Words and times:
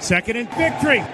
Second 0.00 0.36
and 0.36 0.48
victory. 0.54 1.04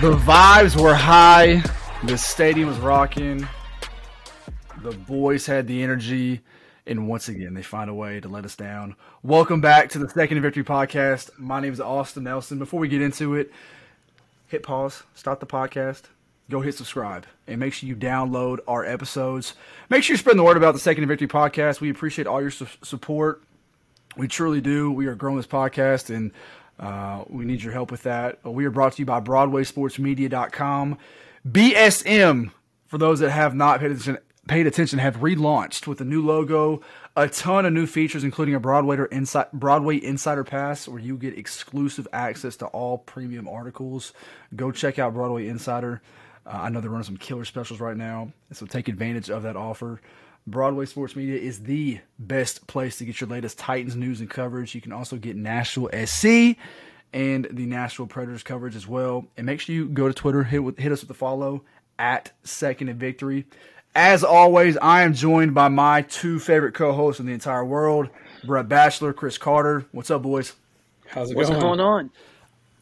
The 0.00 0.12
vibes 0.12 0.80
were 0.80 0.94
high. 0.94 1.62
The 2.04 2.16
stadium 2.16 2.68
was 2.68 2.78
rocking. 2.78 3.48
The 4.82 4.92
boys 4.92 5.46
had 5.46 5.66
the 5.66 5.82
energy. 5.82 6.42
And 6.88 7.08
once 7.08 7.28
again, 7.28 7.54
they 7.54 7.62
find 7.62 7.90
a 7.90 7.94
way 7.94 8.20
to 8.20 8.28
let 8.28 8.44
us 8.44 8.54
down. 8.54 8.94
Welcome 9.24 9.60
back 9.60 9.90
to 9.90 9.98
the 9.98 10.08
Second 10.08 10.40
Victory 10.40 10.62
podcast. 10.62 11.36
My 11.36 11.58
name 11.58 11.72
is 11.72 11.80
Austin 11.80 12.22
Nelson. 12.22 12.60
Before 12.60 12.78
we 12.78 12.86
get 12.86 13.02
into 13.02 13.34
it, 13.34 13.50
hit 14.46 14.62
pause, 14.62 15.02
stop 15.12 15.40
the 15.40 15.46
podcast, 15.46 16.02
go 16.48 16.60
hit 16.60 16.76
subscribe, 16.76 17.26
and 17.48 17.58
make 17.58 17.72
sure 17.72 17.88
you 17.88 17.96
download 17.96 18.60
our 18.68 18.84
episodes. 18.84 19.54
Make 19.90 20.04
sure 20.04 20.14
you 20.14 20.18
spread 20.18 20.38
the 20.38 20.44
word 20.44 20.56
about 20.56 20.74
the 20.74 20.78
Second 20.78 21.08
Victory 21.08 21.26
podcast. 21.26 21.80
We 21.80 21.90
appreciate 21.90 22.28
all 22.28 22.40
your 22.40 22.52
su- 22.52 22.68
support. 22.84 23.42
We 24.16 24.28
truly 24.28 24.60
do. 24.60 24.92
We 24.92 25.06
are 25.06 25.16
growing 25.16 25.38
this 25.38 25.46
podcast, 25.48 26.14
and 26.14 26.30
uh, 26.78 27.24
we 27.28 27.44
need 27.44 27.64
your 27.64 27.72
help 27.72 27.90
with 27.90 28.04
that. 28.04 28.44
We 28.44 28.64
are 28.64 28.70
brought 28.70 28.92
to 28.92 29.02
you 29.02 29.06
by 29.06 29.20
BroadwaySportsMedia.com. 29.20 30.98
BSM, 31.50 32.50
for 32.86 32.98
those 32.98 33.18
that 33.18 33.30
have 33.30 33.56
not 33.56 33.80
paid 33.80 33.90
attention, 33.90 34.18
paid 34.48 34.66
attention, 34.66 34.98
have 34.98 35.16
relaunched 35.16 35.86
with 35.86 36.00
a 36.00 36.04
new 36.04 36.24
logo, 36.24 36.80
a 37.16 37.28
ton 37.28 37.66
of 37.66 37.72
new 37.72 37.86
features, 37.86 38.24
including 38.24 38.54
a 38.54 38.60
Broadway 38.60 38.98
Insider, 39.10 39.48
Broadway 39.52 39.96
Insider 39.96 40.44
Pass, 40.44 40.86
where 40.86 41.00
you 41.00 41.16
get 41.16 41.36
exclusive 41.36 42.06
access 42.12 42.56
to 42.56 42.66
all 42.66 42.98
premium 42.98 43.48
articles. 43.48 44.12
Go 44.54 44.70
check 44.70 44.98
out 44.98 45.14
Broadway 45.14 45.48
Insider. 45.48 46.00
Uh, 46.46 46.50
I 46.62 46.68
know 46.68 46.80
they're 46.80 46.90
running 46.90 47.04
some 47.04 47.16
killer 47.16 47.44
specials 47.44 47.80
right 47.80 47.96
now, 47.96 48.32
so 48.52 48.66
take 48.66 48.88
advantage 48.88 49.30
of 49.30 49.42
that 49.42 49.56
offer. 49.56 50.00
Broadway 50.46 50.86
Sports 50.86 51.16
Media 51.16 51.38
is 51.38 51.60
the 51.64 51.98
best 52.20 52.68
place 52.68 52.98
to 52.98 53.04
get 53.04 53.20
your 53.20 53.28
latest 53.28 53.58
Titans 53.58 53.96
news 53.96 54.20
and 54.20 54.30
coverage. 54.30 54.76
You 54.76 54.80
can 54.80 54.92
also 54.92 55.16
get 55.16 55.34
Nashville 55.34 55.90
SC 56.06 56.56
and 57.12 57.48
the 57.50 57.66
Nashville 57.66 58.06
Predators 58.06 58.44
coverage 58.44 58.76
as 58.76 58.86
well. 58.86 59.26
And 59.36 59.44
make 59.46 59.60
sure 59.60 59.74
you 59.74 59.88
go 59.88 60.06
to 60.06 60.14
Twitter, 60.14 60.44
hit, 60.44 60.62
with, 60.62 60.78
hit 60.78 60.92
us 60.92 61.00
with 61.00 61.08
the 61.08 61.14
follow 61.14 61.64
at 61.98 62.30
Second 62.44 62.88
and 62.88 63.00
Victory. 63.00 63.46
As 63.96 64.22
always, 64.22 64.76
I 64.76 65.04
am 65.04 65.14
joined 65.14 65.54
by 65.54 65.68
my 65.68 66.02
two 66.02 66.38
favorite 66.38 66.74
co-hosts 66.74 67.18
in 67.18 67.24
the 67.24 67.32
entire 67.32 67.64
world, 67.64 68.10
Brett 68.44 68.68
Bachelor, 68.68 69.14
Chris 69.14 69.38
Carter. 69.38 69.86
What's 69.90 70.10
up, 70.10 70.20
boys? 70.20 70.52
How's 71.06 71.30
it 71.30 71.34
going? 71.34 71.36
What's 71.36 71.48
going? 71.48 71.62
going 71.62 71.80
on? 71.80 72.10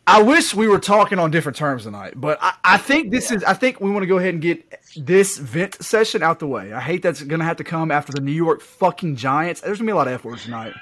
I 0.08 0.22
wish 0.22 0.56
we 0.56 0.66
were 0.66 0.80
talking 0.80 1.20
on 1.20 1.30
different 1.30 1.56
terms 1.56 1.84
tonight, 1.84 2.14
but 2.16 2.38
I, 2.42 2.54
I 2.64 2.78
think 2.78 3.12
this 3.12 3.30
is. 3.30 3.44
I 3.44 3.54
think 3.54 3.80
we 3.80 3.92
want 3.92 4.02
to 4.02 4.08
go 4.08 4.18
ahead 4.18 4.34
and 4.34 4.42
get 4.42 4.64
this 4.96 5.38
vent 5.38 5.80
session 5.80 6.20
out 6.24 6.40
the 6.40 6.48
way. 6.48 6.72
I 6.72 6.80
hate 6.80 7.02
that's 7.02 7.22
going 7.22 7.38
to 7.38 7.46
have 7.46 7.58
to 7.58 7.64
come 7.64 7.92
after 7.92 8.12
the 8.12 8.20
New 8.20 8.32
York 8.32 8.60
fucking 8.60 9.14
Giants. 9.14 9.60
There's 9.60 9.78
going 9.78 9.86
to 9.86 9.92
be 9.92 9.94
a 9.94 9.96
lot 9.96 10.08
of 10.08 10.14
F 10.14 10.24
words 10.24 10.42
tonight. 10.42 10.74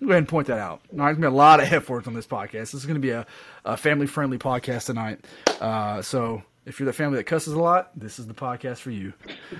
Go 0.00 0.06
ahead 0.06 0.18
and 0.18 0.28
point 0.28 0.48
that 0.48 0.58
out. 0.58 0.80
All 0.90 0.98
right, 0.98 1.04
there's 1.04 1.18
going 1.18 1.22
to 1.22 1.30
be 1.30 1.34
a 1.34 1.38
lot 1.38 1.60
of 1.60 1.72
F 1.72 1.88
words 1.88 2.08
on 2.08 2.14
this 2.14 2.26
podcast. 2.26 2.50
This 2.50 2.74
is 2.74 2.84
going 2.84 2.96
to 2.96 3.00
be 3.00 3.10
a, 3.10 3.24
a 3.64 3.76
family 3.76 4.08
friendly 4.08 4.38
podcast 4.38 4.86
tonight. 4.86 5.24
Uh, 5.60 6.02
so 6.02 6.42
if 6.66 6.78
you're 6.78 6.86
the 6.86 6.92
family 6.92 7.16
that 7.16 7.24
cusses 7.24 7.54
a 7.54 7.60
lot, 7.60 7.90
this 7.98 8.18
is 8.18 8.26
the 8.26 8.34
podcast 8.34 8.78
for 8.78 8.90
you. 8.90 9.12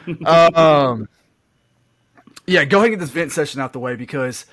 um, 0.26 1.08
yeah, 2.46 2.64
go 2.64 2.78
ahead 2.78 2.90
and 2.90 2.98
get 2.98 3.00
this 3.00 3.10
vent 3.10 3.32
session 3.32 3.60
out 3.60 3.72
the 3.72 3.78
way 3.78 3.96
because 3.96 4.46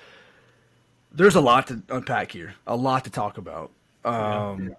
there's 1.11 1.36
a 1.36 1.41
lot 1.41 1.67
to 1.67 1.81
unpack 1.89 2.31
here, 2.31 2.56
a 2.67 2.75
lot 2.75 3.03
to 3.06 3.09
talk 3.09 3.38
about. 3.38 3.72
Um, 4.06 4.75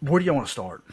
where 0.00 0.18
do 0.18 0.24
you 0.24 0.34
want 0.34 0.46
to 0.46 0.52
start? 0.52 0.84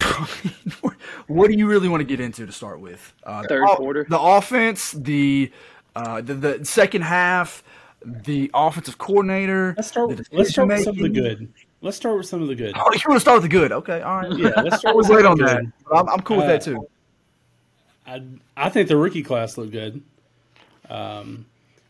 what 1.26 1.50
do 1.50 1.56
you 1.56 1.66
really 1.66 1.88
want 1.88 2.00
to 2.00 2.04
get 2.04 2.20
into 2.20 2.46
to 2.46 2.52
start 2.52 2.80
with? 2.80 3.12
Uh, 3.24 3.42
Third 3.48 3.62
the, 3.62 3.76
quarter. 3.76 4.06
the 4.08 4.20
offense, 4.20 4.92
the, 4.92 5.52
uh, 5.94 6.20
the 6.20 6.34
the 6.34 6.64
second 6.64 7.02
half, 7.02 7.62
the 8.04 8.50
offensive 8.54 8.98
coordinator. 8.98 9.74
Let's 9.76 9.88
start. 9.88 10.16
the 10.16 10.24
Let's 10.32 10.50
start 10.50 10.68
with 10.68 10.84
some 10.84 10.96
of 10.96 11.02
the 11.02 11.08
good. 11.08 11.52
Let's 11.82 11.96
start 11.96 12.16
with 12.18 12.26
some 12.26 12.42
of 12.42 12.48
the 12.48 12.54
good. 12.54 12.74
Oh, 12.76 12.92
you 12.92 13.00
want 13.08 13.16
to 13.16 13.20
start 13.20 13.36
with 13.42 13.50
the 13.50 13.56
good? 13.56 13.72
Okay, 13.72 14.02
all 14.02 14.16
right. 14.18 14.36
Yeah, 14.36 14.50
let's 14.62 14.78
start 14.80 14.96
with 14.96 15.08
late 15.08 15.24
on 15.24 15.38
that. 15.38 15.60
good. 15.62 15.72
but 15.88 15.96
I'm, 15.96 16.08
I'm 16.10 16.20
cool 16.20 16.36
with 16.38 16.46
Uh, 16.46 16.48
that 16.48 16.62
too. 16.62 16.88
I 18.06 18.22
I 18.56 18.68
think 18.68 18.88
the 18.88 18.96
rookie 18.96 19.22
class 19.22 19.56
looked 19.56 19.72
good. 19.72 20.02
Um, 20.88 21.46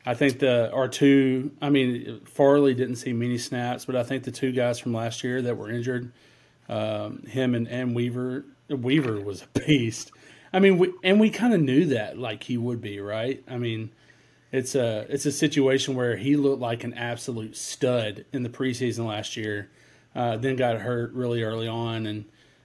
I 0.06 0.15
think 0.15 0.39
the 0.39 0.71
our 0.73 0.89
two. 0.89 1.50
I 1.61 1.71
mean, 1.71 2.21
Farley 2.25 2.75
didn't 2.75 2.97
see 2.97 3.12
many 3.12 3.39
snaps, 3.39 3.84
but 3.84 3.97
I 3.97 4.03
think 4.03 4.25
the 4.25 4.31
two 4.31 4.53
guys 4.53 4.79
from 4.79 4.93
last 4.95 5.25
year 5.25 5.43
that 5.43 5.56
were 5.56 5.71
injured, 5.71 6.12
um, 6.69 7.25
him 7.27 7.55
and, 7.55 7.67
and 7.69 7.95
Weaver. 7.95 8.45
Weaver 8.69 9.21
was 9.21 9.43
a 9.43 9.59
beast. 9.61 10.12
I 10.53 10.59
mean, 10.61 10.79
we, 10.79 10.93
and 11.03 11.19
we 11.21 11.31
kind 11.31 11.53
of 11.55 11.61
knew 11.61 11.87
that, 11.87 12.19
like 12.19 12.45
he 12.45 12.56
would 12.56 12.81
be, 12.81 13.00
right? 13.00 13.43
I 13.49 13.56
mean, 13.59 13.91
it's 14.53 14.75
a 14.75 15.06
it's 15.09 15.27
a 15.27 15.33
situation 15.33 15.95
where 15.97 16.17
he 16.17 16.37
looked 16.37 16.61
like 16.61 16.84
an 16.84 16.95
absolute 16.95 17.56
stud 17.56 18.25
in 18.33 18.43
the 18.43 18.49
preseason 18.49 19.06
last 19.06 19.37
year, 19.37 19.71
uh, 20.15 20.37
then 20.37 20.56
got 20.56 20.76
hurt 20.78 21.12
really 21.12 21.43
early 21.43 21.69
on, 21.69 22.06
and 22.06 22.25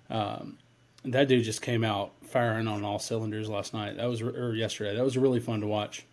um, 0.10 0.58
that 1.04 1.28
dude 1.28 1.44
just 1.44 1.62
came 1.62 1.84
out 1.84 2.12
firing 2.24 2.68
on 2.68 2.84
all 2.84 3.00
cylinders 3.00 3.50
last 3.50 3.74
night. 3.74 3.98
That 3.98 4.06
was 4.10 4.22
or 4.22 4.54
yesterday. 4.54 4.96
That 4.96 5.04
was 5.04 5.18
really 5.18 5.40
fun 5.40 5.62
to 5.62 5.68
watch. 5.68 6.06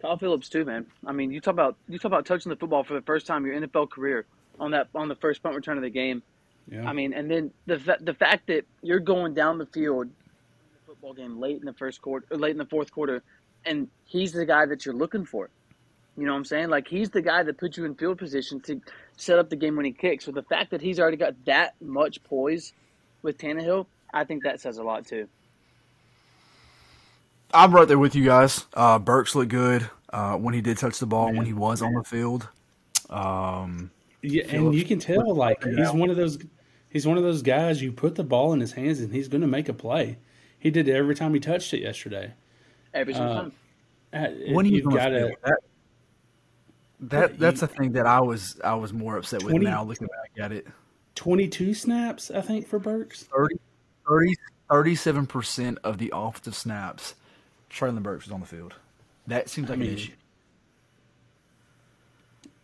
Kyle 0.00 0.16
Philips 0.16 0.48
too, 0.48 0.64
man. 0.64 0.86
I 1.06 1.12
mean, 1.12 1.30
you 1.30 1.40
talk 1.40 1.52
about 1.52 1.76
you 1.88 1.98
talk 1.98 2.10
about 2.10 2.26
touching 2.26 2.50
the 2.50 2.56
football 2.56 2.84
for 2.84 2.94
the 2.94 3.02
first 3.02 3.26
time 3.26 3.44
in 3.44 3.52
your 3.52 3.60
NFL 3.68 3.90
career 3.90 4.26
on 4.58 4.70
that 4.72 4.88
on 4.94 5.08
the 5.08 5.14
first 5.16 5.42
punt 5.42 5.54
return 5.54 5.76
of 5.76 5.82
the 5.82 5.90
game. 5.90 6.22
Yeah, 6.70 6.88
I 6.88 6.92
mean, 6.92 7.12
and 7.12 7.30
then 7.30 7.50
the 7.66 7.78
fa- 7.78 7.98
the 8.00 8.14
fact 8.14 8.46
that 8.48 8.64
you're 8.82 9.00
going 9.00 9.34
down 9.34 9.58
the 9.58 9.66
field, 9.66 10.06
in 10.06 10.12
the 10.74 10.86
football 10.86 11.14
game 11.14 11.38
late 11.38 11.58
in 11.58 11.64
the 11.64 11.72
first 11.72 12.02
quarter, 12.02 12.26
late 12.36 12.50
in 12.52 12.58
the 12.58 12.66
fourth 12.66 12.90
quarter, 12.90 13.22
and 13.64 13.88
he's 14.04 14.32
the 14.32 14.46
guy 14.46 14.66
that 14.66 14.84
you're 14.84 14.94
looking 14.94 15.24
for. 15.24 15.50
You 16.16 16.24
know 16.24 16.32
what 16.32 16.38
I'm 16.38 16.44
saying? 16.44 16.68
Like 16.70 16.88
he's 16.88 17.10
the 17.10 17.20
guy 17.22 17.42
that 17.42 17.58
puts 17.58 17.76
you 17.76 17.84
in 17.84 17.94
field 17.94 18.18
position 18.18 18.60
to 18.62 18.80
set 19.16 19.38
up 19.38 19.50
the 19.50 19.56
game 19.56 19.76
when 19.76 19.84
he 19.84 19.92
kicks. 19.92 20.24
So 20.24 20.32
the 20.32 20.42
fact 20.42 20.70
that 20.70 20.80
he's 20.80 20.98
already 20.98 21.18
got 21.18 21.34
that 21.44 21.74
much 21.80 22.22
poise 22.24 22.72
with 23.22 23.36
Tannehill, 23.36 23.86
I 24.14 24.24
think 24.24 24.42
that 24.44 24.60
says 24.60 24.78
a 24.78 24.82
lot 24.82 25.06
too. 25.06 25.28
I'm 27.52 27.72
right 27.74 27.86
there 27.86 27.98
with 27.98 28.14
you 28.14 28.24
guys. 28.24 28.66
Uh, 28.74 28.98
Burks 28.98 29.34
looked 29.34 29.50
good 29.50 29.88
uh, 30.12 30.36
when 30.36 30.54
he 30.54 30.60
did 30.60 30.78
touch 30.78 30.98
the 30.98 31.06
ball 31.06 31.32
when 31.32 31.46
he 31.46 31.52
was 31.52 31.82
on 31.82 31.92
the 31.92 32.02
field. 32.02 32.48
Um, 33.10 33.90
yeah, 34.22 34.42
and 34.42 34.50
Philips 34.50 34.76
you 34.78 34.84
can 34.84 34.98
tell 34.98 35.34
like 35.34 35.62
he's 35.62 35.78
out. 35.78 35.94
one 35.94 36.10
of 36.10 36.16
those 36.16 36.38
he's 36.88 37.06
one 37.06 37.18
of 37.18 37.22
those 37.22 37.42
guys. 37.42 37.80
You 37.80 37.92
put 37.92 38.14
the 38.14 38.24
ball 38.24 38.52
in 38.52 38.60
his 38.60 38.72
hands 38.72 39.00
and 39.00 39.12
he's 39.12 39.28
going 39.28 39.42
to 39.42 39.46
make 39.46 39.68
a 39.68 39.74
play. 39.74 40.18
He 40.58 40.70
did 40.70 40.88
it 40.88 40.94
every 40.96 41.14
time 41.14 41.34
he 41.34 41.40
touched 41.40 41.72
it 41.74 41.82
yesterday. 41.82 42.32
Every 42.94 43.14
single 43.14 43.32
Uh, 43.32 43.40
time. 43.42 43.52
Uh, 44.12 44.26
when 44.52 44.64
he's 44.64 44.82
you've 44.82 44.92
got 44.92 45.10
to 45.10 45.36
that, 47.00 47.08
that 47.10 47.38
that's 47.38 47.60
the 47.60 47.68
thing 47.68 47.92
that 47.92 48.06
I 48.06 48.20
was 48.20 48.60
I 48.64 48.74
was 48.74 48.92
more 48.92 49.16
upset 49.16 49.42
with 49.42 49.54
now 49.54 49.84
looking 49.84 50.08
back 50.08 50.44
at 50.44 50.52
it. 50.52 50.66
22 51.14 51.74
snaps, 51.74 52.30
I 52.30 52.42
think, 52.42 52.66
for 52.68 52.78
Burks. 52.78 53.24
30, 53.24 53.56
30 54.06 54.36
37% 54.70 55.78
of 55.84 55.98
the 55.98 56.12
offensive 56.14 56.54
snaps, 56.54 57.14
Treylon 57.70 58.02
Burks 58.02 58.26
was 58.26 58.32
on 58.32 58.40
the 58.40 58.46
field. 58.46 58.74
That 59.26 59.48
seems 59.48 59.68
like 59.68 59.78
mean, 59.78 59.90
an 59.90 59.94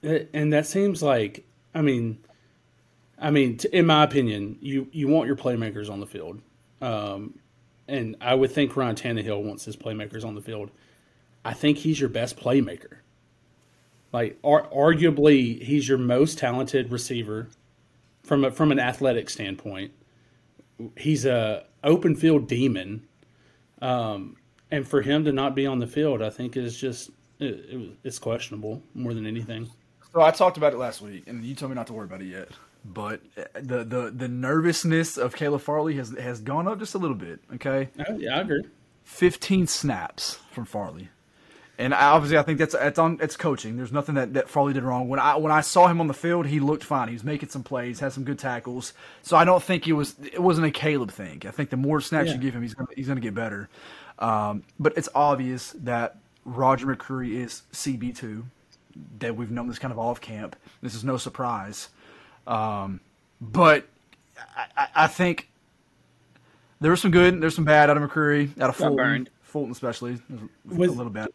issue. 0.03 0.28
And 0.32 0.53
that 0.53 0.66
seems 0.66 1.03
like 1.03 1.44
I 1.75 1.82
mean, 1.82 2.19
I 3.19 3.31
mean, 3.31 3.56
t- 3.56 3.69
in 3.72 3.87
my 3.87 4.03
opinion, 4.03 4.59
you 4.60 4.88
you 4.93 5.09
want 5.09 5.26
your 5.26 5.37
playmakers 5.37 5.88
on 5.91 6.00
the 6.00 6.06
field, 6.06 6.41
um, 6.81 7.38
and 7.87 8.16
I 8.20 8.34
would 8.34 8.50
think 8.50 8.76
Ryan 8.76 8.97
Tannehill 8.97 9.43
wants 9.43 9.64
his 9.64 9.76
playmakers 9.76 10.25
on 10.25 10.34
the 10.34 10.41
field. 10.41 10.70
I 11.44 11.55
think 11.55 11.78
he's 11.78 12.00
your 12.00 12.08
best 12.08 12.37
playmaker. 12.37 12.99
Like, 14.12 14.38
ar- 14.44 14.69
arguably, 14.69 15.62
he's 15.62 15.88
your 15.88 15.99
most 15.99 16.38
talented 16.38 16.93
receiver 16.93 17.49
from 18.23 18.44
a, 18.44 18.50
from 18.50 18.70
an 18.70 18.79
athletic 18.79 19.31
standpoint. 19.31 19.93
He's 20.97 21.25
a 21.25 21.64
open 21.82 22.14
field 22.17 22.47
demon, 22.49 23.06
um, 23.81 24.37
and 24.70 24.87
for 24.87 25.03
him 25.03 25.25
to 25.25 25.32
not 25.32 25.55
be 25.55 25.67
on 25.67 25.79
the 25.79 25.87
field, 25.87 26.23
I 26.23 26.31
think 26.31 26.56
is 26.56 26.76
just 26.76 27.11
it, 27.38 27.64
it, 27.69 27.91
it's 28.05 28.19
questionable 28.19 28.82
more 28.94 29.14
than 29.14 29.26
anything. 29.26 29.69
So 30.12 30.20
I 30.20 30.31
talked 30.31 30.56
about 30.56 30.73
it 30.75 30.79
last 30.79 31.00
week, 31.00 31.25
and 31.26 31.43
you 31.44 31.55
told 31.55 31.70
me 31.70 31.75
not 31.75 31.87
to 31.87 31.93
worry 31.93 32.05
about 32.05 32.20
it 32.20 32.26
yet. 32.26 32.49
But 32.85 33.20
uh, 33.38 33.44
the 33.55 33.85
the 33.85 34.12
the 34.14 34.29
nervousness 34.29 35.17
of 35.17 35.37
Caleb 35.37 35.61
Farley 35.62 35.94
has 35.97 36.11
has 36.19 36.41
gone 36.41 36.67
up 36.67 36.79
just 36.81 36.94
a 36.94 36.99
little 36.99 37.17
bit. 37.17 37.41
Okay, 37.55 37.88
Oh, 38.09 38.17
yeah, 38.19 38.37
I 38.38 38.41
agree. 38.41 38.62
15 39.05 39.67
snaps 39.67 40.38
from 40.50 40.64
Farley. 40.64 41.09
And 41.79 41.95
obviously, 41.95 42.37
I 42.39 42.43
think 42.43 42.59
that's 42.59 42.75
that's 42.75 42.99
on 42.99 43.19
it's 43.21 43.37
coaching. 43.37 43.77
There's 43.77 43.93
nothing 43.93 44.15
that, 44.17 44.35
that 44.35 44.49
Farley 44.49 44.73
did 44.75 44.83
wrong. 44.83 45.09
When 45.09 45.19
I 45.19 45.37
when 45.37 45.51
I 45.51 45.63
saw 45.63 45.89
him 45.89 46.01
on 46.01 46.07
the 46.07 46.15
field, 46.15 46.47
he 46.47 46.61
looked 46.61 46.85
fine. 46.85 47.09
He 47.09 47.15
was 47.15 47.25
making 47.25 47.49
some 47.49 47.63
plays, 47.63 47.99
had 47.99 48.13
some 48.13 48.25
good 48.25 48.39
tackles. 48.39 48.93
So 49.23 49.37
I 49.37 49.45
don't 49.45 49.63
think 49.63 49.89
it 49.89 49.95
was 49.95 50.15
it 50.23 50.41
wasn't 50.41 50.67
a 50.67 50.71
Caleb 50.71 51.11
thing. 51.11 51.43
I 51.47 51.51
think 51.51 51.71
the 51.71 51.77
more 51.79 52.01
snaps 52.01 52.29
Yeah. 52.29 52.35
you 52.35 52.41
give 52.41 52.55
him, 52.55 52.63
he's 52.63 52.75
gonna, 52.75 52.89
he's 52.95 53.07
going 53.07 53.17
to 53.17 53.23
get 53.23 53.35
better. 53.35 53.69
Um, 54.19 54.63
but 54.79 54.97
it's 54.99 55.09
obvious 55.15 55.73
that 55.81 56.17
Roger 56.45 56.87
McCreary 56.87 57.37
is 57.43 57.63
CB 57.73 58.17
two. 58.17 58.45
That 59.21 59.35
we've 59.37 59.51
known 59.51 59.67
this 59.69 59.79
kind 59.79 59.91
of 59.93 59.99
off 59.99 60.21
camp. 60.21 60.55
This 60.83 60.95
is 60.95 61.03
no 61.05 61.17
surprise. 61.17 61.89
Um, 62.47 63.01
but 63.41 63.87
I, 64.77 64.89
I 64.95 65.07
think 65.07 65.49
there 66.81 66.91
was 66.91 67.01
some 67.01 67.11
good, 67.11 67.41
there's 67.41 67.55
some 67.55 67.65
bad 67.65 67.89
out 67.89 67.97
of 67.97 68.03
McCreary, 68.09 68.51
out 68.61 68.69
of 68.69 68.77
Got 68.77 68.77
Fulton, 68.77 68.97
burned. 68.97 69.31
Fulton 69.43 69.73
especially 69.73 70.21
With- 70.67 70.91
a 70.91 70.93
little 70.93 71.11
bit. 71.11 71.35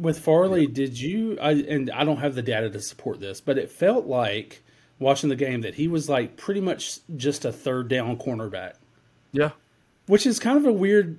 With 0.00 0.18
Farley, 0.18 0.66
did 0.66 0.98
you? 0.98 1.38
I, 1.40 1.50
and 1.52 1.90
I 1.90 2.04
don't 2.04 2.16
have 2.16 2.34
the 2.34 2.40
data 2.42 2.70
to 2.70 2.80
support 2.80 3.20
this, 3.20 3.40
but 3.40 3.58
it 3.58 3.70
felt 3.70 4.06
like 4.06 4.62
watching 4.98 5.28
the 5.28 5.36
game 5.36 5.60
that 5.60 5.74
he 5.74 5.88
was 5.88 6.08
like 6.08 6.36
pretty 6.38 6.60
much 6.62 7.00
just 7.16 7.44
a 7.44 7.52
third 7.52 7.88
down 7.88 8.16
cornerback, 8.16 8.74
Yeah, 9.32 9.50
which 10.06 10.24
is 10.26 10.38
kind 10.38 10.56
of 10.56 10.64
a 10.64 10.72
weird, 10.72 11.18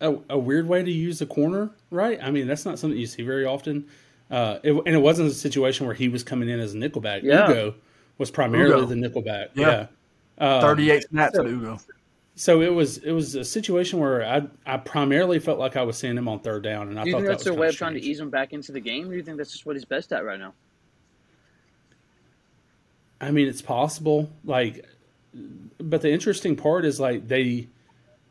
a, 0.00 0.14
a 0.30 0.38
weird 0.38 0.68
way 0.68 0.82
to 0.84 0.90
use 0.90 1.20
a 1.20 1.26
corner, 1.26 1.70
right? 1.90 2.18
I 2.22 2.30
mean, 2.30 2.46
that's 2.46 2.64
not 2.64 2.78
something 2.78 2.98
you 2.98 3.06
see 3.06 3.22
very 3.22 3.44
often. 3.44 3.86
Uh, 4.30 4.60
it, 4.62 4.72
and 4.72 4.94
it 4.94 5.00
wasn't 5.02 5.28
a 5.28 5.34
situation 5.34 5.86
where 5.86 5.94
he 5.96 6.08
was 6.08 6.22
coming 6.22 6.48
in 6.48 6.60
as 6.60 6.72
a 6.72 6.76
nickelback. 6.76 7.24
Yeah. 7.24 7.50
Ugo 7.50 7.74
was 8.18 8.30
primarily 8.30 8.82
Ugo. 8.82 8.86
the 8.86 8.94
nickelback. 8.94 9.48
Yeah. 9.54 9.86
Yeah. 10.38 10.54
Um, 10.54 10.60
thirty-eight 10.60 11.02
snaps 11.10 11.34
so- 11.34 11.42
at 11.42 11.48
Ugo. 11.50 11.78
So 12.40 12.62
it 12.62 12.72
was 12.72 12.96
it 12.96 13.12
was 13.12 13.34
a 13.34 13.44
situation 13.44 13.98
where 13.98 14.24
I 14.24 14.48
I 14.64 14.78
primarily 14.78 15.38
felt 15.40 15.58
like 15.58 15.76
I 15.76 15.82
was 15.82 15.98
seeing 15.98 16.16
him 16.16 16.26
on 16.26 16.40
third 16.40 16.62
down, 16.62 16.88
and 16.88 16.98
I 16.98 17.04
Do 17.04 17.10
you 17.10 17.14
thought 17.14 17.18
think 17.18 17.26
that 17.26 17.32
that's 17.32 17.44
was 17.44 17.52
their 17.52 17.60
way 17.60 17.68
of 17.68 17.76
trying 17.76 17.92
to 17.92 18.00
ease 18.00 18.18
him 18.18 18.30
back 18.30 18.54
into 18.54 18.72
the 18.72 18.80
game? 18.80 19.08
Or 19.08 19.10
do 19.10 19.16
you 19.18 19.22
think 19.22 19.36
that's 19.36 19.52
just 19.52 19.66
what 19.66 19.76
he's 19.76 19.84
best 19.84 20.10
at 20.10 20.24
right 20.24 20.40
now? 20.40 20.54
I 23.20 23.30
mean, 23.30 23.46
it's 23.46 23.60
possible. 23.60 24.30
Like, 24.42 24.86
but 25.76 26.00
the 26.00 26.10
interesting 26.10 26.56
part 26.56 26.86
is 26.86 26.98
like 26.98 27.28
they 27.28 27.68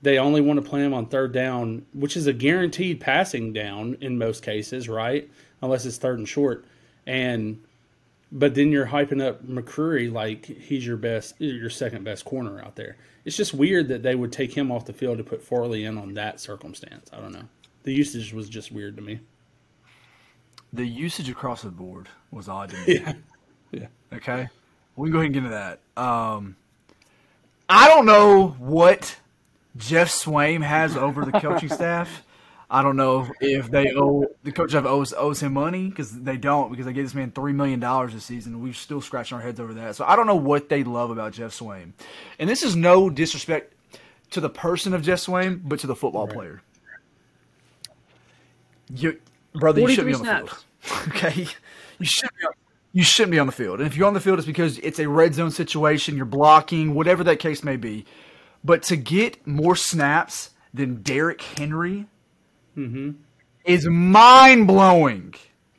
they 0.02 0.18
only 0.18 0.42
want 0.42 0.60
to 0.60 0.68
play 0.68 0.84
him 0.84 0.92
on 0.96 1.06
third 1.06 1.32
down, 1.32 1.86
which 1.94 2.18
is 2.18 2.26
a 2.26 2.34
guaranteed 2.34 3.00
passing 3.00 3.54
down 3.54 3.96
in 4.02 4.18
most 4.18 4.42
cases, 4.42 4.90
right? 4.90 5.30
Unless 5.62 5.86
it's 5.86 5.98
third 5.98 6.18
and 6.18 6.28
short, 6.28 6.66
and 7.06 7.62
but 8.32 8.56
then 8.56 8.72
you're 8.72 8.88
hyping 8.88 9.26
up 9.26 9.46
McCreary 9.46 10.12
like 10.12 10.46
he's 10.46 10.86
your 10.86 10.98
best, 10.98 11.36
your 11.40 11.70
second 11.70 12.04
best 12.04 12.26
corner 12.26 12.62
out 12.62 12.76
there. 12.76 12.98
It's 13.26 13.36
just 13.36 13.54
weird 13.54 13.88
that 13.90 14.04
they 14.04 14.16
would 14.16 14.32
take 14.32 14.56
him 14.56 14.72
off 14.72 14.86
the 14.86 14.94
field 14.94 15.18
to 15.18 15.24
put 15.24 15.42
Farley 15.42 15.86
in 15.86 15.98
on 15.98 16.14
that 16.14 16.40
circumstance. 16.40 17.10
I 17.12 17.20
don't 17.20 17.32
know. 17.32 17.46
The 17.84 17.94
usage 17.94 18.34
was 18.34 18.50
just 18.50 18.72
weird 18.72 18.96
to 18.98 19.02
me. 19.02 19.20
The 20.72 20.86
usage 20.86 21.30
across 21.30 21.64
the 21.64 21.70
board 21.72 22.08
was 22.32 22.48
odd 22.48 22.70
to 22.72 22.78
me. 22.78 23.00
Yeah, 23.06 23.14
yeah. 23.72 24.18
Okay, 24.18 24.50
we 24.96 25.08
can 25.08 25.12
go 25.12 25.20
ahead 25.20 25.26
and 25.26 25.34
get 25.34 25.44
into 25.44 25.50
that. 25.52 25.80
Um, 26.02 26.56
I 27.68 27.88
don't 27.88 28.08
know 28.08 28.56
what 28.58 29.18
Geoff 29.78 30.10
Swaim 30.10 30.64
has 30.64 30.98
over 30.98 31.24
the 31.24 31.40
coaching 31.40 31.70
staff. 31.70 32.24
I 32.72 32.84
don't 32.84 32.98
know 32.98 33.28
if 33.42 33.72
they 33.72 33.92
owe 33.96 34.28
the 34.44 34.52
coach 34.52 34.76
of 34.76 34.86
owes 34.86 35.12
owes 35.14 35.42
him 35.42 35.54
money 35.54 35.90
because 35.90 36.12
they 36.12 36.38
don't 36.38 36.70
because 36.70 36.86
they 36.86 36.94
gave 36.94 37.06
this 37.06 37.16
man 37.16 37.32
three 37.32 37.54
million 37.54 37.80
dollars 37.80 38.14
this 38.14 38.26
season. 38.26 38.62
We're 38.62 38.74
still 38.74 39.02
scratching 39.02 39.38
our 39.38 39.42
heads 39.42 39.60
over 39.60 39.74
that. 39.74 39.96
So 39.96 40.06
I 40.06 40.16
don't 40.16 40.28
know 40.28 40.36
what 40.36 40.70
they 40.70 40.84
love 40.84 41.10
about 41.10 41.34
Geoff 41.34 41.52
Swaim, 41.52 41.94
and 42.38 42.48
this 42.48 42.62
is 42.62 42.76
no 42.76 43.10
disrespect 43.10 43.74
to 44.32 44.40
the 44.40 44.50
person 44.50 44.94
of 44.94 45.02
Geoff 45.02 45.20
Swaim, 45.20 45.62
but 45.64 45.80
to 45.80 45.88
the 45.88 45.96
football 45.96 46.28
player. 46.28 46.62
You, 48.94 49.20
brother, 49.54 49.82
you 49.82 49.90
should 49.90 50.06
be 50.06 50.14
on 50.14 50.24
the 50.24 50.48
43 50.82 51.06
field. 51.06 51.08
okay, 51.16 51.48
you 51.98 52.06
should 52.06 52.30
be. 52.40 52.46
On, 52.46 52.54
you 52.92 53.04
shouldn't 53.04 53.32
be 53.32 53.40
on 53.40 53.48
the 53.48 53.54
field, 53.54 53.80
and 53.80 53.88
if 53.88 53.98
you're 53.98 54.08
on 54.08 54.14
the 54.14 54.20
field, 54.20 54.38
it's 54.38 54.48
because 54.48 54.78
it's 54.80 55.00
a 55.00 55.08
red 55.08 55.34
zone 55.34 55.52
situation. 55.52 56.16
You're 56.18 56.26
blocking, 56.26 56.94
whatever 56.94 57.24
that 57.24 57.40
case 57.40 57.64
may 57.64 57.78
be. 57.78 58.06
But 58.64 58.84
to 58.84 58.96
get 58.96 59.46
more 59.48 59.76
snaps 59.76 60.52
than 60.74 61.02
Derrick 61.02 61.42
Henry 61.42 62.08
is 63.66 63.88
mind 63.88 64.68
blowing. 64.68 65.34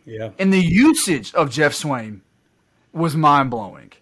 Yeah. 0.05 0.31
And 0.39 0.53
the 0.53 0.61
usage 0.61 1.33
of 1.35 1.51
Geoff 1.51 1.73
Swaim 1.73 2.21
was 2.93 3.17
mind 3.17 3.51
blowing. 3.51 3.93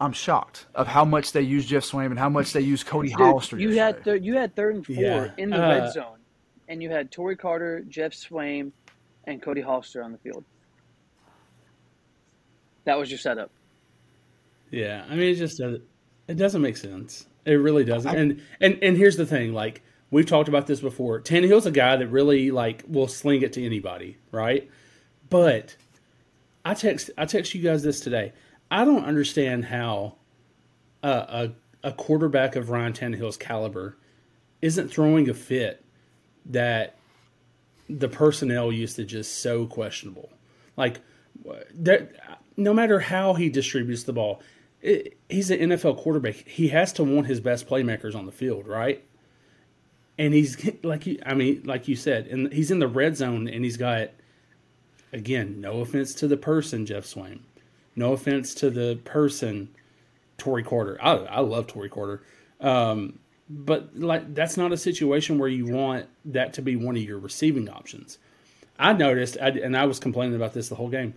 I'm 0.00 0.12
shocked 0.12 0.66
of 0.76 0.86
how 0.86 1.04
much 1.04 1.32
they 1.32 1.40
use 1.42 1.66
Geoff 1.66 1.82
Swaim 1.84 2.06
and 2.06 2.18
how 2.18 2.28
much 2.28 2.52
they 2.52 2.60
use 2.60 2.84
Cody 2.84 3.10
Hollister. 3.10 3.58
You 3.58 3.70
yesterday. 3.70 3.80
had 3.96 4.04
thir- 4.04 4.16
you 4.24 4.34
had 4.36 4.54
third 4.54 4.74
and 4.76 4.86
four 4.86 4.94
Yeah. 4.94 5.30
in 5.36 5.50
the 5.50 5.56
Uh, 5.56 5.68
red 5.68 5.92
zone, 5.92 6.18
and 6.68 6.80
you 6.82 6.88
had 6.90 7.10
Tory 7.10 7.34
Carter, 7.36 7.80
Geoff 7.88 8.12
Swaim, 8.12 8.70
and 9.24 9.42
Cody 9.42 9.60
Hollister 9.60 10.02
on 10.04 10.12
the 10.12 10.18
field. 10.18 10.44
That 12.84 12.96
was 12.98 13.10
your 13.10 13.18
setup. 13.18 13.50
Yeah, 14.70 15.04
I 15.08 15.16
mean, 15.16 15.32
it 15.32 15.34
just 15.34 15.58
doesn't. 15.58 15.82
It 16.28 16.34
doesn't 16.34 16.62
make 16.62 16.76
sense. 16.76 17.26
It 17.44 17.54
really 17.54 17.84
doesn't. 17.84 18.14
And 18.14 18.40
and 18.60 18.78
and 18.82 18.96
here's 18.96 19.16
the 19.16 19.26
thing: 19.26 19.52
like 19.52 19.82
we've 20.10 20.26
talked 20.26 20.48
about 20.48 20.66
this 20.66 20.80
before. 20.80 21.20
Tannehill's 21.20 21.66
a 21.66 21.70
guy 21.70 21.96
that 21.96 22.08
really 22.08 22.50
like 22.50 22.84
will 22.88 23.08
sling 23.08 23.42
it 23.42 23.52
to 23.54 23.64
anybody, 23.64 24.18
right? 24.30 24.68
But 25.28 25.76
I 26.64 26.74
text 26.74 27.10
I 27.18 27.26
text 27.26 27.54
you 27.54 27.62
guys 27.62 27.82
this 27.82 28.00
today. 28.00 28.32
I 28.70 28.84
don't 28.84 29.04
understand 29.04 29.66
how 29.66 30.16
a 31.02 31.50
a, 31.82 31.92
quarterback 31.92 32.56
of 32.56 32.70
Ryan 32.70 32.92
Tannehill's 32.92 33.36
caliber 33.36 33.96
isn't 34.60 34.88
throwing 34.88 35.28
a 35.28 35.34
fit 35.34 35.84
that 36.46 36.96
the 37.88 38.08
personnel 38.08 38.72
usage 38.72 39.14
is 39.14 39.28
so 39.28 39.66
questionable. 39.66 40.30
Like 40.76 41.00
that, 41.74 42.10
no 42.56 42.74
matter 42.74 42.98
how 42.98 43.34
he 43.34 43.48
distributes 43.48 44.02
the 44.02 44.12
ball, 44.12 44.42
it, 44.82 45.16
he's 45.28 45.50
an 45.50 45.60
NFL 45.60 45.98
quarterback. 45.98 46.34
He 46.34 46.68
has 46.68 46.92
to 46.94 47.04
want 47.04 47.26
his 47.26 47.40
best 47.40 47.68
playmakers 47.68 48.14
on 48.14 48.26
the 48.26 48.32
field, 48.32 48.66
right? 48.66 49.04
And 50.18 50.34
he's 50.34 50.56
like 50.82 51.06
you, 51.06 51.20
I 51.24 51.34
mean, 51.34 51.62
like 51.64 51.86
you 51.88 51.94
said, 51.96 52.26
and 52.26 52.52
he's 52.52 52.70
in 52.70 52.80
the 52.80 52.88
red 52.88 53.16
zone, 53.16 53.48
and 53.48 53.64
he's 53.64 53.76
got 53.76 54.10
again, 55.12 55.60
no 55.60 55.80
offense 55.80 56.14
to 56.14 56.28
the 56.28 56.36
person, 56.36 56.84
Geoff 56.84 57.04
Swaim, 57.04 57.40
no 57.96 58.12
offense 58.12 58.54
to 58.56 58.68
the 58.70 58.96
person, 59.04 59.68
Tory 60.36 60.62
Carter. 60.62 60.98
I, 61.00 61.12
I 61.14 61.40
love 61.40 61.66
Tory 61.66 61.88
Carter. 61.88 62.22
Um, 62.60 63.18
but 63.48 63.96
like 63.98 64.34
that's 64.34 64.56
not 64.56 64.72
a 64.72 64.76
situation 64.76 65.38
where 65.38 65.48
you 65.48 65.66
want 65.66 66.06
that 66.26 66.52
to 66.54 66.62
be 66.62 66.76
one 66.76 66.96
of 66.96 67.02
your 67.02 67.18
receiving 67.18 67.68
options. 67.70 68.18
I 68.78 68.92
noticed, 68.92 69.38
I, 69.40 69.48
and 69.48 69.76
I 69.76 69.86
was 69.86 69.98
complaining 69.98 70.36
about 70.36 70.52
this 70.52 70.68
the 70.68 70.74
whole 70.74 70.88
game. 70.90 71.14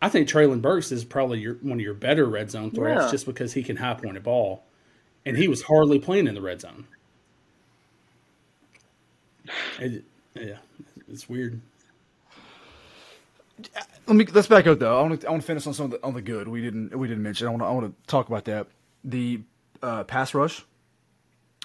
I 0.00 0.08
think 0.08 0.28
Treylon 0.28 0.60
Burks 0.62 0.92
is 0.92 1.04
probably 1.04 1.40
your, 1.40 1.54
one 1.56 1.78
of 1.78 1.80
your 1.80 1.94
better 1.94 2.26
red 2.26 2.50
zone 2.50 2.70
threats, 2.70 3.04
Yeah. 3.06 3.10
just 3.10 3.26
because 3.26 3.54
he 3.54 3.62
can 3.62 3.76
high 3.76 3.94
point 3.94 4.16
a 4.16 4.20
ball, 4.20 4.62
and 5.24 5.36
he 5.36 5.48
was 5.48 5.62
hardly 5.62 5.98
playing 5.98 6.26
in 6.28 6.34
the 6.34 6.40
red 6.42 6.60
zone. 6.60 6.86
It, 9.78 10.04
yeah, 10.34 10.58
it's 11.08 11.28
weird. 11.28 11.60
Let 14.06 14.16
me 14.16 14.26
let's 14.26 14.48
back 14.48 14.66
up 14.66 14.78
though. 14.78 14.98
I 14.98 15.02
want 15.02 15.20
to 15.20 15.26
I 15.26 15.30
want 15.30 15.42
to 15.42 15.46
finish 15.46 15.66
on 15.66 15.74
some 15.74 15.86
of 15.86 15.90
the, 15.92 16.04
on 16.04 16.14
the 16.14 16.22
good 16.22 16.46
we 16.46 16.60
didn't 16.60 16.96
we 16.96 17.08
didn't 17.08 17.22
mention. 17.22 17.46
I 17.46 17.50
want 17.50 17.62
to 17.62 17.66
I 17.66 17.70
want 17.70 17.86
to 17.86 18.06
talk 18.06 18.28
about 18.28 18.44
that. 18.44 18.66
The 19.02 19.40
uh, 19.82 20.04
pass 20.04 20.34
rush. 20.34 20.64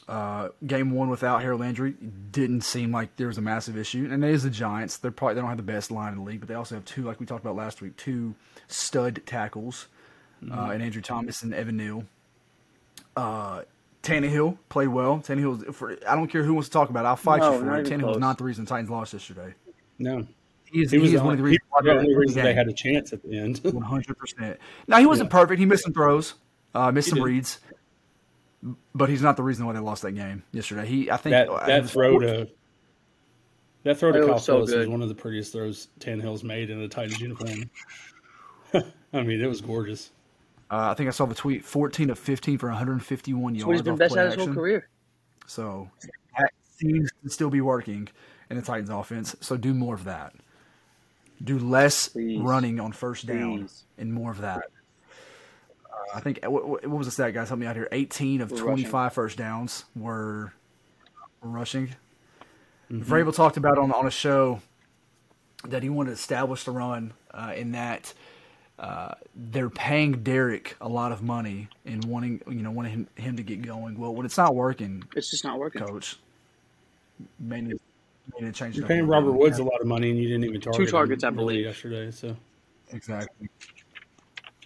Uh, 0.07 0.49
game 0.65 0.91
one 0.91 1.09
without 1.09 1.41
Harold 1.41 1.61
Landry 1.61 1.91
didn't 2.31 2.61
seem 2.61 2.91
like 2.91 3.15
there 3.15 3.27
was 3.27 3.37
a 3.37 3.41
massive 3.41 3.77
issue, 3.77 4.09
and 4.11 4.23
it 4.23 4.29
is 4.29 4.43
the 4.43 4.49
Giants. 4.49 4.97
They're 4.97 5.11
probably 5.11 5.35
they 5.35 5.41
don't 5.41 5.49
have 5.49 5.57
the 5.57 5.63
best 5.63 5.89
line 5.91 6.13
in 6.13 6.19
the 6.19 6.25
league, 6.25 6.39
but 6.39 6.49
they 6.49 6.55
also 6.55 6.75
have 6.75 6.83
two, 6.83 7.03
like 7.03 7.19
we 7.19 7.25
talked 7.25 7.45
about 7.45 7.55
last 7.55 7.81
week, 7.81 7.95
two 7.95 8.35
stud 8.67 9.21
tackles, 9.25 9.87
uh, 10.51 10.71
and 10.73 10.83
Andrew 10.83 11.01
Thomas 11.01 11.43
and 11.43 11.53
Evan 11.53 11.77
Neal. 11.77 12.03
Uh, 13.15 13.61
Tannehill 14.03 14.57
played 14.69 14.87
well. 14.87 15.19
Tannehill, 15.19 15.73
for, 15.73 15.97
I 16.07 16.15
don't 16.15 16.27
care 16.27 16.43
who 16.43 16.53
wants 16.53 16.69
to 16.69 16.73
talk 16.73 16.89
about. 16.89 17.05
it. 17.05 17.09
I'll 17.09 17.15
fight 17.15 17.39
No, 17.41 17.53
you 17.53 17.59
for 17.59 17.75
it. 17.75 17.87
even 17.87 17.99
Tannehill 18.01 18.07
was 18.09 18.17
not 18.17 18.37
the 18.37 18.43
reason 18.43 18.65
Titans 18.65 18.89
lost 18.89 19.13
yesterday. 19.13 19.53
No, 19.99 20.25
He 20.65 20.81
is, 20.81 20.91
he 20.91 20.97
was, 20.97 21.09
he 21.09 21.15
is 21.15 21.21
the 21.21 21.25
one 21.25 21.33
of 21.33 21.37
the 21.37 21.43
reasons 21.43 21.61
he 21.63 21.81
the 21.81 21.83
they 21.93 21.99
only 21.99 22.15
won 22.15 22.25
the 22.27 22.41
they 22.41 22.53
had 22.53 22.67
a 22.67 22.73
chance 22.73 23.13
at 23.13 23.21
the 23.23 23.37
end. 23.37 23.59
One 23.63 23.83
hundred 23.83 24.17
percent. 24.17 24.57
Now 24.87 24.97
he 24.97 25.05
wasn't 25.05 25.29
perfect. 25.29 25.59
He 25.59 25.65
missed 25.65 25.83
some 25.83 25.93
throws, 25.93 26.33
uh, 26.73 26.91
missed 26.91 27.07
He 27.07 27.09
some 27.11 27.19
did. 27.19 27.25
reads, 27.25 27.59
but 28.95 29.09
he's 29.09 29.21
not 29.21 29.37
the 29.37 29.43
reason 29.43 29.65
why 29.67 29.73
they 29.73 29.79
lost 29.79 30.01
that 30.01 30.13
game 30.13 30.43
yesterday. 30.51 30.87
He, 30.87 31.11
I 31.11 31.17
think 31.17 31.31
that 31.33 31.49
uh, 31.49 31.65
that 31.67 31.77
it 31.77 31.81
was 31.83 31.91
throw 31.91 32.19
to 32.19 32.47
that 33.83 33.97
throw 33.97 34.09
It 34.09 34.13
to 34.13 34.19
was 34.21 34.27
Kyle 34.27 34.39
so 34.39 34.53
Philips 34.65 34.73
was 34.73 34.87
one 34.87 35.01
of 35.03 35.09
the 35.09 35.15
prettiest 35.15 35.53
throws 35.53 35.87
Tannehill's 35.99 36.43
made 36.43 36.69
in 36.71 36.79
a 36.81 36.87
Titans 36.87 37.19
uniform. 37.19 37.69
I 39.13 39.21
mean, 39.23 39.41
it 39.41 39.47
was 39.47 39.61
gorgeous. 39.61 40.09
Uh, 40.71 40.91
I 40.91 40.93
think 40.93 41.09
I 41.09 41.11
saw 41.11 41.25
the 41.25 41.35
tweet: 41.35 41.65
fourteen 41.65 42.09
of 42.09 42.17
fifteen 42.17 42.57
for 42.57 42.69
one 42.69 42.77
hundred 42.77 42.93
and 42.93 43.05
fifty-one 43.05 43.53
That's 43.53 43.65
what 43.65 43.75
he's 43.75 43.83
yards 43.85 43.85
been 43.85 43.93
off 43.93 43.99
best 43.99 44.13
play 44.13 44.25
at 44.25 44.37
his 44.37 44.45
whole 44.45 44.55
career. 44.55 44.87
So 45.45 45.89
that 46.37 46.51
seems 46.77 47.11
to 47.23 47.29
still 47.29 47.49
be 47.49 47.59
working 47.59 48.07
in 48.49 48.55
the 48.55 48.63
Titans' 48.63 48.89
offense. 48.89 49.35
So 49.41 49.57
do 49.57 49.73
more 49.73 49.95
of 49.95 50.05
that. 50.05 50.33
Do 51.43 51.59
less 51.59 52.07
Please. 52.07 52.39
running 52.39 52.79
on 52.79 52.93
first 52.93 53.25
down 53.25 53.59
Please. 53.59 53.83
and 53.97 54.13
more 54.13 54.31
of 54.31 54.39
that. 54.41 54.61
Uh, 55.85 56.15
I 56.15 56.21
think 56.21 56.39
what, 56.43 56.65
what 56.65 56.87
what 56.87 56.97
was 56.97 57.07
the 57.07 57.11
stat, 57.11 57.33
guys? 57.33 57.49
Help 57.49 57.59
me 57.59 57.65
out 57.65 57.75
here. 57.75 57.89
Eighteen 57.91 58.39
of 58.39 58.51
We're 58.51 58.59
twenty-five 58.59 59.11
first 59.11 59.37
downs 59.37 59.83
were, 59.93 60.53
were 61.41 61.49
rushing. 61.49 61.95
Mm-hmm. 62.89 63.11
Vrabel 63.11 63.35
talked 63.35 63.57
about 63.57 63.77
on 63.77 63.91
on 63.91 64.07
a 64.07 64.11
show 64.11 64.61
that 65.65 65.83
he 65.83 65.89
wanted 65.89 66.11
to 66.11 66.13
establish 66.13 66.63
the 66.63 66.71
run 66.71 67.11
uh, 67.33 67.51
in 67.55 67.73
that 67.73 68.13
uh, 68.81 69.13
they're 69.35 69.69
paying 69.69 70.23
Derrick 70.23 70.75
a 70.81 70.89
lot 70.89 71.11
of 71.11 71.21
money 71.21 71.69
and 71.85 72.03
wanting 72.05 72.41
you 72.47 72.63
know 72.63 72.71
wanting 72.71 72.91
him, 72.91 73.07
him 73.15 73.37
to 73.37 73.43
get 73.43 73.61
going. 73.61 73.97
Well, 73.97 74.13
when 74.13 74.25
it's 74.25 74.37
not 74.37 74.55
working, 74.55 75.03
It's 75.15 75.29
just 75.31 75.43
not 75.45 75.59
working. 75.59 75.85
coach, 75.85 76.17
may 77.39 77.61
need, 77.61 77.79
may 78.33 78.45
need 78.47 78.53
to 78.53 78.59
change. 78.59 78.75
You're 78.75 78.87
paying 78.87 79.05
Robert 79.07 79.31
bit. 79.33 79.39
Woods 79.39 79.59
a 79.59 79.63
lot 79.63 79.79
of 79.81 79.87
money, 79.87 80.09
and 80.09 80.19
you 80.19 80.27
didn't 80.27 80.45
even 80.45 80.59
target 80.61 80.81
him 80.81 80.87
targets, 80.87 81.23
I 81.23 81.27
really 81.27 81.37
believe. 81.37 81.65
yesterday. 81.65 82.09
So 82.11 82.35
exactly. 82.91 83.47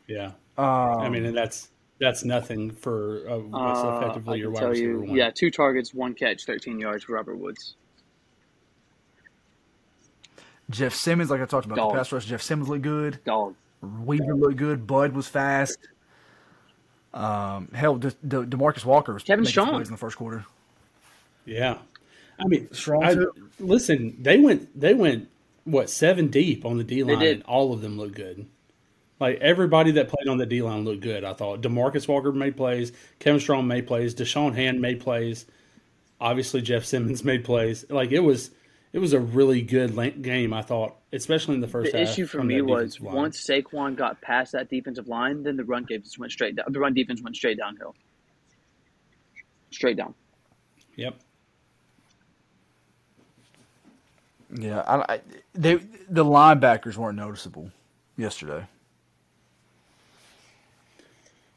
yeah, 0.08 0.32
Um, 0.58 0.66
I 1.02 1.10
mean, 1.10 1.26
and 1.26 1.36
that's 1.36 1.70
that's 2.00 2.24
nothing 2.24 2.72
for 2.72 3.30
uh, 3.30 3.38
what's 3.40 3.80
Uh, 3.82 4.00
effectively 4.02 4.34
I 4.36 4.42
your 4.42 4.52
wide 4.52 4.60
tell 4.62 4.70
receiver 4.70 4.92
you, 4.92 5.00
one. 5.02 5.16
yeah, 5.16 5.30
two 5.30 5.52
targets, 5.52 5.94
one 5.94 6.14
catch, 6.14 6.46
13 6.46 6.80
yards 6.80 7.04
for 7.04 7.14
Robert 7.14 7.36
Woods. 7.38 7.76
Jeff 10.70 10.94
Simmons, 10.96 11.30
like 11.30 11.42
I 11.42 11.46
talked 11.46 11.66
about, 11.66 11.76
Dog. 11.76 11.92
the 11.94 11.98
pass 11.98 12.12
rush. 12.12 12.26
Jeff 12.26 12.42
Simmons 12.42 12.70
looked 12.70 12.82
good. 12.82 13.20
Dog. 13.26 13.56
Weaver 13.86 14.36
looked 14.36 14.58
good. 14.58 14.86
Bud 14.88 15.14
was 15.14 15.28
fast. 15.28 15.78
Um, 17.14 17.70
hell, 17.74 17.96
De- 17.96 18.12
De- 18.28 18.46
Demarcus 18.46 18.84
Walker 18.84 19.14
was 19.14 19.24
Kevin 19.24 19.44
making 19.44 19.52
Strong. 19.52 19.70
plays 19.70 19.88
in 19.88 19.94
the 19.94 19.98
first 19.98 20.18
quarter. 20.18 20.46
Yeah, 21.46 21.78
I 22.40 22.48
mean, 22.48 22.72
Strong 22.74 23.04
I, 23.04 23.16
listen. 23.60 24.18
They 24.22 24.38
went. 24.38 24.78
They 24.80 24.94
went 24.94 25.30
what 25.64 25.90
seven 25.90 26.28
deep 26.28 26.66
on 26.66 26.78
the 26.78 26.84
D 26.84 27.04
line, 27.04 27.22
and 27.22 27.44
all 27.44 27.72
of 27.72 27.82
them 27.82 27.98
looked 27.98 28.16
good. 28.16 28.46
Like 29.20 29.40
everybody 29.40 29.92
that 29.92 30.10
played 30.10 30.28
on 30.28 30.38
the 30.38 30.46
D 30.46 30.62
line 30.62 30.84
looked 30.84 31.02
good. 31.02 31.24
I 31.24 31.34
thought 31.34 31.62
Demarcus 31.62 32.08
Walker 32.08 32.34
made 32.34 32.58
plays, 32.58 32.92
Kevin 33.20 33.40
Strong 33.40 33.66
made 33.68 33.88
plays, 33.88 34.14
Da'Shawn 34.14 34.54
Hand 34.56 34.82
made 34.82 35.00
plays. 35.00 35.46
Obviously, 36.20 36.62
Jeff 36.62 36.84
Simmons 36.84 37.24
made 37.24 37.46
plays. 37.46 37.86
Like 37.90 38.12
it 38.12 38.20
was, 38.20 38.52
it 38.96 39.00
was 39.00 39.12
a 39.12 39.20
really 39.20 39.62
good 39.62 40.22
game. 40.22 40.54
I 40.54 40.62
thought, 40.62 40.96
especially 41.12 41.56
in 41.56 41.60
the 41.60 41.68
first 41.68 41.92
The 41.92 41.98
half. 42.00 42.08
issue 42.08 42.26
for 42.26 42.42
me 42.42 42.62
was 42.62 43.02
line. 43.02 43.14
once 43.14 43.46
Saquon 43.46 43.98
got 43.98 44.22
past 44.22 44.54
that 44.54 44.70
defensive 44.70 45.10
line, 45.10 45.44
then 45.44 45.58
the 45.58 45.66
run 45.66 45.84
defense 45.84 46.18
went 46.18 46.32
straight 46.32 46.56
down. 46.56 46.68
The 46.70 46.80
run 46.80 46.94
defense 46.94 47.22
went 47.22 47.36
straight 47.36 47.58
downhill. 47.58 47.94
Straight 49.70 49.98
down. 49.98 50.14
Yep. 50.96 51.20
Yeah, 54.58 54.80
I, 54.88 55.16
I, 55.16 55.22
they 55.54 55.76
the 56.10 56.24
linebackers 56.24 56.96
weren't 56.96 57.18
noticeable 57.18 57.72
yesterday. 58.16 58.66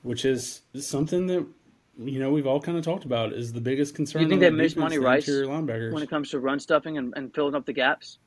Which 0.02 0.25
is 0.25 0.62
something 0.75 1.28
that 1.28 1.47
you 1.99 2.19
know 2.21 2.31
we've 2.31 2.47
all 2.47 2.61
kind 2.61 2.78
of 2.78 2.85
talked 2.85 3.05
about 3.05 3.33
is 3.33 3.52
the 3.52 3.61
biggest 3.61 3.95
concern. 3.95 4.23
You 4.23 4.28
think 4.28 4.38
on 4.38 4.40
they 4.40 4.50
the 4.50 4.57
missed 4.57 4.75
defense, 4.76 4.93
Monty 4.95 4.99
Rice 5.05 5.28
linebackers. 5.28 5.93
when 5.93 6.02
it 6.02 6.09
comes 6.11 6.31
to 6.31 6.38
run 6.40 6.61
stuffing 6.61 6.97
and, 6.99 7.12
and 7.17 7.35
filling 7.35 7.55
up 7.55 7.67
the 7.67 7.73
gaps. 7.73 8.19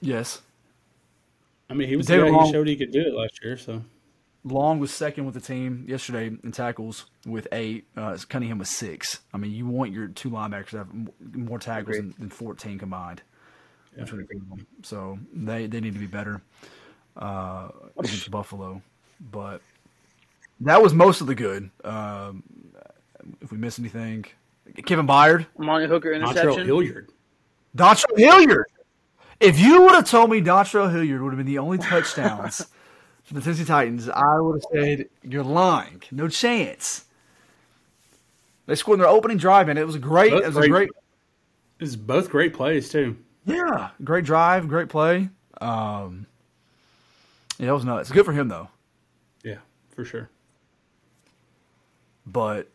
Yes, 0.00 0.42
I 1.70 1.74
mean, 1.74 1.88
he 1.88 1.96
was 1.96 2.06
David 2.06 2.26
the 2.26 2.30
guy 2.30 2.36
Long- 2.36 2.46
he 2.46 2.52
showed 2.52 2.66
he 2.68 2.76
could 2.76 2.90
do 2.92 3.00
it 3.00 3.12
last 3.14 3.38
year. 3.42 3.56
So 3.56 3.82
Long 4.44 4.78
was 4.80 4.92
second 4.92 5.26
with 5.26 5.34
the 5.34 5.40
team 5.40 5.84
yesterday 5.88 6.26
in 6.42 6.52
tackles 6.52 7.06
with 7.24 7.46
eight. 7.52 7.86
Uh, 7.96 8.16
Cunningham 8.28 8.58
was 8.58 8.70
six. 8.70 9.20
I 9.32 9.36
mean, 9.38 9.52
you 9.52 9.66
want 9.66 9.92
your 9.92 10.08
two 10.08 10.30
linebackers 10.30 10.70
to 10.70 10.78
have 10.78 10.88
more 11.34 11.58
tackles 11.58 11.96
than, 11.96 12.14
than 12.18 12.30
fourteen 12.30 12.78
combined. 12.78 13.22
between 13.96 14.22
the 14.22 14.26
two 14.26 14.38
of 14.38 14.48
them. 14.58 14.66
So 14.82 15.18
they 15.32 15.66
they 15.66 15.80
need 15.80 15.94
to 15.94 16.00
be 16.00 16.06
better 16.06 16.42
uh, 17.16 17.68
against 17.98 18.30
Buffalo. 18.30 18.82
But 19.20 19.60
that 20.60 20.82
was 20.82 20.94
most 20.94 21.20
of 21.20 21.26
the 21.26 21.34
good. 21.34 21.70
Um, 21.84 22.42
if 23.40 23.50
we 23.50 23.58
miss 23.58 23.78
anything, 23.78 24.24
Kevin 24.84 25.06
Byard, 25.06 25.46
Monty 25.58 25.86
Hooker 25.86 26.10
Montreal 26.18 26.30
interception. 26.30 26.66
Hilliard. 26.66 27.10
Dontrell 27.76 28.16
Hilliard. 28.18 28.66
If 29.40 29.58
you 29.58 29.82
would 29.82 29.94
have 29.94 30.08
told 30.08 30.30
me 30.30 30.40
Dontrell 30.40 30.90
Hilliard 30.90 31.20
would 31.22 31.30
have 31.32 31.36
been 31.38 31.46
the 31.46 31.58
only 31.58 31.78
touchdowns 31.78 32.66
for 33.24 33.34
the 33.34 33.40
Tennessee 33.40 33.64
Titans, 33.64 34.08
I 34.08 34.38
would 34.40 34.62
have 34.62 34.64
said 34.72 35.08
you're 35.22 35.44
lying. 35.44 36.02
No 36.10 36.28
chance. 36.28 37.04
They 38.66 38.74
scored 38.74 38.96
in 38.96 39.00
their 39.00 39.08
opening 39.10 39.36
drive, 39.36 39.68
and 39.68 39.78
it 39.78 39.84
was 39.84 39.94
a 39.94 39.98
great. 40.00 40.30
Both 40.32 40.42
It 40.42 40.46
was 40.46 40.56
a 40.56 40.60
great- 40.60 40.70
great. 40.70 40.88
It 41.78 41.84
was 41.84 41.96
both 41.96 42.30
great 42.30 42.54
plays 42.54 42.88
too. 42.88 43.16
Yeah, 43.44 43.90
great 44.02 44.24
drive, 44.24 44.66
great 44.68 44.88
play. 44.88 45.28
Um, 45.60 46.26
yeah, 47.58 47.68
it 47.68 47.72
was 47.72 47.84
nuts. 47.84 48.10
Good 48.10 48.24
for 48.24 48.32
him 48.32 48.48
though. 48.48 48.68
Yeah, 49.96 50.04
for 50.04 50.04
sure. 50.04 50.28
but 52.26 52.68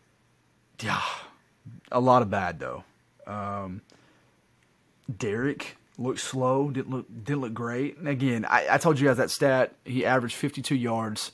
yeah, 0.82 1.02
a 1.92 2.00
lot 2.00 2.22
of 2.22 2.30
bad 2.30 2.60
though. 2.60 2.84
Um, 3.28 3.82
Derrick 5.18 5.78
looked 5.98 6.20
slow, 6.20 6.72
didn't 6.72 6.90
look 6.90 7.06
didn't 7.24 7.42
look 7.42 7.54
great. 7.54 7.98
And 7.98 8.08
again, 8.08 8.46
I, 8.46 8.68
I 8.72 8.78
told 8.78 9.00
you 9.00 9.08
guys 9.08 9.18
that 9.18 9.30
stat. 9.30 9.74
He 9.86 10.06
averaged 10.06 10.36
52 10.36 10.76
yards 10.76 11.32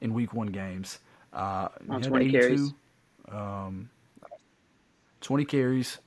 in 0.00 0.12
Week 0.14 0.34
One 0.34 0.48
games. 0.48 0.98
Uh, 1.32 1.68
On 1.88 2.02
20 2.02 2.30
carries. 2.30 2.72
um, 3.30 3.88
20 5.20 5.44
carries. 5.44 5.98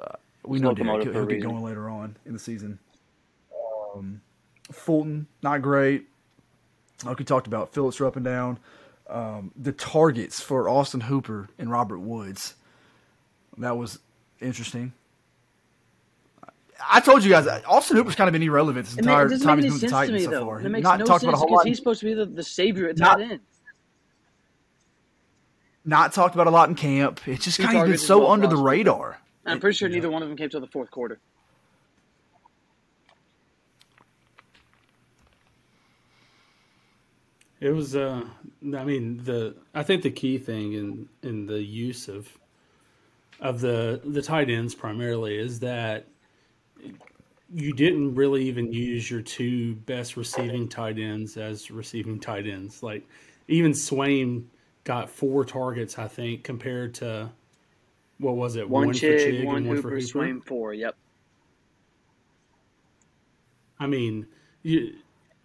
Uh, 0.00 0.14
we 0.44 0.58
He's 0.58 0.62
know 0.62 0.74
Derrick. 0.74 1.02
He'll, 1.02 1.12
he'll 1.12 1.26
get 1.26 1.42
going 1.42 1.62
later 1.62 1.88
on 1.90 2.16
in 2.24 2.32
the 2.32 2.38
season. 2.38 2.78
Um, 3.94 4.20
Fulton, 4.72 5.26
not 5.42 5.60
great. 5.60 6.06
Like 7.04 7.18
we 7.18 7.24
talked 7.24 7.46
about, 7.46 7.72
Philips 7.72 8.00
are 8.00 8.06
up 8.06 8.16
and 8.16 8.24
down. 8.24 8.58
Um, 9.08 9.52
the 9.56 9.72
targets 9.72 10.40
for 10.40 10.68
Austin 10.68 11.02
Hooper 11.02 11.48
and 11.58 11.70
Robert 11.70 11.98
Woods. 11.98 12.54
That 13.58 13.76
was 13.76 13.98
interesting. 14.40 14.92
I 16.90 17.00
told 17.00 17.22
you 17.22 17.30
guys, 17.30 17.46
Austin 17.66 17.96
Hooper's 17.96 18.14
kind 18.14 18.28
of 18.28 18.32
been 18.32 18.42
irrelevant 18.42 18.86
this 18.86 18.94
It, 18.94 19.00
entire 19.00 19.32
it 19.32 19.40
time 19.42 19.58
he's 19.58 19.66
been 19.66 19.72
with 19.74 19.80
the 19.82 19.88
Titans 19.88 20.18
me 20.18 20.24
so 20.24 20.30
though. 20.30 20.46
far. 20.46 20.60
It 20.60 20.68
makes 20.68 20.82
not 20.82 20.98
no 20.98 21.04
talked 21.04 21.20
sense 21.20 21.28
about 21.28 21.34
a 21.34 21.38
whole 21.38 21.48
because 21.48 21.58
lot. 21.58 21.66
he's 21.66 21.78
supposed 21.78 22.00
to 22.00 22.06
be 22.06 22.14
the, 22.14 22.26
the 22.26 22.42
savior 22.42 22.88
at 22.88 22.96
tight 22.96 23.20
end. 23.20 23.40
Not 25.84 26.12
talked 26.12 26.34
about 26.34 26.46
a 26.46 26.50
lot 26.50 26.68
in 26.68 26.74
camp. 26.74 27.20
It's 27.28 27.44
just 27.44 27.58
Two 27.58 27.64
kind 27.64 27.78
of 27.78 27.86
been 27.86 27.98
so 27.98 28.20
well, 28.20 28.30
under 28.30 28.46
the 28.46 28.56
radar. 28.56 29.20
I'm 29.44 29.60
pretty 29.60 29.76
sure 29.76 29.88
neither 29.88 30.10
one 30.10 30.22
of 30.22 30.28
them 30.28 30.36
came 30.36 30.48
till 30.48 30.60
the 30.60 30.66
fourth 30.66 30.90
quarter. 30.90 31.20
It 37.60 37.70
was. 37.70 37.96
Uh, 37.96 38.24
I 38.76 38.84
mean, 38.84 39.22
the 39.24 39.56
I 39.74 39.82
think 39.82 40.02
the 40.02 40.10
key 40.10 40.38
thing 40.38 40.72
in 40.72 41.08
in 41.22 41.46
the 41.46 41.62
use 41.62 42.08
of 42.08 42.28
of 43.40 43.60
the 43.60 44.00
the 44.04 44.22
tight 44.22 44.50
ends 44.50 44.74
primarily 44.74 45.38
is 45.38 45.60
that 45.60 46.06
you 47.54 47.72
didn't 47.72 48.14
really 48.14 48.44
even 48.44 48.72
use 48.72 49.10
your 49.10 49.22
two 49.22 49.74
best 49.74 50.16
receiving 50.16 50.68
tight 50.68 50.98
ends 50.98 51.36
as 51.36 51.70
receiving 51.70 52.18
tight 52.18 52.46
ends. 52.46 52.82
Like 52.82 53.06
even 53.48 53.72
Swaim 53.72 54.44
got 54.84 55.08
four 55.08 55.44
targets, 55.44 55.98
I 55.98 56.08
think, 56.08 56.44
compared 56.44 56.94
to 56.94 57.30
what 58.18 58.36
was 58.36 58.56
it? 58.56 58.68
One, 58.68 58.92
for 58.92 58.94
Chig, 58.98 59.18
Chig 59.18 59.44
one 59.44 59.56
and 59.58 59.66
one 59.66 59.76
Hooper, 59.76 59.90
for 59.90 59.96
Hooper. 59.96 60.18
Swaim, 60.18 60.44
four. 60.44 60.74
Yep. 60.74 60.96
I 63.78 63.86
mean, 63.86 64.26
you, 64.62 64.94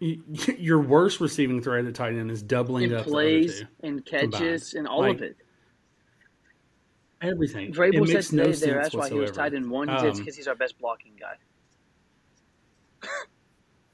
your 0.00 0.80
worst 0.80 1.20
receiving 1.20 1.62
threat 1.62 1.84
at 1.84 1.94
tight 1.94 2.14
end 2.14 2.30
is 2.30 2.42
doubling 2.42 2.84
In 2.90 2.94
up 2.94 3.06
plays, 3.06 3.62
and 3.82 4.04
catches, 4.04 4.74
and 4.74 4.88
all 4.88 5.00
Like, 5.00 5.16
of 5.16 5.22
it. 5.22 5.36
Everything. 7.22 7.72
Vrabel 7.72 8.08
it 8.08 8.24
said 8.24 8.38
today 8.38 8.50
no 8.50 8.52
there 8.52 8.82
that's 8.82 8.94
why 8.94 9.08
he 9.08 9.14
was 9.14 9.28
whatsoever. 9.28 9.50
tied 9.50 9.54
in 9.54 9.68
one. 9.68 9.88
He 9.88 9.98
said 9.98 10.06
it's 10.08 10.18
Um, 10.18 10.24
because 10.24 10.36
he's 10.36 10.48
our 10.48 10.54
best 10.54 10.78
blocking 10.78 11.12
guy. 11.18 11.36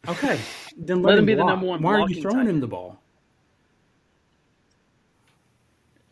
Okay, 0.08 0.38
then 0.76 1.02
Let 1.02 1.10
let, 1.10 1.18
him 1.18 1.26
be 1.26 1.34
the 1.34 1.44
number 1.44 1.66
one 1.66 1.82
Why 1.82 1.94
are 2.00 2.08
you 2.08 2.22
throwing 2.22 2.46
tight 2.46 2.48
him 2.48 2.60
the 2.60 2.68
ball? 2.68 3.02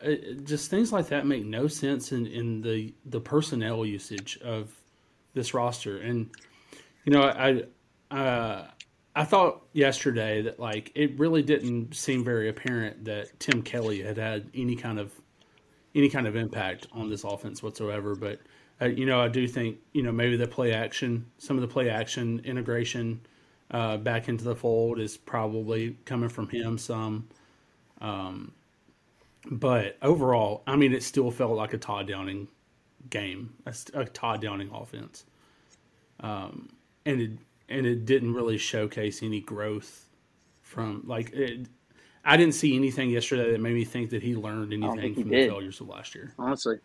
Uh, 0.05 0.15
just 0.43 0.69
things 0.69 0.91
like 0.91 1.07
that 1.07 1.25
make 1.25 1.45
no 1.45 1.67
sense 1.67 2.11
in, 2.11 2.27
in 2.27 2.59
the 2.61 2.93
the 3.05 3.21
personnel 3.21 3.85
usage 3.85 4.37
of 4.43 4.69
this 5.33 5.53
roster. 5.53 5.99
And 5.99 6.29
you 7.05 7.13
know, 7.13 7.21
I 7.23 7.63
uh, 8.13 8.67
I 9.15 9.23
thought 9.23 9.65
yesterday 9.71 10.41
that 10.41 10.59
like 10.59 10.91
it 10.93 11.17
really 11.17 11.41
didn't 11.41 11.95
seem 11.95 12.23
very 12.23 12.49
apparent 12.49 13.05
that 13.05 13.39
Tim 13.39 13.61
Kelly 13.61 14.01
had 14.01 14.17
had 14.17 14.49
any 14.53 14.75
kind 14.75 14.99
of 14.99 15.13
any 15.95 16.09
kind 16.09 16.27
of 16.27 16.35
impact 16.35 16.87
on 16.91 17.09
this 17.09 17.23
offense 17.23 17.63
whatsoever. 17.63 18.15
But 18.15 18.41
uh, 18.81 18.87
you 18.87 19.05
know, 19.05 19.21
I 19.21 19.29
do 19.29 19.47
think 19.47 19.77
you 19.93 20.03
know 20.03 20.11
maybe 20.11 20.35
the 20.35 20.47
play 20.47 20.73
action, 20.73 21.25
some 21.37 21.57
of 21.57 21.61
the 21.61 21.67
play 21.67 21.89
action 21.89 22.41
integration 22.43 23.21
uh, 23.71 23.97
back 23.97 24.27
into 24.27 24.43
the 24.43 24.55
fold 24.55 24.99
is 24.99 25.15
probably 25.15 25.97
coming 26.03 26.29
from 26.29 26.49
him 26.49 26.77
some. 26.77 27.27
Um, 28.01 28.51
but 29.49 29.97
overall, 30.01 30.63
I 30.67 30.75
mean, 30.75 30.93
it 30.93 31.03
still 31.03 31.31
felt 31.31 31.55
like 31.55 31.73
a 31.73 31.77
Todd 31.77 32.07
Downing 32.07 32.49
game, 33.09 33.53
a, 33.65 33.73
a 33.93 34.05
Todd 34.05 34.41
Downing 34.41 34.71
offense, 34.73 35.23
um, 36.19 36.69
and 37.05 37.21
it 37.21 37.31
and 37.69 37.85
it 37.85 38.05
didn't 38.05 38.33
really 38.33 38.57
showcase 38.57 39.23
any 39.23 39.41
growth 39.41 40.07
from 40.61 41.03
like 41.05 41.31
it, 41.33 41.67
I 42.23 42.37
didn't 42.37 42.55
see 42.55 42.75
anything 42.75 43.09
yesterday 43.09 43.51
that 43.51 43.61
made 43.61 43.73
me 43.75 43.83
think 43.85 44.09
that 44.11 44.23
he 44.23 44.35
learned 44.35 44.73
anything 44.73 45.13
he 45.15 45.21
from 45.21 45.31
did. 45.31 45.49
the 45.49 45.53
failures 45.53 45.79
of 45.81 45.87
last 45.89 46.15
year. 46.15 46.33
Honestly, 46.39 46.77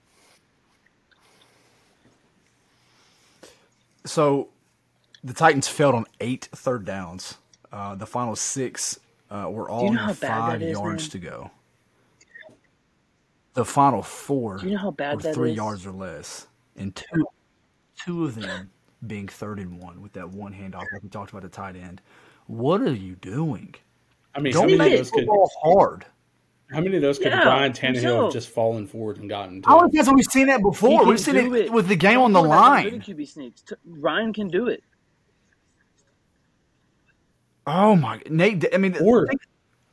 So 4.04 4.48
the 5.22 5.32
Titans 5.34 5.68
failed 5.68 5.94
on 5.94 6.06
eight 6.20 6.48
third 6.52 6.84
downs. 6.84 7.36
Uh, 7.72 7.94
the 7.94 8.06
final 8.06 8.34
six 8.34 8.98
uh, 9.30 9.46
were 9.50 9.68
all 9.68 9.84
you 9.84 9.90
know 9.92 10.00
in 10.00 10.06
how 10.06 10.12
bad 10.14 10.18
five 10.20 10.60
that 10.60 10.66
is, 10.66 10.72
yards 10.72 11.02
man? 11.04 11.10
to 11.10 11.18
go. 11.18 11.50
The 13.54 13.64
final 13.64 14.02
four 14.02 14.58
Do 14.58 14.66
you 14.66 14.72
know 14.72 14.78
how 14.78 14.90
bad 14.92 15.16
were 15.16 15.22
that 15.22 15.34
three 15.34 15.50
is? 15.50 15.56
yards 15.56 15.86
or 15.86 15.92
less, 15.92 16.46
and 16.76 16.94
two 16.96 17.26
two 17.96 18.24
of 18.24 18.34
them 18.36 18.70
being 19.06 19.28
third 19.28 19.58
and 19.58 19.80
one 19.82 20.00
with 20.02 20.12
that 20.14 20.28
one 20.28 20.52
handoff 20.52 20.80
like 20.92 21.02
we 21.02 21.08
talked 21.08 21.30
about 21.30 21.42
the 21.42 21.48
tight 21.48 21.76
end. 21.76 22.00
What 22.46 22.80
are 22.82 22.92
you 22.92 23.14
doing? 23.16 23.74
I 24.34 24.40
mean, 24.40 24.52
Don't 24.52 24.66
many 24.66 24.74
of 24.74 24.78
make 24.80 24.96
those 24.98 25.10
could 25.10 25.20
football 25.26 25.50
hard. 25.62 26.04
how 26.70 26.80
many 26.80 26.96
of 26.96 27.02
those 27.02 27.18
could 27.18 27.28
Yeah, 27.28 27.44
Ryan 27.48 27.72
Tannehill 27.72 27.94
himself. 27.94 28.24
have 28.24 28.32
just 28.32 28.48
fallen 28.50 28.86
forward 28.86 29.18
and 29.18 29.28
gotten 29.28 29.62
to? 29.62 29.68
I 29.68 29.72
don't 29.72 29.90
think 29.90 30.04
that's 30.04 30.14
we've 30.14 30.24
seen 30.26 30.46
that 30.48 30.62
before. 30.62 31.04
We've 31.04 31.18
seen 31.18 31.36
it, 31.36 31.52
it. 31.52 31.72
with 31.72 31.88
the 31.88 31.96
game 31.96 32.20
on 32.20 32.32
the 32.32 32.40
Talking 32.40 32.52
about 32.52 32.82
them 32.84 32.92
line. 32.92 33.00
QB 33.02 33.28
sneaks. 33.28 33.64
Ryan 33.86 34.32
can 34.32 34.48
do 34.48 34.68
it. 34.68 34.82
Oh 37.66 37.94
my, 37.94 38.20
Nate! 38.28 38.66
I 38.74 38.78
mean, 38.78 38.96
Or 39.00 39.26
think- 39.26 39.40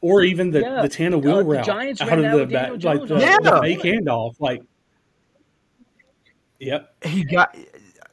or 0.02 0.22
even 0.22 0.52
the 0.52 0.62
Yeah, 0.62 0.82
the 0.84 0.90
Tana 0.90 1.18
uh, 1.18 1.20
wheel 1.20 1.38
the 1.38 1.44
route 1.44 1.66
Giants 1.66 2.02
out 2.02 2.18
of 2.20 2.32
the 2.40 2.46
back, 2.46 2.70
Daniel 2.80 2.96
like 3.00 3.08
the, 3.08 3.14
on 3.16 3.20
the 3.44 3.50
the 3.52 3.62
fake 3.62 3.80
handoff, 3.82 4.36
like. 4.40 4.62
Yep. 6.60 7.06
he 7.06 7.24
got 7.24 7.56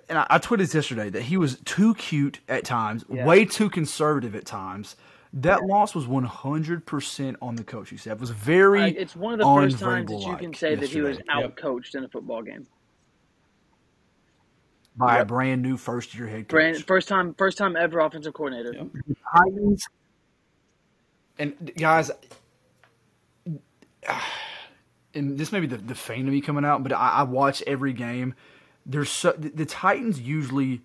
and 0.09 0.19
I, 0.19 0.27
I 0.31 0.39
tweeted 0.39 0.73
yesterday 0.73 1.11
that 1.11 1.23
he 1.23 1.37
was 1.37 1.59
too 1.65 1.95
cute 1.95 2.41
at 2.49 2.65
times, 2.65 3.05
Yeah. 3.09 3.25
way 3.27 3.45
too 3.45 3.71
conservative 3.71 4.35
at 4.35 4.45
times. 4.45 4.97
That 5.33 5.65
loss 5.65 5.95
was 5.97 6.07
one 6.07 6.25
hundred 6.25 6.87
percent 6.87 7.37
on 7.43 7.57
the 7.57 7.65
coaching 7.65 7.99
staff. 7.99 8.15
It 8.15 8.21
was 8.21 8.31
very. 8.31 8.81
Like, 8.81 8.97
it's 8.97 9.17
one 9.17 9.33
of 9.35 9.41
the 9.41 9.45
first 9.45 9.79
times 9.81 10.09
that 10.11 10.21
you 10.21 10.37
can 10.37 10.55
say 10.55 10.75
that 10.77 10.89
he 10.89 11.01
was 11.01 11.17
yesterday 11.17 11.41
Yep. 11.41 11.57
outcoached 11.57 11.95
in 11.97 12.05
a 12.05 12.09
football 12.09 12.43
game. 12.43 12.67
by 14.97 15.19
a 15.19 15.25
brand 15.25 15.61
new 15.61 15.77
first 15.77 16.15
year 16.15 16.29
head 16.29 16.43
coach. 16.43 16.49
Brand, 16.51 16.87
first 16.87 17.09
time, 17.09 17.35
first 17.35 17.59
time 17.59 17.75
ever 17.77 17.99
offensive 17.99 18.33
coordinator. 18.33 18.73
Yep. 18.75 18.87
Titans. 19.37 19.89
And 21.37 21.73
guys, 21.77 22.13
and 25.15 25.37
this 25.37 25.51
may 25.51 25.59
be 25.61 25.67
the, 25.67 25.79
the 25.79 25.95
fan 25.97 26.21
of 26.29 26.33
me 26.33 26.41
coming 26.41 26.65
out, 26.65 26.83
but 26.85 26.93
I, 26.93 27.09
I 27.11 27.23
watch 27.25 27.61
every 27.67 27.93
game. 27.93 28.35
There's 28.87 29.11
so, 29.11 29.33
the, 29.33 29.49
the 29.51 29.67
Titans 29.67 30.21
usually 30.21 30.83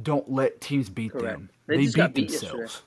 don't 0.00 0.30
let 0.30 0.60
teams 0.60 0.88
beat 0.88 1.12
Correct. 1.12 1.24
them. 1.26 1.50
They 1.66 1.76
They, 1.78 1.84
just 1.84 1.96
got 1.96 2.14
beat 2.14 2.28
beat 2.28 2.32
yesterday. 2.32 2.50
themselves. 2.58 2.82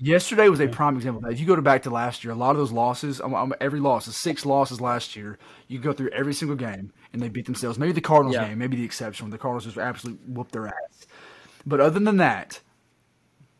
Yesterday 0.00 0.48
was 0.48 0.60
a 0.60 0.68
prime 0.68 0.94
example 0.94 1.24
of. 1.24 1.32
If 1.32 1.40
you 1.40 1.46
go 1.46 1.56
to 1.56 1.62
back 1.62 1.82
to 1.82 1.90
last 1.90 2.22
year, 2.22 2.32
a 2.32 2.36
lot 2.36 2.52
of 2.52 2.56
those 2.58 2.70
losses, 2.70 3.20
um, 3.20 3.34
um, 3.34 3.52
every 3.60 3.80
loss, 3.80 4.06
the 4.06 4.12
six 4.12 4.46
losses 4.46 4.80
last 4.80 5.16
year, 5.16 5.38
you 5.66 5.80
go 5.80 5.92
through 5.92 6.10
every 6.10 6.32
single 6.32 6.56
game 6.56 6.92
and 7.12 7.20
they 7.20 7.28
beat 7.28 7.46
themselves. 7.46 7.80
Maybe 7.80 7.90
the 7.92 8.00
Cardinals 8.00 8.36
Yeah. 8.36 8.46
game, 8.46 8.58
maybe 8.58 8.76
the 8.76 8.84
exception 8.84 9.24
when 9.24 9.32
the 9.32 9.38
Cardinals 9.38 9.64
just 9.64 9.76
absolutely 9.76 10.24
whooped 10.32 10.52
their 10.52 10.68
ass. 10.68 11.06
But 11.66 11.80
other 11.80 11.98
than 11.98 12.16
that, 12.18 12.60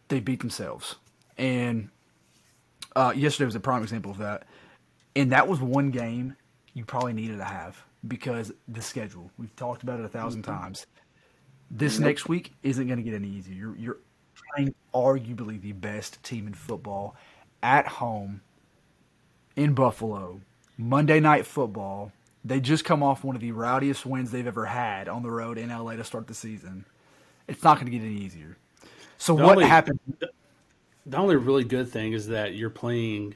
they 0.07 0.21
beat 0.21 0.39
themselves. 0.39 0.95
And 1.37 1.89
uh, 2.95 3.13
yesterday 3.17 3.47
was 3.47 3.57
a 3.57 3.61
prime 3.61 3.83
example 3.83 4.13
of 4.13 4.19
that. 4.19 4.47
And 5.17 5.33
that 5.33 5.49
was 5.49 5.61
one 5.61 5.91
game 5.91 6.37
you 6.73 6.85
probably 6.85 7.15
needed 7.15 7.39
to 7.39 7.45
have 7.45 7.83
because 8.07 8.53
the 8.69 8.83
schedule. 8.83 9.31
We've 9.39 9.55
talked 9.57 9.83
about 9.83 10.01
it 10.01 10.03
a 10.03 10.09
1000 10.09 10.43
mm-hmm. 10.43 10.51
times. 10.51 10.87
This 11.71 11.99
next 11.99 12.29
week 12.29 12.55
isn't 12.63 12.87
going 12.87 12.97
to 12.97 13.03
get 13.03 13.15
any 13.15 13.29
easier. 13.29 13.55
You're, 13.55 13.77
you're 13.77 13.99
playing 14.55 14.75
arguably 14.95 15.61
the 15.61 15.73
best 15.73 16.23
team 16.23 16.47
in 16.47 16.55
football 16.55 17.17
at 17.63 17.87
home 17.87 18.41
in 19.57 19.75
Buffalo. 19.75 20.41
Monday 20.77 21.21
night 21.21 21.47
football. 21.47 22.13
They 22.45 22.61
just 22.61 22.85
come 22.85 23.03
off 23.03 23.25
one 23.25 23.35
of 23.35 23.43
the 23.43 23.53
rowdiest 23.53 24.07
wins 24.07 24.31
they've 24.31 24.47
ever 24.47 24.65
had 24.65 25.09
on 25.09 25.23
the 25.23 25.31
road 25.31 25.59
in 25.59 25.69
LA 25.69 25.97
to 25.97 26.05
start 26.05 26.29
the 26.29 26.35
season. 26.35 26.87
It's 27.49 27.63
not 27.63 27.75
going 27.75 27.87
to 27.87 27.99
get 27.99 28.05
any 28.05 28.15
easier. 28.15 28.57
So 29.19 29.37
The 29.37 29.43
what 29.43 29.57
only- 29.57 29.67
happened? 29.67 29.99
The 31.05 31.17
only 31.17 31.37
really 31.37 31.65
good 31.65 31.91
thing 31.91 32.13
is 32.13 32.29
that 32.29 32.55
you're 32.55 32.71
playing 32.71 33.35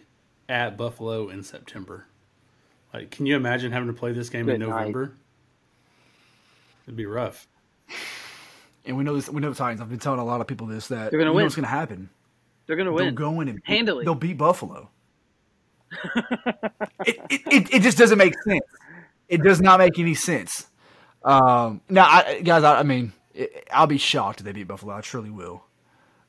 at 0.48 0.76
Buffalo 0.76 1.28
in 1.28 1.42
September. 1.42 2.06
Like, 2.92 3.10
can 3.10 3.26
you 3.26 3.36
imagine 3.36 3.72
having 3.72 3.88
to 3.88 3.94
play 3.94 4.12
this 4.12 4.28
game 4.28 4.48
in 4.48 4.60
Good 4.60 4.68
night. 4.68 4.78
November? 4.78 5.16
It'd 6.84 6.96
be 6.96 7.06
rough. 7.06 7.48
And 8.84 8.96
we 8.96 9.04
know 9.04 9.14
this. 9.14 9.28
We 9.28 9.40
know 9.40 9.50
the 9.50 9.56
Titans. 9.56 9.80
I've 9.80 9.88
been 9.88 9.98
telling 9.98 10.18
a 10.18 10.24
lot 10.24 10.40
of 10.40 10.46
people 10.46 10.66
this 10.66 10.88
that 10.88 11.10
They're 11.10 11.20
gonna 11.20 11.32
win. 11.32 11.44
what's 11.44 11.54
going 11.54 11.64
to 11.64 11.70
happen. 11.70 12.10
They're 12.66 12.76
gonna 12.76 12.92
win. 12.92 13.06
They'll 13.06 13.14
go 13.14 13.40
in 13.40 13.48
and 13.48 13.60
Handily. 13.64 14.04
They'll 14.04 14.14
beat 14.14 14.38
Buffalo. 14.38 14.90
it, 16.14 17.20
it, 17.30 17.42
it, 17.46 17.74
it 17.74 17.82
just 17.82 17.98
doesn't 17.98 18.18
make 18.18 18.34
sense. 18.42 18.64
It 19.28 19.42
does 19.42 19.60
not 19.60 19.78
make 19.78 19.98
any 19.98 20.14
sense. 20.14 20.66
Um, 21.22 21.80
now, 21.88 22.06
I, 22.06 22.40
guys, 22.42 22.64
I, 22.64 22.80
I 22.80 22.82
mean, 22.82 23.12
it, 23.34 23.68
I'll 23.70 23.86
be 23.86 23.98
shocked 23.98 24.40
if 24.40 24.44
they 24.46 24.52
beat 24.52 24.64
Buffalo. 24.68 24.94
I 24.94 25.00
truly 25.00 25.30
will. 25.30 25.64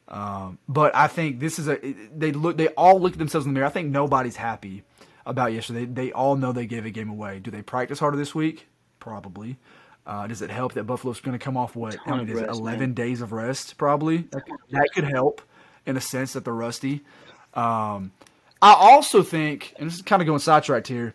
Um, 0.08 0.60
but 0.67 0.95
I 0.95 1.08
think 1.08 1.39
this 1.39 1.58
is 1.58 1.67
a. 1.67 1.78
They 2.15 2.32
look. 2.34 2.58
They 2.58 2.67
all 2.69 2.99
look 2.99 3.13
at 3.13 3.19
themselves 3.19 3.47
in 3.47 3.54
the 3.54 3.58
mirror. 3.58 3.67
I 3.67 3.71
think 3.71 3.89
nobody's 3.89 4.36
happy 4.36 4.84
about 5.25 5.53
yesterday. 5.53 5.86
They 5.86 6.12
all 6.12 6.36
know 6.36 6.51
they 6.51 6.65
gave 6.65 6.86
a 6.86 6.89
game 6.91 7.09
away. 7.09 7.39
Do 7.39 7.51
they 7.51 7.62
practice 7.62 7.99
harder 7.99 8.17
this 8.17 8.33
week? 8.36 8.67
Probably. 8.99 9.57
Uh, 10.05 10.27
does 10.27 10.41
it 10.41 10.49
help 10.49 10.73
that 10.73 10.83
Buffalo's 10.83 11.21
going 11.21 11.38
to 11.38 11.43
come 11.43 11.55
off 11.55 11.75
what? 11.75 11.95
How 11.95 12.12
Ton 12.12 12.17
many 12.19 12.31
of 12.31 12.38
days? 12.38 12.47
rest, 12.47 12.59
Eleven 12.59 12.79
man. 12.89 12.93
days 12.93 13.21
of 13.21 13.31
rest, 13.31 13.77
probably. 13.77 14.17
That 14.31 14.45
could, 14.45 14.55
that 14.71 14.89
could 14.93 15.03
help 15.05 15.41
in 15.86 15.95
a 15.97 16.01
sense 16.01 16.33
that 16.33 16.43
they're 16.43 16.53
rusty. 16.53 17.03
Um, 17.53 18.12
I 18.62 18.73
also 18.73 19.23
think, 19.23 19.73
and 19.77 19.88
this 19.89 19.95
is 19.95 20.01
kind 20.01 20.21
of 20.21 20.25
going 20.25 20.39
sidetracked 20.39 20.88
here. 20.88 21.13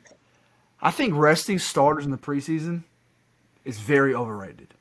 I 0.81 0.91
think 0.91 1.15
resting 1.17 1.59
starters 1.59 2.05
in 2.05 2.11
the 2.11 2.19
preseason 2.19 2.85
is 3.65 3.79
very 3.79 4.15
overrated. 4.15 4.75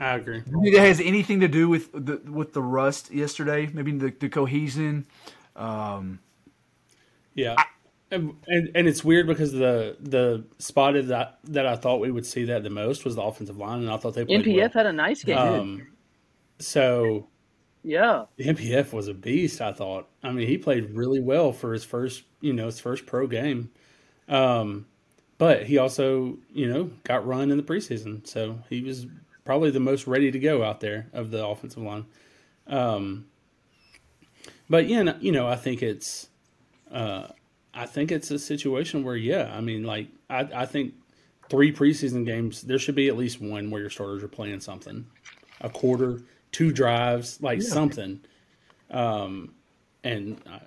I 0.00 0.14
agree. 0.14 0.40
Do 0.40 0.60
you 0.62 0.72
that 0.72 0.80
has 0.80 1.00
anything 1.00 1.40
to 1.40 1.48
do 1.48 1.68
with 1.68 1.90
the 1.92 2.20
with 2.30 2.52
the 2.52 2.62
rust 2.62 3.10
yesterday? 3.10 3.68
Maybe 3.72 3.92
the, 3.92 4.10
the 4.10 4.28
cohesion. 4.28 5.06
Um, 5.56 6.20
Yeah. 7.34 7.56
And, 8.10 8.34
and 8.46 8.70
and 8.74 8.88
it's 8.88 9.04
weird 9.04 9.26
because 9.26 9.52
the 9.52 9.96
the 10.00 10.44
spot 10.58 10.94
that 10.94 11.38
that 11.44 11.66
I 11.66 11.76
thought 11.76 12.00
we 12.00 12.10
would 12.10 12.24
see 12.24 12.44
that 12.44 12.62
the 12.62 12.70
most 12.70 13.04
was 13.04 13.16
the 13.16 13.22
offensive 13.22 13.58
line, 13.58 13.80
and 13.80 13.90
I 13.90 13.98
thought 13.98 14.14
they 14.14 14.24
played 14.24 14.44
NPF 14.44 14.72
had 14.72 14.86
a 14.86 14.92
nice 14.92 15.24
game. 15.24 15.36
Um, 15.36 15.86
so 16.58 17.28
yeah, 17.82 18.24
NPF 18.38 18.92
was 18.94 19.08
a 19.08 19.14
beast. 19.14 19.60
I 19.60 19.72
thought. 19.72 20.08
I 20.22 20.32
mean, 20.32 20.48
he 20.48 20.56
played 20.56 20.90
really 20.94 21.20
well 21.20 21.52
for 21.52 21.72
his 21.74 21.84
first, 21.84 22.22
you 22.40 22.54
know, 22.54 22.66
his 22.66 22.80
first 22.80 23.04
pro 23.04 23.26
game. 23.26 23.70
Um, 24.26 24.86
but 25.38 25.66
he 25.66 25.78
also, 25.78 26.38
you 26.52 26.68
know, 26.68 26.90
got 27.04 27.26
run 27.26 27.50
in 27.50 27.56
the 27.56 27.62
preseason, 27.62 28.26
so 28.26 28.58
he 28.68 28.82
was 28.82 29.06
probably 29.44 29.70
the 29.70 29.80
most 29.80 30.06
ready 30.06 30.30
to 30.30 30.38
go 30.38 30.64
out 30.64 30.80
there 30.80 31.06
of 31.12 31.30
the 31.30 31.46
offensive 31.46 31.82
line. 31.82 32.04
Um, 32.66 33.26
but 34.68 34.88
yeah, 34.88 35.14
you 35.20 35.32
know, 35.32 35.46
I 35.46 35.56
think 35.56 35.82
it's, 35.82 36.28
uh, 36.90 37.28
I 37.78 37.86
think 37.86 38.10
it's 38.10 38.32
a 38.32 38.40
situation 38.40 39.04
where, 39.04 39.14
yeah, 39.14 39.52
I 39.54 39.60
mean, 39.60 39.84
like 39.84 40.08
I, 40.28 40.48
I 40.52 40.66
think 40.66 40.94
three 41.48 41.72
preseason 41.72 42.26
games, 42.26 42.62
there 42.62 42.78
should 42.78 42.96
be 42.96 43.06
at 43.06 43.16
least 43.16 43.40
one 43.40 43.70
where 43.70 43.80
your 43.80 43.90
starters 43.90 44.24
are 44.24 44.28
playing 44.28 44.58
something, 44.58 45.06
a 45.60 45.70
quarter, 45.70 46.22
two 46.50 46.72
drives, 46.72 47.40
like 47.40 47.62
something. 47.62 48.20
Um, 48.90 49.54
and 50.02 50.40
I, 50.50 50.60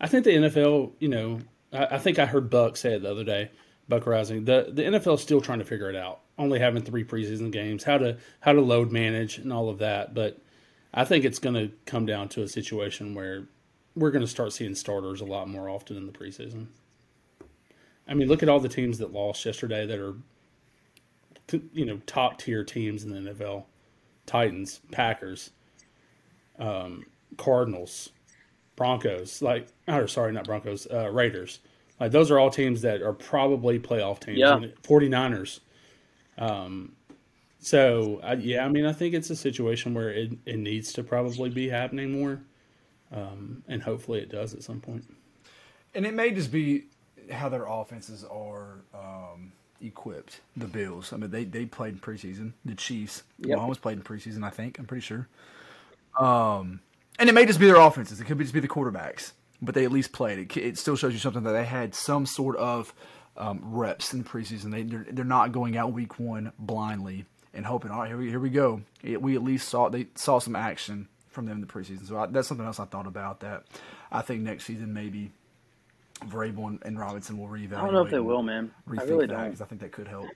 I 0.00 0.08
think 0.08 0.24
the 0.24 0.32
NFL, 0.32 0.94
you 0.98 1.08
know, 1.08 1.38
I, 1.72 1.86
I 1.92 1.98
think 1.98 2.18
I 2.18 2.26
heard 2.26 2.50
Buck 2.50 2.76
say 2.76 2.94
it 2.94 3.02
the 3.02 3.10
other 3.12 3.24
day, 3.24 3.52
Buck 3.88 4.02
Reising. 4.04 4.44
The 4.44 4.70
the 4.72 4.82
NFL 4.82 5.14
is 5.14 5.20
still 5.20 5.40
trying 5.40 5.60
to 5.60 5.64
figure 5.64 5.88
it 5.88 5.96
out. 5.96 6.22
Only 6.38 6.58
having 6.58 6.82
three 6.82 7.04
preseason 7.04 7.52
games, 7.52 7.84
how 7.84 7.98
to 7.98 8.18
how 8.40 8.52
to 8.52 8.60
load 8.60 8.90
manage 8.90 9.38
and 9.38 9.52
all 9.52 9.68
of 9.68 9.78
that. 9.78 10.12
But 10.12 10.40
I 10.92 11.04
think 11.04 11.24
it's 11.24 11.38
going 11.38 11.54
to 11.54 11.70
come 11.86 12.04
down 12.04 12.28
to 12.30 12.42
a 12.42 12.48
situation 12.48 13.14
where 13.14 13.46
we're 13.98 14.10
going 14.10 14.24
to 14.24 14.30
start 14.30 14.52
seeing 14.52 14.74
starters 14.74 15.20
a 15.20 15.24
lot 15.24 15.48
more 15.48 15.68
often 15.68 15.96
in 15.96 16.06
the 16.06 16.12
preseason. 16.12 16.66
I 18.06 18.14
mean, 18.14 18.28
look 18.28 18.42
at 18.42 18.48
all 18.48 18.60
the 18.60 18.68
teams 18.68 18.98
that 18.98 19.12
lost 19.12 19.44
yesterday 19.44 19.86
that 19.86 19.98
are, 19.98 20.14
you 21.72 21.84
know, 21.84 22.00
top 22.06 22.38
tier 22.38 22.64
teams 22.64 23.04
in 23.04 23.10
the 23.10 23.32
NFL: 23.32 23.64
Titans, 24.26 24.80
Packers, 24.90 25.50
um, 26.58 27.04
Cardinals, 27.36 28.10
Broncos. 28.76 29.42
Like, 29.42 29.68
or 29.86 30.08
sorry, 30.08 30.32
not 30.32 30.44
Broncos, 30.44 30.86
uh, 30.90 31.10
Raiders. 31.10 31.60
Like 32.00 32.12
those 32.12 32.30
are 32.30 32.38
all 32.38 32.50
teams 32.50 32.82
that 32.82 33.02
are 33.02 33.12
probably 33.12 33.78
playoff 33.78 34.20
teams. 34.20 34.38
Yeah. 34.38 34.60
49ers. 34.82 35.60
Um, 36.38 36.92
so 37.58 38.20
I, 38.22 38.34
yeah, 38.34 38.64
I 38.64 38.68
mean, 38.68 38.86
I 38.86 38.92
think 38.92 39.14
it's 39.14 39.30
a 39.30 39.36
situation 39.36 39.94
where 39.94 40.10
it, 40.10 40.32
it 40.46 40.58
needs 40.58 40.92
to 40.94 41.02
probably 41.02 41.50
be 41.50 41.68
happening 41.68 42.12
more, 42.12 42.40
um, 43.12 43.62
and 43.68 43.82
hopefully 43.82 44.20
it 44.20 44.30
does 44.30 44.54
at 44.54 44.62
some 44.62 44.80
point. 44.80 45.04
and 45.94 46.06
it 46.06 46.14
may 46.14 46.30
just 46.30 46.50
be 46.52 46.84
how 47.30 47.48
their 47.48 47.66
offenses 47.66 48.24
are 48.24 48.80
um, 48.94 49.52
equipped. 49.80 50.40
The 50.56 50.66
Bills. 50.66 51.12
I 51.12 51.16
mean, 51.16 51.30
they 51.30 51.44
they 51.44 51.66
played 51.66 51.94
in 51.94 52.00
preseason. 52.00 52.52
The 52.64 52.74
Chiefs. 52.74 53.22
Yep. 53.40 53.58
Mahomes 53.58 53.80
played 53.80 53.98
in 53.98 54.04
preseason. 54.04 54.44
I 54.44 54.50
think. 54.50 54.78
I'm 54.78 54.86
pretty 54.86 55.02
sure. 55.02 55.28
Um, 56.18 56.80
and 57.18 57.28
it 57.28 57.32
may 57.32 57.46
just 57.46 57.60
be 57.60 57.66
their 57.66 57.76
offenses. 57.76 58.20
It 58.20 58.24
could 58.24 58.38
be 58.38 58.44
just 58.44 58.54
be 58.54 58.60
the 58.60 58.68
quarterbacks, 58.68 59.32
but 59.60 59.74
they 59.74 59.84
at 59.84 59.92
least 59.92 60.12
played. 60.12 60.38
It, 60.38 60.56
it 60.56 60.78
still 60.78 60.96
shows 60.96 61.12
you 61.12 61.18
something 61.18 61.42
that 61.44 61.52
they 61.52 61.64
had 61.64 61.94
some 61.94 62.26
sort 62.26 62.56
of 62.56 62.92
um, 63.36 63.60
reps 63.62 64.12
in 64.12 64.22
the 64.22 64.28
preseason. 64.28 64.70
They 64.70 64.82
they're, 64.82 65.06
they're 65.10 65.24
not 65.24 65.52
going 65.52 65.76
out 65.76 65.92
week 65.92 66.18
one 66.18 66.52
blindly 66.58 67.24
and 67.54 67.66
hoping, 67.66 67.90
all 67.90 68.00
right, 68.00 68.08
here 68.08 68.18
we, 68.18 68.28
here 68.28 68.40
we 68.40 68.50
go. 68.50 68.82
It, 69.02 69.22
we 69.22 69.34
at 69.34 69.42
least 69.42 69.68
saw 69.68 69.88
they 69.88 70.06
saw 70.14 70.38
some 70.38 70.56
action 70.56 71.08
from 71.30 71.46
them 71.46 71.56
in 71.56 71.60
the 71.60 71.66
preseason. 71.66 72.06
So 72.08 72.18
I, 72.18 72.26
that's 72.26 72.48
something 72.48 72.66
else 72.66 72.80
I 72.80 72.84
thought 72.84 73.06
about 73.06 73.40
that. 73.40 73.64
I 74.10 74.22
think 74.22 74.42
next 74.42 74.64
season 74.64 74.92
maybe 74.92 75.30
Vrabel 76.26 76.66
and, 76.68 76.78
and 76.84 76.98
Robinson 76.98 77.38
will 77.38 77.48
reevaluate. 77.48 77.78
I 77.78 77.84
don't 77.84 77.92
know 77.94 78.02
if 78.04 78.10
they 78.10 78.18
will, 78.20 78.42
man. 78.42 78.70
I 78.86 78.90
rethink 78.90 79.08
really 79.08 79.26
that, 79.26 79.34
don't. 79.34 79.50
'cause 79.50 79.60
I 79.60 79.66
think 79.66 79.80
that 79.82 79.92
could 79.92 80.08
help. 80.08 80.28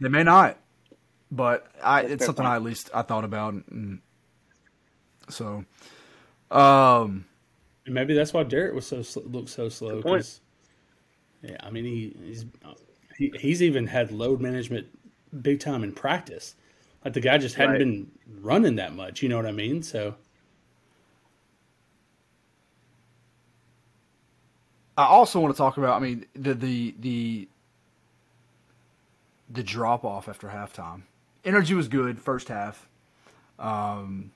They 0.00 0.08
may 0.08 0.22
not, 0.22 0.58
but 1.30 1.66
I, 1.82 2.02
it's 2.02 2.24
something 2.24 2.44
point. 2.44 2.52
I 2.52 2.56
at 2.56 2.62
least 2.62 2.90
I 2.94 3.02
thought 3.02 3.24
about. 3.24 3.54
And 3.54 4.00
so, 5.28 5.64
um, 6.50 7.24
And 7.84 7.94
maybe 7.94 8.14
that's 8.14 8.32
why 8.32 8.42
Derrick 8.44 8.74
was 8.74 8.86
so 8.86 9.02
looked 9.24 9.50
so 9.50 9.68
slow. 9.68 9.96
Good 9.96 10.04
point. 10.04 10.22
'cause, 10.22 10.40
Yeah, 11.42 11.56
I 11.60 11.70
mean 11.70 11.84
he 11.84 12.16
he's 12.22 12.44
he, 13.16 13.32
he's 13.38 13.62
even 13.62 13.86
had 13.88 14.12
load 14.12 14.40
management 14.40 14.86
big 15.42 15.58
time 15.60 15.82
in 15.82 15.92
practice. 15.92 16.54
Like 17.04 17.14
the 17.14 17.20
guy 17.20 17.38
just 17.38 17.54
hadn't 17.54 17.72
Right. 17.72 17.78
been 17.78 18.10
running 18.42 18.76
that 18.76 18.94
much. 18.94 19.22
You 19.22 19.28
know 19.28 19.36
what 19.36 19.46
I 19.46 19.52
mean? 19.52 19.82
So 19.82 20.16
I 24.96 25.04
also 25.04 25.38
want 25.40 25.54
to 25.54 25.58
talk 25.58 25.76
about. 25.76 25.96
I 26.00 26.04
mean, 26.04 26.26
the 26.34 26.54
the 26.54 26.94
the 26.98 27.48
the 29.48 29.62
drop 29.62 30.04
off 30.04 30.28
after 30.28 30.48
halftime. 30.48 31.02
Energy 31.44 31.74
was 31.74 31.88
good 31.88 32.20
first 32.20 32.48
half. 32.48 32.88
Um, 33.58 34.32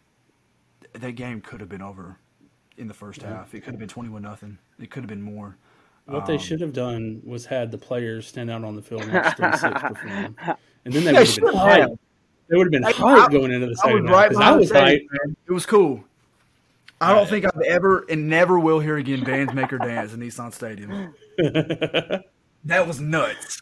that 0.92 1.12
game 1.12 1.40
could 1.40 1.60
have 1.60 1.68
been 1.68 1.82
over 1.82 2.16
in 2.76 2.86
the 2.88 2.94
first 2.94 3.22
half. 3.22 3.54
It 3.54 3.62
could 3.64 3.72
have 3.74 3.80
been 3.80 3.88
twenty 3.88 4.08
one 4.08 4.22
nothing. 4.22 4.58
It 4.80 4.90
could 4.90 5.02
have 5.02 5.08
been 5.08 5.22
more. 5.22 5.56
what 6.06 6.20
Um, 6.20 6.26
they 6.26 6.38
should 6.38 6.60
have 6.60 6.72
done 6.72 7.22
was 7.24 7.46
had 7.46 7.70
the 7.72 7.78
players 7.78 8.26
stand 8.26 8.50
out 8.50 8.64
on 8.64 8.76
the 8.76 8.82
field 8.82 9.02
and 9.02 9.12
watch 9.12 9.36
three 9.36 9.52
six 9.56 9.82
perform, 9.82 10.36
and 10.84 10.94
then 10.94 11.04
they 11.04 11.12
They 11.12 11.18
would 11.18 11.26
have 11.26 11.36
been 11.36 11.54
should 11.54 11.98
have. 12.52 12.58
hyped. 12.58 12.58
They 12.58 12.58
would 12.58 12.66
have 12.66 12.72
been 12.72 12.84
I- 12.84 12.92
hyped 12.92 13.28
I- 13.28 13.32
going 13.32 13.52
into 13.52 13.66
the 13.66 13.80
I 13.84 13.92
was 13.94 14.02
right 14.10 14.32
half 14.32 14.40
I 14.42 14.56
was 14.56 14.70
Teddy, 14.70 14.96
hyped. 15.00 15.26
man. 15.26 15.36
It 15.48 15.52
was 15.52 15.66
cool. 15.66 16.04
I 17.00 17.12
don't 17.12 17.28
think 17.28 17.44
I've 17.44 17.60
ever 17.66 18.04
and 18.08 18.28
never 18.28 18.60
will 18.60 18.78
hear 18.78 18.96
again 18.96 19.24
bands 19.24 19.52
make 19.52 19.70
her 19.70 19.78
dance 19.78 20.12
in 20.12 20.20
Nissan 20.20 20.52
Stadium. 20.52 21.14
That 22.64 22.86
was 22.86 23.00
nuts. 23.00 23.60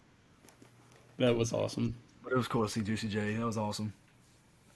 That 1.16 1.34
was 1.34 1.54
awesome. 1.54 1.94
But 2.22 2.32
it 2.34 2.36
was 2.36 2.48
cool 2.48 2.64
to 2.64 2.68
see 2.70 2.82
Juicy 2.82 3.08
J. 3.08 3.32
That 3.34 3.46
was 3.46 3.56
awesome. 3.56 3.94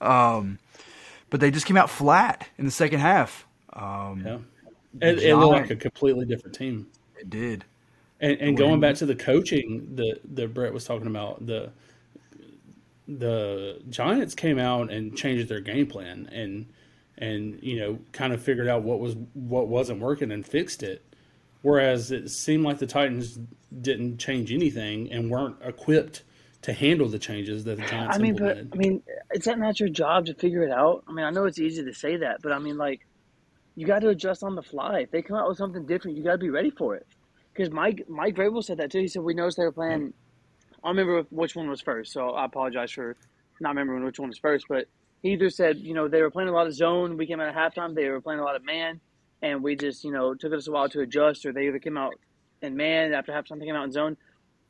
Um, 0.01 0.57
but 1.29 1.39
they 1.39 1.51
just 1.51 1.67
came 1.67 1.77
out 1.77 1.91
flat 1.91 2.47
in 2.57 2.65
the 2.65 2.71
second 2.71 3.01
half. 3.01 3.45
Um, 3.73 4.23
Yeah, 4.25 4.37
it, 5.09 5.19
it 5.19 5.35
looked 5.35 5.51
like 5.53 5.69
a 5.69 5.75
completely 5.75 6.25
different 6.25 6.55
team. 6.55 6.87
It 7.19 7.29
did. 7.29 7.65
And, 8.19 8.39
and 8.41 8.57
going 8.57 8.79
back 8.79 8.95
to 8.95 9.05
the 9.05 9.15
coaching 9.15 9.95
that 9.95 10.21
that 10.33 10.53
Brett 10.55 10.73
was 10.73 10.85
talking 10.85 11.05
about, 11.07 11.45
the 11.45 11.69
the 13.07 13.81
Giants 13.89 14.35
came 14.35 14.59
out 14.59 14.91
and 14.91 15.15
changed 15.15 15.47
their 15.49 15.61
game 15.61 15.87
plan 15.87 16.29
and 16.31 16.67
and 17.17 17.59
you 17.61 17.79
know 17.79 17.99
kind 18.11 18.33
of 18.33 18.41
figured 18.41 18.67
out 18.67 18.83
what 18.83 18.99
was 18.99 19.15
what 19.33 19.67
wasn't 19.67 19.99
working 19.99 20.31
and 20.31 20.45
fixed 20.45 20.83
it. 20.83 21.05
Whereas 21.61 22.11
it 22.11 22.29
seemed 22.29 22.63
like 22.63 22.77
the 22.77 22.87
Titans 22.87 23.39
didn't 23.81 24.17
change 24.19 24.51
anything 24.51 25.11
and 25.11 25.31
weren't 25.31 25.57
equipped 25.63 26.23
to 26.61 26.73
handle 26.73 27.07
the 27.07 27.19
changes 27.19 27.63
that 27.63 27.77
the 27.77 27.85
Giants 27.85 28.15
I 28.15 28.19
mean, 28.19 28.35
but. 28.35 28.57
I 28.57 28.75
mean, 28.75 29.03
is 29.33 29.45
that 29.45 29.59
not 29.59 29.79
your 29.79 29.89
job 29.89 30.25
to 30.25 30.33
figure 30.33 30.63
it 30.63 30.71
out? 30.71 31.03
I 31.07 31.11
mean, 31.11 31.25
I 31.25 31.29
know 31.29 31.45
it's 31.45 31.59
easy 31.59 31.83
to 31.83 31.93
say 31.93 32.17
that, 32.17 32.41
but 32.41 32.51
I 32.51 32.59
mean, 32.59 32.77
like, 32.77 33.05
you 33.75 33.85
got 33.85 33.99
to 33.99 34.09
adjust 34.09 34.43
on 34.43 34.55
the 34.55 34.63
fly. 34.63 35.01
If 35.01 35.11
they 35.11 35.21
come 35.21 35.37
out 35.37 35.47
with 35.47 35.57
something 35.57 35.85
different, 35.85 36.17
you 36.17 36.23
got 36.23 36.31
to 36.31 36.37
be 36.37 36.49
ready 36.49 36.71
for 36.71 36.95
it. 36.95 37.05
Because 37.53 37.71
Mike 37.71 38.05
Mike 38.09 38.35
Vrabel 38.35 38.63
said 38.63 38.77
that 38.77 38.91
too. 38.91 38.99
He 38.99 39.07
said 39.07 39.21
we 39.21 39.33
noticed 39.33 39.57
they 39.57 39.63
were 39.63 39.71
playing. 39.71 40.13
I 40.85 40.89
don't 40.89 40.97
remember 40.97 41.27
which 41.31 41.55
one 41.55 41.67
was 41.67 41.81
first, 41.81 42.13
so 42.13 42.29
I 42.29 42.45
apologize 42.45 42.91
for 42.91 43.17
not 43.59 43.69
remembering 43.69 44.03
which 44.03 44.19
one 44.19 44.29
was 44.29 44.37
first. 44.37 44.67
But 44.69 44.85
he 45.23 45.31
either 45.31 45.49
said 45.49 45.77
you 45.77 45.95
know 45.95 46.07
they 46.07 46.21
were 46.21 46.29
playing 46.29 46.49
a 46.49 46.51
lot 46.51 46.67
of 46.67 46.75
zone. 46.75 47.17
We 47.17 47.25
came 47.25 47.41
out 47.41 47.47
at 47.47 47.55
halftime. 47.55 47.95
They 47.95 48.07
were 48.07 48.21
playing 48.21 48.39
a 48.39 48.43
lot 48.43 48.55
of 48.55 48.63
man, 48.63 49.01
and 49.41 49.63
we 49.63 49.75
just 49.75 50.03
you 50.03 50.11
know 50.11 50.35
took 50.35 50.53
us 50.53 50.67
a 50.67 50.71
while 50.71 50.87
to 50.89 50.99
adjust. 51.01 51.43
Or 51.43 51.51
they 51.51 51.67
either 51.67 51.79
came 51.79 51.97
out 51.97 52.13
in 52.61 52.77
man 52.77 53.13
after 53.13 53.31
halftime. 53.31 53.59
They 53.59 53.65
came 53.65 53.75
out 53.75 53.85
in 53.85 53.93
zone. 53.93 54.15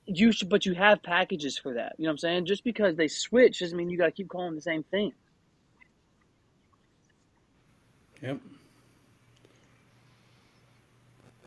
You 0.05 0.31
should, 0.31 0.47
but 0.47 0.65
you 0.65 0.73
have 0.73 1.03
packages 1.03 1.57
for 1.57 1.73
that. 1.73 1.95
You 1.97 2.03
know 2.03 2.11
what 2.11 2.13
I'm 2.13 2.17
saying? 2.19 2.45
Just 2.45 2.63
because 2.63 2.95
they 2.95 3.09
switch 3.09 3.59
doesn't 3.59 3.77
mean 3.77 3.89
you 3.89 3.97
got 3.97 4.05
to 4.05 4.11
keep 4.11 4.29
calling 4.29 4.55
the 4.55 4.61
same 4.61 4.83
thing. 4.83 5.11
Yep. 8.21 8.39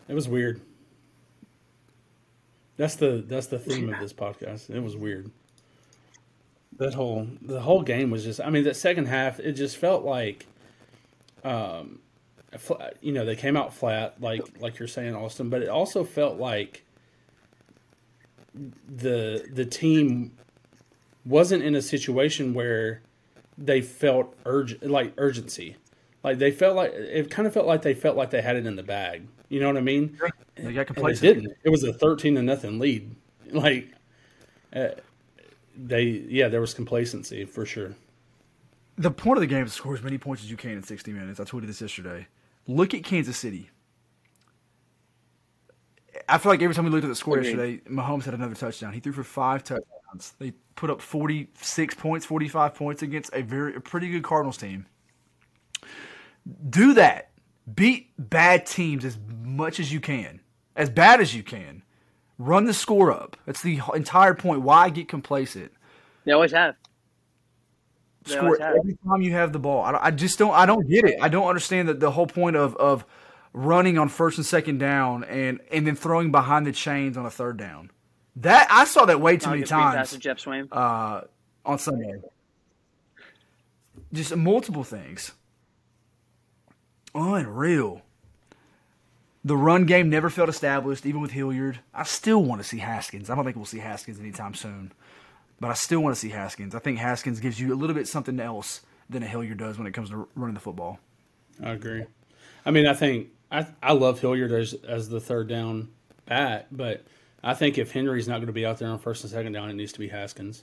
It 0.08 0.14
was 0.14 0.28
weird. 0.28 0.60
That's 2.78 2.94
the 2.94 3.24
that's 3.26 3.48
the 3.48 3.58
theme 3.58 3.92
of 3.92 4.00
this 4.00 4.12
podcast. 4.12 4.70
It 4.70 4.80
was 4.80 4.96
weird. 4.96 5.30
That 6.78 6.94
whole 6.94 7.26
the 7.42 7.60
whole 7.60 7.82
game 7.82 8.10
was 8.10 8.22
just 8.24 8.40
I 8.40 8.50
mean 8.50 8.64
that 8.64 8.76
second 8.76 9.06
half 9.06 9.40
it 9.40 9.52
just 9.52 9.76
felt 9.76 10.04
like 10.04 10.46
um 11.44 11.98
you 13.00 13.12
know 13.12 13.24
they 13.24 13.34
came 13.36 13.56
out 13.56 13.74
flat 13.74 14.22
like 14.22 14.42
like 14.60 14.78
you're 14.78 14.88
saying 14.88 15.14
Austin 15.14 15.50
but 15.50 15.60
it 15.60 15.68
also 15.68 16.04
felt 16.04 16.38
like 16.38 16.84
the 18.54 19.46
the 19.52 19.66
team 19.66 20.32
wasn't 21.24 21.62
in 21.64 21.74
a 21.74 21.82
situation 21.82 22.54
where 22.54 23.02
they 23.58 23.82
felt 23.82 24.34
urgent 24.46 24.88
like 24.88 25.12
urgency 25.18 25.76
like 26.22 26.38
they 26.38 26.52
felt 26.52 26.76
like 26.76 26.92
it 26.92 27.28
kind 27.28 27.46
of 27.46 27.52
felt 27.52 27.66
like 27.66 27.82
they 27.82 27.94
felt 27.94 28.16
like 28.16 28.30
they 28.30 28.40
had 28.40 28.54
it 28.56 28.66
in 28.66 28.76
the 28.76 28.82
bag 28.84 29.26
you 29.48 29.60
know 29.60 29.66
what 29.68 29.76
i 29.76 29.80
mean 29.80 30.18
They 30.56 30.62
got 30.62 30.66
and 30.66 30.78
it 30.78 30.84
complacent. 30.86 31.22
didn't 31.22 31.56
it 31.64 31.70
was 31.70 31.82
a 31.84 31.92
13 31.92 32.34
to 32.36 32.42
nothing 32.42 32.78
lead 32.78 33.14
like 33.52 33.92
uh, 34.74 34.88
they 35.76 36.02
yeah 36.02 36.48
there 36.48 36.60
was 36.60 36.74
complacency 36.74 37.44
for 37.44 37.64
sure 37.64 37.94
The 38.96 39.10
point 39.10 39.38
of 39.38 39.40
the 39.40 39.46
game 39.46 39.64
is 39.64 39.72
to 39.72 39.76
score 39.78 39.94
as 39.94 40.02
many 40.02 40.18
points 40.18 40.42
as 40.42 40.50
you 40.50 40.56
can 40.56 40.72
in 40.72 40.82
60 40.82 41.12
minutes. 41.12 41.38
I 41.40 41.44
tweeted 41.44 41.68
this 41.68 41.80
yesterday. 41.80 42.26
Look 42.66 42.94
at 42.94 43.04
Kansas 43.04 43.36
City. 43.36 43.70
I 46.28 46.36
feel 46.38 46.50
like 46.52 46.60
every 46.62 46.74
time 46.74 46.84
we 46.84 46.90
looked 46.90 47.04
at 47.04 47.08
the 47.08 47.14
score 47.14 47.38
Agreed. 47.38 47.50
yesterday, 47.50 47.80
Mahomes 47.88 48.24
had 48.24 48.34
another 48.34 48.54
touchdown. 48.56 48.92
He 48.92 49.00
threw 49.00 49.12
for 49.12 49.22
five 49.22 49.62
touchdowns. 49.62 50.34
They 50.40 50.52
put 50.74 50.90
up 50.90 51.00
46 51.00 51.94
points, 51.94 52.26
45 52.26 52.74
points 52.74 53.02
against 53.02 53.30
a 53.32 53.42
very 53.42 53.76
a 53.76 53.80
pretty 53.80 54.08
good 54.10 54.24
Cardinals 54.24 54.56
team. 54.58 54.86
Do 56.68 56.94
that. 56.94 57.27
Beat 57.74 58.10
bad 58.18 58.66
teams 58.66 59.04
as 59.04 59.18
much 59.42 59.80
as 59.80 59.92
you 59.92 60.00
can, 60.00 60.40
as 60.76 60.88
bad 60.90 61.20
as 61.20 61.34
you 61.34 61.42
can. 61.42 61.82
Run 62.38 62.66
the 62.66 62.72
score 62.72 63.10
up. 63.10 63.36
That's 63.46 63.62
the 63.62 63.80
entire 63.94 64.34
point. 64.34 64.62
Why 64.62 64.90
get 64.90 65.08
complacent? 65.08 65.72
They 66.24 66.32
always 66.32 66.52
have. 66.52 66.76
They 68.24 68.32
score 68.32 68.44
always 68.44 68.60
have. 68.60 68.76
every 68.76 68.96
time 69.06 69.22
you 69.22 69.32
have 69.32 69.52
the 69.52 69.58
ball. 69.58 69.82
I, 69.82 69.98
I 70.00 70.10
just 70.12 70.38
don't. 70.38 70.54
I 70.54 70.66
don't 70.66 70.88
get 70.88 71.04
it. 71.04 71.18
I 71.20 71.28
don't 71.28 71.48
understand 71.48 71.88
that 71.88 72.00
the 72.00 72.10
whole 72.12 72.26
point 72.26 72.54
of 72.56 72.76
of 72.76 73.04
running 73.52 73.98
on 73.98 74.08
first 74.08 74.38
and 74.38 74.46
second 74.46 74.78
down 74.78 75.24
and 75.24 75.60
and 75.72 75.86
then 75.86 75.96
throwing 75.96 76.30
behind 76.30 76.66
the 76.66 76.72
chains 76.72 77.16
on 77.16 77.26
a 77.26 77.30
third 77.30 77.56
down. 77.56 77.90
That 78.36 78.68
I 78.70 78.84
saw 78.84 79.04
that 79.06 79.20
way 79.20 79.36
too 79.36 79.50
many 79.50 79.62
like 79.62 79.70
a 79.70 79.74
free 79.74 79.82
pass 79.82 80.10
times 80.10 80.22
Geoff 80.22 80.38
Swaim. 80.38 80.68
uh, 80.70 81.22
on 81.64 81.78
Sunday. 81.78 82.20
Just 84.12 84.36
multiple 84.36 84.84
things. 84.84 85.32
Unreal. 87.14 88.02
The 89.44 89.56
run 89.56 89.86
game 89.86 90.10
never 90.10 90.28
felt 90.30 90.48
established, 90.48 91.06
even 91.06 91.20
with 91.20 91.30
Hilliard. 91.30 91.80
I 91.94 92.02
still 92.02 92.42
want 92.42 92.60
to 92.60 92.66
see 92.68 92.78
Haskins. 92.78 93.30
I 93.30 93.34
don't 93.34 93.44
think 93.44 93.56
we'll 93.56 93.64
see 93.64 93.78
Haskins 93.78 94.18
anytime 94.20 94.52
soon, 94.54 94.92
but 95.60 95.70
I 95.70 95.74
still 95.74 96.00
want 96.00 96.14
to 96.14 96.20
see 96.20 96.28
Haskins. 96.30 96.74
I 96.74 96.80
think 96.80 96.98
Haskins 96.98 97.40
gives 97.40 97.58
you 97.58 97.72
a 97.72 97.76
little 97.76 97.94
bit 97.94 98.08
something 98.08 98.38
else 98.40 98.82
than 99.08 99.22
a 99.22 99.26
Hilliard 99.26 99.58
does 99.58 99.78
when 99.78 99.86
it 99.86 99.94
comes 99.94 100.10
to 100.10 100.28
running 100.34 100.54
the 100.54 100.60
football. 100.60 100.98
i 101.62 101.70
agree 101.70 102.04
i 102.66 102.70
mean 102.70 102.86
i 102.86 102.92
think 102.92 103.28
i 103.50 103.66
i 103.82 103.92
love 103.92 104.20
hilliard 104.20 104.52
as 104.52 104.74
as 104.86 105.08
the 105.08 105.18
third 105.18 105.48
down 105.48 105.88
back 106.26 106.66
but 106.70 107.04
i 107.42 107.54
think 107.54 107.78
if 107.78 107.90
henry's 107.90 108.28
not 108.28 108.34
going 108.36 108.46
to 108.48 108.52
be 108.52 108.66
out 108.66 108.78
there 108.78 108.88
on 108.88 108.98
first 108.98 109.24
and 109.24 109.32
second 109.32 109.52
down 109.52 109.70
it 109.70 109.72
needs 109.74 109.92
to 109.92 109.98
be 109.98 110.08
haskins 110.08 110.62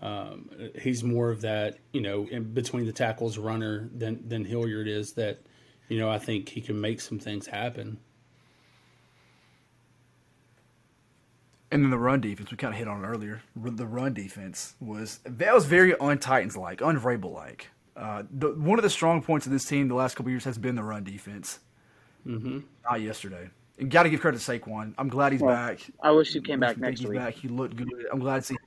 um, 0.00 0.48
he's 0.80 1.02
more 1.02 1.30
of 1.30 1.40
that 1.40 1.78
you 1.92 2.00
know 2.00 2.26
in 2.30 2.52
between 2.54 2.86
the 2.86 2.92
tackles 2.92 3.38
runner 3.38 3.88
than 3.94 4.26
than 4.28 4.44
hilliard 4.44 4.86
is 4.88 5.12
that 5.12 5.40
you 5.88 5.98
know 5.98 6.08
i 6.10 6.18
think 6.18 6.48
he 6.48 6.60
can 6.60 6.80
make 6.80 7.00
some 7.00 7.18
things 7.18 7.46
happen 7.46 7.98
And 11.70 11.82
then 11.82 11.90
the 11.90 11.98
run 11.98 12.20
defense, 12.20 12.50
we 12.50 12.56
kind 12.56 12.72
of 12.72 12.78
hit 12.78 12.88
on 12.88 13.04
it 13.04 13.06
earlier. 13.06 13.42
The 13.54 13.86
run 13.86 14.14
defense 14.14 14.74
was 14.80 15.20
that 15.24 15.54
was 15.54 15.66
very 15.66 15.94
un-Titans 15.98 16.56
like, 16.56 16.80
un-Vrabel 16.80 17.32
like. 17.32 17.68
Uh, 17.94 18.22
the, 18.30 18.54
one 18.54 18.78
of 18.78 18.82
the 18.82 18.90
strong 18.90 19.20
points 19.22 19.44
of 19.44 19.52
this 19.52 19.64
team 19.64 19.88
the 19.88 19.94
last 19.94 20.14
couple 20.14 20.30
years 20.30 20.44
has 20.44 20.56
been 20.56 20.76
the 20.76 20.82
run 20.82 21.04
defense. 21.04 21.58
Mm-hmm. 22.26 22.60
Not 22.84 23.00
yesterday. 23.02 23.50
And 23.78 23.90
got 23.90 24.04
to 24.04 24.10
give 24.10 24.20
credit 24.20 24.40
to 24.40 24.50
Saquon. 24.52 24.94
I'm 24.96 25.08
glad 25.08 25.32
he's 25.32 25.42
Well, 25.42 25.54
back. 25.54 25.80
I 26.02 26.10
wish 26.12 26.32
he 26.32 26.40
came 26.40 26.60
back 26.60 26.70
I 26.70 26.72
think 26.74 26.82
next 26.82 27.00
he's 27.00 27.08
week. 27.08 27.18
back. 27.18 27.34
He 27.34 27.48
looked 27.48 27.76
good. 27.76 27.88
I'm 28.10 28.18
glad 28.18 28.36
to 28.36 28.42
see. 28.42 28.57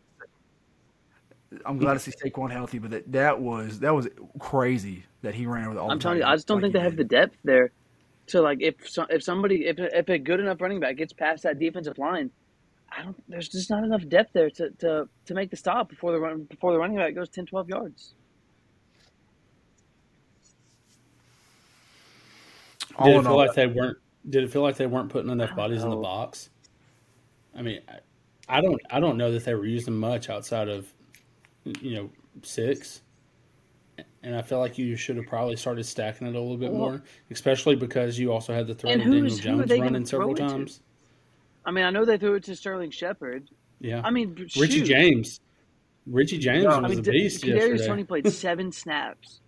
I'm 1.66 1.78
glad 1.78 1.94
to 1.94 2.00
see 2.00 2.12
Saquon 2.12 2.52
healthy, 2.52 2.80
but 2.80 2.92
that, 2.92 3.12
that 3.12 3.40
was 3.40 3.80
that 3.80 3.94
was 3.94 4.08
crazy 4.40 5.06
that 5.22 5.36
he 5.36 5.46
ran 5.46 5.70
with 5.70 5.78
all. 5.78 5.92
I'm 5.92 5.98
the 5.98 6.04
telling 6.04 6.18
you, 6.20 6.26
I 6.26 6.36
just 6.36 6.48
don't 6.48 6.58
like 6.58 6.72
think 6.72 6.76
he 6.76 6.80
they 6.80 6.84
have 6.84 6.96
the 6.96 7.04
depth 7.04 7.38
there 7.44 7.72
So 8.28 8.42
like 8.42 8.62
if 8.62 8.90
so, 8.90 9.06
if 9.10 9.24
somebody 9.24 9.66
if 9.66 9.78
if 9.80 10.10
a 10.10 10.18
good 10.18 10.40
enough 10.40 10.62
running 10.62 10.80
back 10.80 10.98
gets 10.98 11.14
past 11.14 11.44
that 11.44 11.60
defensive 11.60 11.98
line, 11.98 12.32
I 12.92 13.04
don't. 13.04 13.30
There's 13.30 13.50
just 13.50 13.70
not 13.70 13.84
enough 13.84 14.08
depth 14.08 14.34
there 14.34 14.50
to, 14.50 14.70
to, 14.80 15.10
to 15.26 15.34
make 15.34 15.50
the 15.50 15.58
stop 15.58 15.90
before 15.90 16.12
the 16.12 16.20
run 16.20 16.44
before 16.44 16.74
the 16.74 16.80
running 16.80 16.98
back 16.98 17.16
goes 17.16 17.30
10, 17.30 17.46
12 17.46 17.70
yards. 17.70 18.14
All 22.96 23.08
Did 23.08 23.16
it 23.16 23.22
feel 23.22 23.32
all, 23.32 23.38
like 23.38 23.54
they 23.54 23.68
weren't? 23.68 23.98
Did 24.30 24.44
it 24.44 24.52
feel 24.52 24.62
like 24.62 24.76
they 24.76 24.88
weren't 24.88 25.10
putting 25.10 25.32
enough 25.32 25.56
bodies 25.56 25.84
in 25.84 25.90
the 25.90 25.96
box? 25.96 26.50
I 27.56 27.62
mean, 27.62 27.82
I, 27.88 28.58
I 28.58 28.62
don't. 28.62 28.82
I 28.90 29.00
don't 29.00 29.18
know 29.18 29.32
that 29.32 29.46
they 29.46 29.56
were 29.56 29.66
using 29.66 29.96
much 29.96 30.30
outside 30.30 30.68
of, 30.68 30.92
you 31.66 31.96
know, 31.96 32.10
six. 32.44 33.02
And 34.24 34.36
I 34.36 34.42
feel 34.42 34.60
like 34.60 34.78
you 34.78 34.96
should 34.96 35.18
have 35.18 35.26
probably 35.28 35.56
started 35.56 35.84
stacking 35.86 36.28
it 36.28 36.36
a 36.36 36.40
little 36.40 36.58
bit 36.58 36.72
Well- 36.72 36.80
more, 36.92 37.04
especially 37.32 37.76
because 37.76 38.20
you 38.20 38.32
also 38.32 38.54
had 38.54 38.68
the 38.68 38.76
threat 38.76 38.96
of 38.96 39.02
Daniel 39.02 39.22
who's- 39.24 39.40
who 39.40 39.50
are 39.60 39.66
Jones 39.66 39.80
running 39.80 40.06
several 40.06 40.32
it 40.32 40.36
to? 40.38 40.42
times. 40.48 40.82
I 41.66 41.72
mean, 41.72 41.84
I 41.86 41.90
know 41.90 42.06
they 42.06 42.18
threw 42.18 42.36
it 42.36 42.44
to 42.46 42.56
Sterling 42.56 42.92
Shepard. 42.92 43.50
Yeah, 43.80 44.02
I 44.04 44.12
mean, 44.12 44.36
Richie. 44.58 44.82
James. 44.84 45.40
Richie 46.08 46.38
James 46.40 46.66
I 46.66 46.78
was 46.80 46.86
I 46.86 46.88
mean, 46.88 47.00
a 47.00 47.02
beast 47.04 47.44
Kadarius 47.44 47.56
yesterday. 47.56 47.88
Tony 47.88 48.04
played 48.04 48.28
seven 48.32 48.72
snaps. 48.72 49.42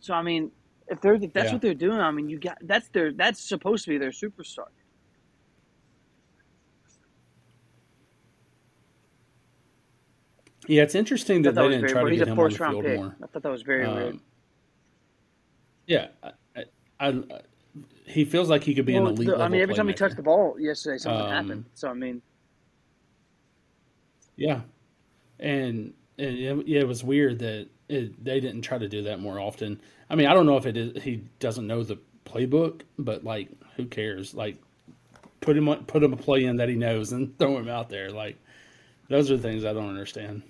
So 0.00 0.14
I 0.14 0.22
mean, 0.22 0.50
if 0.88 1.00
they're 1.00 1.14
if 1.14 1.32
that's 1.32 1.46
Yeah. 1.46 1.52
what 1.52 1.62
they're 1.62 1.74
doing, 1.74 1.98
I 2.00 2.10
mean, 2.10 2.28
you 2.28 2.38
got 2.38 2.58
that's 2.62 2.88
their 2.88 3.12
that's 3.12 3.40
supposed 3.40 3.84
to 3.84 3.90
be 3.90 3.98
their 3.98 4.10
superstar. 4.10 4.66
Yeah, 10.68 10.82
it's 10.82 10.94
interesting 10.94 11.42
that 11.42 11.54
that 11.54 11.62
they 11.62 11.68
didn't 11.76 11.88
try 11.90 12.02
weird. 12.02 12.12
to 12.14 12.18
get 12.18 12.28
him 12.28 12.38
on 12.38 12.50
the 12.50 12.56
field 12.56 12.84
pick. 12.84 12.98
more. 13.00 13.16
I 13.22 13.26
thought 13.26 13.42
that 13.42 13.50
was 13.50 13.62
very 13.62 13.86
weird. 13.86 14.12
Um, 14.14 14.20
yeah, 15.86 16.08
I, 16.22 16.30
I, 16.56 16.64
I, 17.08 17.22
he 18.06 18.24
feels 18.24 18.48
like 18.48 18.62
he 18.62 18.74
could 18.74 18.86
be 18.86 18.94
Well, 18.94 19.08
an 19.08 19.14
elite. 19.14 19.28
the- 19.28 19.42
I 19.42 19.48
mean, 19.48 19.60
every 19.60 19.74
time 19.74 19.88
he 19.88 19.94
touched 19.94 20.16
the 20.16 20.22
ball 20.22 20.56
yesterday, 20.60 20.98
something 20.98 21.20
Um, 21.26 21.30
happened. 21.30 21.64
So 21.74 21.88
I 21.88 21.94
mean, 21.94 22.22
Yeah, 24.36 24.60
and, 25.40 25.92
and 26.18 26.38
it, 26.38 26.66
yeah, 26.68 26.80
it 26.80 26.88
was 26.88 27.02
weird 27.04 27.38
that 27.40 27.68
it, 27.88 28.24
they 28.24 28.40
didn't 28.40 28.62
try 28.62 28.78
to 28.78 28.88
do 28.88 29.02
that 29.02 29.20
more 29.20 29.38
often. 29.40 29.80
I 30.08 30.14
mean, 30.14 30.26
I 30.26 30.34
don't 30.34 30.46
know 30.46 30.56
if 30.56 30.66
it 30.66 30.76
is 30.76 31.02
he 31.02 31.22
doesn't 31.40 31.66
know 31.66 31.82
the 31.82 31.98
playbook, 32.24 32.82
but 32.98 33.24
like, 33.24 33.48
who 33.76 33.86
cares? 33.86 34.32
Like, 34.34 34.56
put 35.40 35.56
him 35.56 35.68
on- 35.68 35.84
put 35.86 36.02
him 36.02 36.12
a 36.12 36.16
play 36.16 36.44
in 36.44 36.56
that 36.56 36.68
he 36.68 36.76
knows 36.76 37.12
and 37.12 37.36
throw 37.38 37.56
him 37.58 37.68
out 37.68 37.88
there. 37.88 38.10
Like, 38.10 38.36
those 39.08 39.30
are 39.30 39.36
the 39.36 39.42
things 39.42 39.64
I 39.64 39.72
don't 39.72 39.88
understand. 39.88 40.42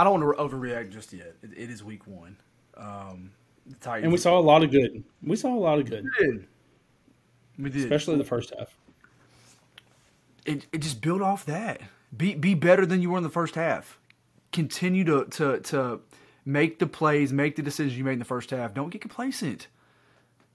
I, 0.00 0.04
don't 0.04 0.20
want 0.20 0.36
to 0.36 0.42
overreact 0.42 0.90
just 0.90 1.12
yet. 1.12 1.34
It, 1.42 1.50
it 1.56 1.70
is 1.70 1.82
week 1.82 2.06
one. 2.06 2.36
Um, 2.76 3.32
the 3.66 3.76
Titans. 3.76 4.04
And 4.04 4.12
we 4.12 4.18
saw 4.18 4.38
a 4.38 4.40
lot 4.40 4.62
of 4.62 4.70
good. 4.70 5.04
We 5.22 5.36
saw 5.36 5.54
a 5.54 5.58
lot 5.58 5.78
of 5.78 5.86
good, 5.88 6.04
We 6.04 6.26
did. 6.26 6.46
We 7.58 7.70
did. 7.70 7.82
especially 7.82 8.16
the 8.16 8.24
first 8.24 8.52
half. 8.56 8.74
it, 10.46 10.66
it 10.72 10.78
just 10.78 11.00
build 11.00 11.22
off 11.22 11.44
that. 11.46 11.80
Be 12.16 12.34
be 12.34 12.54
better 12.54 12.86
than 12.86 13.02
you 13.02 13.10
were 13.10 13.18
in 13.18 13.22
the 13.22 13.28
first 13.28 13.54
half. 13.54 13.98
Continue 14.52 15.04
to 15.04 15.24
to 15.26 15.60
to 15.60 16.00
make 16.44 16.78
the 16.78 16.86
plays, 16.86 17.32
make 17.32 17.56
the 17.56 17.62
decisions 17.62 17.98
you 17.98 18.04
made 18.04 18.14
in 18.14 18.18
the 18.18 18.24
first 18.24 18.50
half. 18.50 18.72
Don't 18.72 18.88
get 18.90 19.02
complacent. 19.02 19.68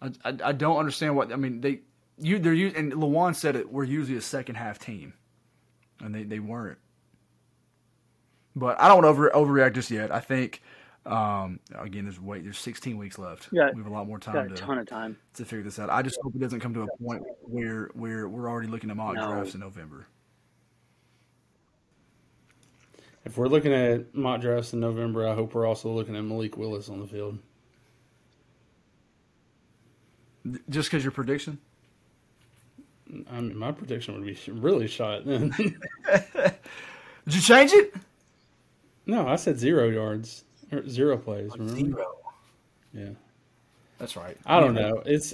I, 0.01 0.11
I, 0.25 0.37
I 0.45 0.51
don't 0.51 0.77
understand 0.77 1.15
what 1.15 1.31
I 1.31 1.35
mean. 1.35 1.61
They 1.61 1.81
you 2.17 2.39
they're 2.39 2.53
and 2.53 2.93
Lawan 2.93 3.35
said 3.35 3.55
it. 3.55 3.71
We're 3.71 3.83
usually 3.83 4.17
a 4.17 4.21
second 4.21 4.55
half 4.55 4.79
team, 4.79 5.13
and 5.99 6.13
they, 6.13 6.23
they 6.23 6.39
weren't. 6.39 6.79
But 8.55 8.79
I 8.79 8.87
don't 8.87 9.05
over 9.05 9.29
overreact 9.31 9.73
just 9.73 9.89
yet. 9.91 10.11
I 10.11 10.19
think 10.19 10.61
um, 11.05 11.59
again, 11.75 12.05
there's 12.05 12.19
wait, 12.19 12.43
there's 12.43 12.57
16 12.59 12.97
weeks 12.97 13.17
left. 13.17 13.49
Yeah. 13.51 13.71
we 13.73 13.81
have 13.81 13.91
a 13.91 13.93
lot 13.93 14.07
more 14.07 14.19
time 14.19 14.35
got 14.35 14.45
a 14.45 14.49
to 14.49 14.55
ton 14.55 14.77
of 14.77 14.87
time. 14.87 15.17
to 15.35 15.43
figure 15.45 15.63
this 15.63 15.79
out. 15.79 15.89
I 15.89 16.01
just 16.01 16.17
hope 16.23 16.35
it 16.35 16.39
doesn't 16.39 16.59
come 16.61 16.73
to 16.75 16.81
a 16.83 16.87
point 17.03 17.23
where 17.41 17.89
where 17.93 18.27
we're 18.27 18.49
already 18.49 18.67
looking 18.69 18.89
at 18.89 18.95
mock 18.97 19.15
No. 19.15 19.27
drafts 19.27 19.53
in 19.53 19.59
November. 19.59 20.07
If 23.25 23.37
we're 23.37 23.47
looking 23.47 23.73
at 23.73 24.13
mock 24.13 24.41
drafts 24.41 24.73
in 24.73 24.79
November, 24.81 25.27
I 25.27 25.33
hope 25.33 25.53
we're 25.55 25.65
also 25.65 25.89
looking 25.89 26.15
at 26.15 26.23
Malik 26.23 26.57
Willis 26.57 26.89
on 26.89 26.99
the 26.99 27.07
field. 27.07 27.39
Just 30.69 30.89
because 30.91 31.03
your 31.05 31.11
prediction? 31.11 31.57
I 33.31 33.39
mean, 33.41 33.57
my 33.57 33.71
prediction 33.71 34.13
would 34.15 34.25
be 34.25 34.37
really 34.51 34.87
shot 34.87 35.25
then. 35.25 35.49
Did 36.13 37.35
you 37.35 37.41
change 37.41 37.71
it? 37.71 37.93
No, 39.05 39.27
I 39.27 39.35
said 39.35 39.59
zero 39.59 39.89
yards 39.89 40.43
or 40.71 40.87
zero 40.87 41.17
plays. 41.17 41.51
Remember? 41.57 41.75
Zero. 41.79 42.15
Yeah, 42.93 43.09
That's 43.97 44.15
right. 44.15 44.37
I 44.45 44.59
don't 44.59 44.75
know. 44.75 45.01
It's 45.05 45.33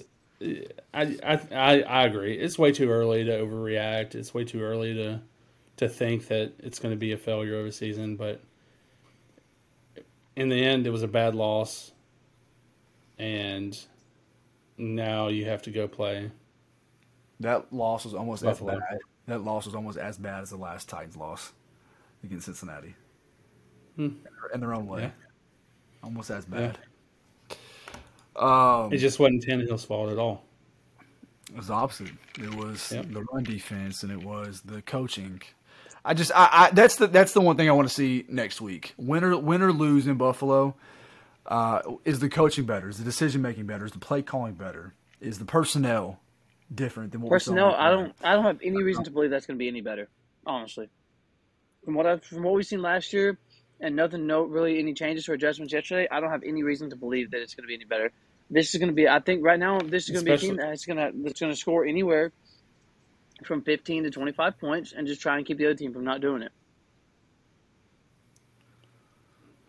I, 0.93 1.17
I 1.23 1.39
I 1.51 1.81
I 1.81 2.05
agree. 2.05 2.35
It's 2.35 2.57
way 2.57 2.71
too 2.71 2.89
early 2.89 3.25
to 3.25 3.31
overreact. 3.31 4.15
It's 4.15 4.33
way 4.33 4.45
too 4.45 4.61
early 4.61 4.93
to 4.93 5.21
to 5.77 5.89
think 5.89 6.27
that 6.27 6.53
it's 6.59 6.79
going 6.79 6.93
to 6.93 6.97
be 6.97 7.11
a 7.11 7.17
failure 7.17 7.59
of 7.59 7.65
a 7.65 7.71
season. 7.71 8.15
But 8.15 8.41
in 10.35 10.49
the 10.49 10.63
end, 10.63 10.87
it 10.87 10.89
was 10.89 11.03
a 11.03 11.07
bad 11.07 11.35
loss, 11.35 11.91
and 13.17 13.77
now 14.77 15.27
you 15.27 15.45
have 15.45 15.61
to 15.63 15.71
go 15.71 15.87
play. 15.87 16.31
That 17.41 17.71
loss 17.73 18.05
was 18.05 18.13
almost 18.13 18.43
Buffalo. 18.43 18.73
as 18.73 18.79
bad. 18.79 18.99
That 19.27 19.43
loss 19.43 19.65
was 19.65 19.75
almost 19.75 19.97
as 19.97 20.17
bad 20.17 20.41
as 20.41 20.49
the 20.49 20.57
last 20.57 20.89
Titans 20.89 21.15
loss 21.15 21.53
against 22.23 22.45
Cincinnati. 22.45 22.95
Hmm. 23.99 24.15
In 24.53 24.61
their 24.61 24.73
own 24.73 24.87
way. 24.87 25.01
Yeah. 25.01 25.11
Almost 26.01 26.29
as 26.29 26.45
bad. 26.45 26.77
Um, 28.37 28.93
It 28.93 28.99
just 28.99 29.19
wasn't 29.19 29.43
Tannehill's 29.45 29.83
fault 29.83 30.09
at 30.09 30.17
all. 30.17 30.45
It 31.49 31.57
was 31.57 31.67
the 31.67 31.73
opposite. 31.73 32.11
It 32.37 32.55
was 32.55 32.93
Yep. 32.93 33.07
the 33.11 33.23
run 33.23 33.43
defense, 33.43 34.03
and 34.03 34.11
it 34.11 34.23
was 34.23 34.61
the 34.61 34.81
coaching. 34.83 35.41
I 36.05 36.13
just, 36.13 36.31
I, 36.33 36.47
I 36.51 36.69
that's 36.71 36.95
the 36.95 37.07
that's 37.07 37.33
the 37.33 37.41
one 37.41 37.57
thing 37.57 37.67
I 37.67 37.73
want 37.73 37.89
to 37.89 37.93
see 37.93 38.23
next 38.29 38.61
week. 38.61 38.93
Win 38.95 39.25
or 39.25 39.37
win 39.37 39.61
or 39.61 39.73
lose 39.73 40.07
in 40.07 40.15
Buffalo, 40.15 40.75
uh, 41.47 41.81
is 42.05 42.19
the 42.19 42.29
coaching 42.29 42.63
better? 42.63 42.87
Is 42.87 42.99
the 42.99 43.03
decision 43.03 43.41
making 43.41 43.65
better? 43.65 43.83
Is 43.83 43.91
the 43.91 43.99
play 43.99 44.21
calling 44.21 44.53
better? 44.53 44.93
Is 45.19 45.39
the 45.39 45.45
personnel 45.45 46.21
different 46.73 47.11
than 47.11 47.19
what 47.19 47.31
we 47.31 47.39
saw 47.39 47.51
Personnel, 47.51 47.75
I 47.75 47.89
don't, 47.89 48.15
I 48.23 48.33
don't 48.35 48.45
have 48.45 48.59
any 48.63 48.81
reason 48.81 49.03
to 49.03 49.11
believe 49.11 49.29
that's 49.31 49.45
going 49.45 49.57
to 49.57 49.59
be 49.59 49.67
any 49.67 49.81
better. 49.81 50.07
Honestly, 50.45 50.87
from 51.83 51.95
what 51.95 52.05
I, 52.05 52.17
from 52.17 52.43
what 52.43 52.53
we've 52.53 52.65
seen 52.65 52.81
last 52.81 53.11
year, 53.11 53.37
and 53.79 53.95
nothing, 53.95 54.27
no 54.27 54.43
really 54.43 54.79
any 54.79 54.93
changes 54.93 55.29
or 55.29 55.33
adjustments 55.33 55.73
yesterday. 55.73 56.07
I 56.11 56.19
don't 56.19 56.31
have 56.31 56.43
any 56.43 56.63
reason 56.63 56.89
to 56.89 56.95
believe 56.95 57.31
that 57.31 57.41
it's 57.41 57.55
going 57.55 57.63
to 57.63 57.67
be 57.67 57.75
any 57.75 57.85
better. 57.85 58.11
This 58.49 58.73
is 58.73 58.79
going 58.79 58.89
to 58.89 58.95
be, 58.95 59.07
I 59.07 59.19
think, 59.19 59.43
right 59.43 59.59
now, 59.59 59.79
this 59.79 60.05
is 60.05 60.11
going 60.11 60.25
to 60.25 60.31
be 60.31 60.35
a 60.35 60.37
team 60.37 60.55
that's 60.57 60.85
going 60.85 60.97
to 60.97 61.11
that's 61.23 61.39
going 61.39 61.51
to 61.51 61.57
score 61.57 61.85
anywhere 61.85 62.31
from 63.45 63.61
fifteen 63.61 64.03
to 64.03 64.09
twenty 64.09 64.31
five 64.31 64.59
points, 64.59 64.93
and 64.95 65.07
just 65.07 65.21
try 65.21 65.37
and 65.37 65.45
keep 65.45 65.57
the 65.57 65.65
other 65.65 65.75
team 65.75 65.93
from 65.93 66.03
not 66.03 66.19
doing 66.19 66.41
it. 66.41 66.51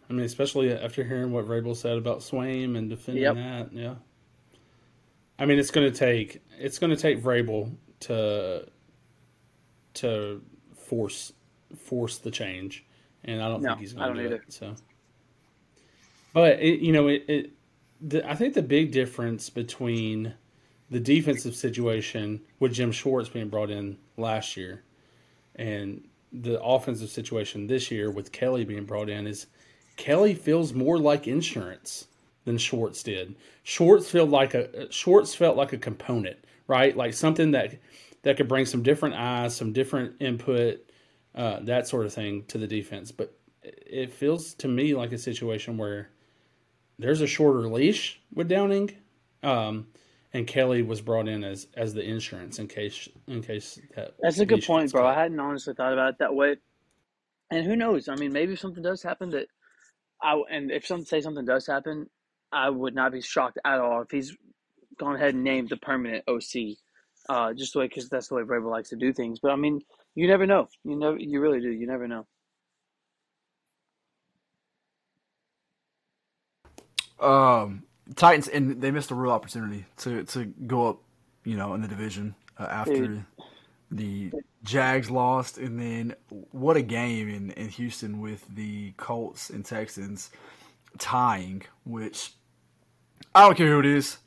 I 0.09 0.13
mean, 0.13 0.25
especially 0.25 0.73
after 0.73 1.05
hearing 1.05 1.31
what 1.31 1.47
Vrabel 1.47 1.77
said 1.77 1.97
about 1.97 2.19
Swaim 2.19 2.77
and 2.77 2.91
defending 2.91 3.23
Yep. 3.23 3.35
that. 3.37 3.73
Yeah. 3.73 3.95
I 5.39 5.47
mean, 5.47 5.59
it's 5.59 5.71
going 5.71 5.91
to 5.91 5.97
take 5.97 6.43
it's 6.59 6.79
going 6.79 6.91
to 6.91 6.97
take 6.97 7.23
Vrabel 7.23 7.77
to 8.01 8.67
to 9.95 10.43
force 10.75 11.33
force 11.77 12.19
the 12.19 12.31
change, 12.31 12.85
and 13.25 13.43
I 13.43 13.49
don't 13.49 13.63
No, 13.63 13.69
think 13.69 13.81
he's 13.81 13.93
going 13.93 14.07
to 14.07 14.15
do 14.15 14.21
either. 14.21 14.37
it. 14.37 14.43
So, 14.49 14.77
but 16.33 16.61
it, 16.61 16.81
you 16.81 16.93
know, 16.93 17.09
it, 17.09 17.25
it 17.29 17.51
the, 18.01 18.29
I 18.29 18.35
think 18.35 18.55
the 18.55 18.63
big 18.63 18.93
difference 18.93 19.51
between 19.51 20.35
the 20.91 21.01
defensive 21.01 21.55
situation 21.55 22.41
with 22.59 22.73
Jim 22.73 22.93
Schwartz 22.93 23.29
being 23.29 23.49
brought 23.49 23.71
in 23.71 23.99
last 24.17 24.57
year 24.57 24.83
and 25.57 26.03
the 26.33 26.61
offensive 26.63 27.11
situation 27.11 27.67
this 27.67 27.91
year 27.91 28.11
with 28.11 28.33
Kelly 28.33 28.65
being 28.65 28.85
brought 28.85 29.09
in 29.09 29.27
is 29.27 29.47
Kelly 29.97 30.35
feels 30.35 30.73
more 30.73 30.99
like 30.99 31.29
insurance 31.29 32.07
than 32.45 32.57
Schwartz 32.59 33.03
did. 33.03 33.35
Schwartz 33.63 34.11
felt 34.11 34.31
like 34.31 34.55
a 34.55 34.91
Schwartz 34.91 35.35
felt 35.35 35.57
like 35.57 35.73
a 35.73 35.79
component, 35.79 36.39
right? 36.67 36.97
Like 36.97 37.15
something 37.15 37.51
that 37.53 37.75
that 38.23 38.37
could 38.37 38.49
bring 38.49 38.67
some 38.67 38.83
different 38.83 39.15
eyes, 39.15 39.57
some 39.57 39.73
different 39.73 40.15
input, 40.21 40.90
uh, 41.35 41.61
that 41.61 41.87
sort 41.87 42.07
of 42.07 42.13
thing 42.13 42.45
to 42.49 42.59
the 42.59 42.67
defense. 42.67 43.13
But 43.13 43.35
it 43.63 44.13
feels 44.13 44.55
to 44.55 44.69
me 44.69 44.95
like 44.95 45.13
a 45.13 45.19
situation 45.19 45.77
where 45.77 46.11
there's 46.99 47.21
a 47.21 47.27
shorter 47.27 47.69
leash 47.69 48.21
with 48.35 48.49
Downing, 48.49 48.91
um, 49.43 49.89
and 50.33 50.47
Kelly 50.47 50.83
was 50.83 51.01
brought 51.01 51.29
in 51.29 51.43
as 51.45 51.67
as 51.77 51.95
the 51.95 52.03
insurance 52.03 52.59
in 52.59 52.69
case 52.69 53.09
in 53.27 53.43
case 53.43 53.81
that 53.97 54.15
That's 54.21 54.39
a 54.39 54.47
good 54.47 54.65
point, 54.65 54.93
bro. 54.93 55.03
cut. 55.03 55.17
I 55.17 55.23
hadn't 55.23 55.41
honestly 55.41 55.75
thought 55.75 55.93
about 55.93 56.11
it 56.11 56.19
that 56.21 56.35
way. 56.35 56.57
And 57.51 57.67
who 57.67 57.75
knows? 57.75 58.09
I 58.09 58.15
mean, 58.15 58.33
maybe 58.33 58.53
if 58.53 58.61
something 58.61 58.83
does 58.83 59.03
happen 59.03 59.31
that 59.31 59.47
I 60.23 60.41
and 60.51 60.71
if 60.71 60.87
some 60.87 61.05
say 61.05 61.21
something 61.21 61.45
does 61.45 61.67
happen, 61.67 62.09
I 62.53 62.71
would 62.71 62.95
not 62.95 63.13
be 63.13 63.21
shocked 63.21 63.59
at 63.65 63.81
all 63.81 64.03
if 64.03 64.11
he's 64.11 64.37
gone 64.99 65.17
ahead 65.17 65.35
and 65.35 65.43
named 65.45 65.71
the 65.71 65.77
permanent 65.77 66.25
OC. 66.29 66.77
Uh, 67.29 67.53
just 67.53 67.73
the 67.73 67.81
way 67.81 67.87
because 67.87 68.09
that's 68.09 68.29
the 68.29 68.35
way 68.35 68.43
Vrabel 68.43 68.71
likes 68.71 68.91
to 68.91 68.97
do 68.97 69.13
things. 69.13 69.41
But 69.41 69.53
I 69.53 69.57
mean, 69.57 69.81
you 70.15 70.27
never 70.29 70.47
know. 70.47 70.69
You 70.85 70.97
never, 70.97 71.17
you 71.19 71.41
really 71.41 71.61
do. 71.61 71.71
You 71.71 71.87
never 71.87 72.09
know. 72.09 72.27
Um, 77.21 77.85
Titans 78.17 78.49
and 78.49 78.81
they 78.81 78.91
missed 78.91 79.11
a 79.11 79.15
real 79.15 79.33
opportunity 79.33 79.85
to 79.99 80.25
to 80.25 80.47
go 80.67 80.89
up, 80.89 81.03
you 81.45 81.57
know, 81.57 81.75
in 81.75 81.83
the 81.83 81.89
division 81.89 82.35
uh, 82.59 82.65
after 82.65 83.07
Dude. 83.07 83.25
the 83.91 84.33
Jags 84.65 85.11
lost, 85.11 85.59
and 85.59 85.79
then 85.79 86.15
what 86.51 86.77
a 86.77 86.83
game 86.83 87.29
in, 87.29 87.51
in 87.53 87.69
Houston 87.69 88.21
with 88.21 88.47
the 88.55 88.93
Colts 88.97 89.51
and 89.51 89.65
Texans 89.65 90.31
tying, 90.99 91.63
which 91.85 92.33
I 93.35 93.43
don't 93.43 93.57
care 93.57 93.69
who 93.69 93.81
it 93.81 93.87
is. 93.87 94.19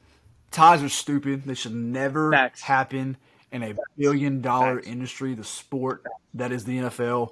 Ties 0.51 0.83
are 0.83 0.89
stupid. 0.89 1.43
They 1.45 1.55
should 1.55 1.73
never 1.73 2.31
Facts. 2.31 2.61
happen 2.61 3.17
in 3.53 3.63
a 3.63 3.73
billion 3.97 4.41
dollar 4.41 4.75
Facts. 4.75 4.87
industry, 4.87 5.33
the 5.35 5.43
sport 5.45 6.03
that 6.33 6.51
is 6.51 6.65
the 6.65 6.77
NFL. 6.79 7.29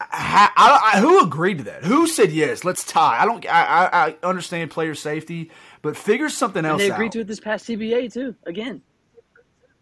I, 0.00 0.50
I, 0.56 0.90
I- 0.94 1.00
who 1.00 1.22
agreed 1.22 1.58
to 1.58 1.64
that? 1.64 1.84
Who 1.84 2.06
said 2.06 2.32
yes? 2.32 2.64
Let's 2.64 2.84
tie. 2.84 3.20
I 3.20 3.24
don't. 3.24 3.44
I, 3.46 3.64
I, 3.86 4.06
I 4.06 4.16
understand 4.22 4.70
player 4.70 4.94
safety, 4.94 5.50
but 5.82 5.96
figure 5.96 6.28
something 6.28 6.60
And 6.60 6.66
else 6.66 6.82
they 6.82 6.90
out. 6.90 6.94
agreed 6.96 7.12
to 7.12 7.20
it 7.20 7.26
this 7.26 7.40
past 7.40 7.66
CBA 7.68 8.12
too. 8.12 8.34
Again, 8.46 8.82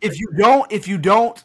if 0.00 0.18
you 0.18 0.28
don't, 0.36 0.70
if 0.72 0.88
you 0.88 0.98
don't, 0.98 1.42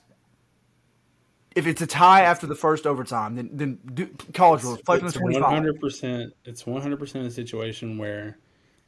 if 1.55 1.67
it's 1.67 1.81
a 1.81 1.87
tie 1.87 2.21
after 2.21 2.47
the 2.47 2.55
first 2.55 2.85
overtime, 2.87 3.35
then 3.35 3.49
then 3.53 3.79
do, 3.93 4.07
college 4.33 4.63
rules 4.63 4.81
play 4.81 4.97
It's 4.97 5.13
twenty 5.13 5.35
one 5.35 5.43
five. 5.43 5.53
hundred 5.53 5.79
percent. 5.79 6.33
It's 6.45 6.65
one 6.65 6.81
hundred 6.81 6.99
percent 6.99 7.25
a 7.27 7.31
situation 7.31 7.97
where 7.97 8.37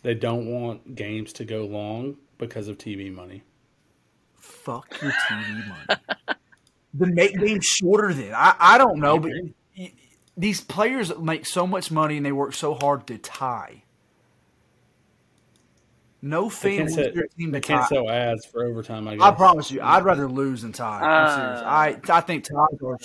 they 0.04 0.16
don't 0.16 0.48
want 0.48 0.96
games 0.96 1.34
to 1.34 1.46
go 1.46 1.66
long 1.66 2.18
because 2.40 2.68
of 2.68 2.78
TV 2.78 3.14
money. 3.14 3.44
Fuck 4.42 5.02
your 5.02 5.12
TV 5.12 5.68
money. 5.68 6.00
the 6.94 7.08
make 7.08 7.40
games 7.40 7.66
shorter. 7.66 8.14
Then 8.14 8.34
I 8.36 8.56
I 8.60 8.78
don't 8.78 9.00
know, 9.00 9.18
but 9.20 9.32
agree. 9.32 9.54
y- 9.78 9.94
these 10.36 10.62
players 10.62 11.16
make 11.18 11.46
so 11.46 11.66
much 11.66 11.92
money 11.92 12.18
and 12.18 12.26
they 12.26 12.32
work 12.32 12.54
so 12.54 12.74
hard 12.74 13.08
to 13.08 13.18
tie. 13.18 13.84
No 16.24 16.44
They 16.50 16.50
fan 16.50 16.78
can't, 16.78 16.92
wants 16.92 16.96
their 17.16 17.28
team 17.38 17.52
they 17.52 17.60
to 17.60 17.68
can't 17.68 17.82
tie. 17.82 17.88
sell 17.88 18.10
ads 18.10 18.46
for 18.46 18.64
overtime. 18.66 19.08
I 19.08 19.16
guess. 19.16 19.24
I 19.24 19.32
promise 19.32 19.72
you, 19.72 19.82
I'd 19.82 20.04
rather 20.04 20.28
lose 20.28 20.62
than 20.62 20.72
tie. 20.72 21.02
I'm. 21.02 21.58
Uh, 21.58 21.64
I 21.68 22.00
I 22.10 22.22
think 22.22 22.44
ties 22.44 22.80
are. 22.86 22.98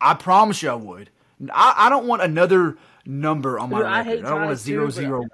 I 0.00 0.14
promise 0.14 0.62
you, 0.62 0.70
I 0.70 0.74
would. 0.74 1.10
I, 1.52 1.74
I 1.86 1.88
don't 1.88 2.06
want 2.06 2.22
another 2.22 2.76
number 3.06 3.58
on 3.58 3.70
my 3.70 3.78
Dude, 3.78 3.86
I 3.86 3.98
record. 4.00 4.10
hate 4.10 4.24
I, 4.24 4.28
don't 4.28 4.38
want 4.40 4.50
a 4.50 4.54
ties 4.54 4.60
zero 4.62 4.82
too, 4.82 4.86
but- 4.86 4.92
zero 4.94 5.18
one. 5.20 5.30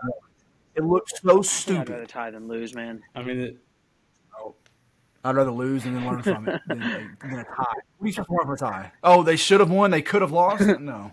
It 0.77 0.83
looks 0.83 1.13
so 1.23 1.41
stupid. 1.43 1.83
I'd 1.83 1.89
rather 1.91 2.03
stupid. 2.05 2.09
tie 2.09 2.31
than 2.33 2.49
lose, 2.49 2.75
man. 2.75 3.01
I 3.15 3.23
mean, 3.23 3.39
it, 3.41 3.59
I'd 5.25 5.37
rather 5.37 5.51
lose 5.51 5.85
and 5.87 5.97
then 5.97 6.07
learn 6.07 6.23
from 6.23 6.49
it 6.49 6.61
than, 6.69 6.83
a- 6.83 7.09
than 7.21 7.39
a 7.41 7.45
tie. 7.45 7.55
What 7.57 8.03
are 8.03 8.07
you 8.07 8.13
supposed 8.13 8.47
to 8.47 8.53
a 8.53 8.57
tie? 8.57 8.93
Oh, 9.03 9.23
they 9.23 9.37
should 9.37 9.61
have 9.61 9.71
won. 9.71 9.91
They 9.91 10.03
could 10.03 10.23
have 10.23 10.33
lost. 10.33 10.63
No, 10.81 11.11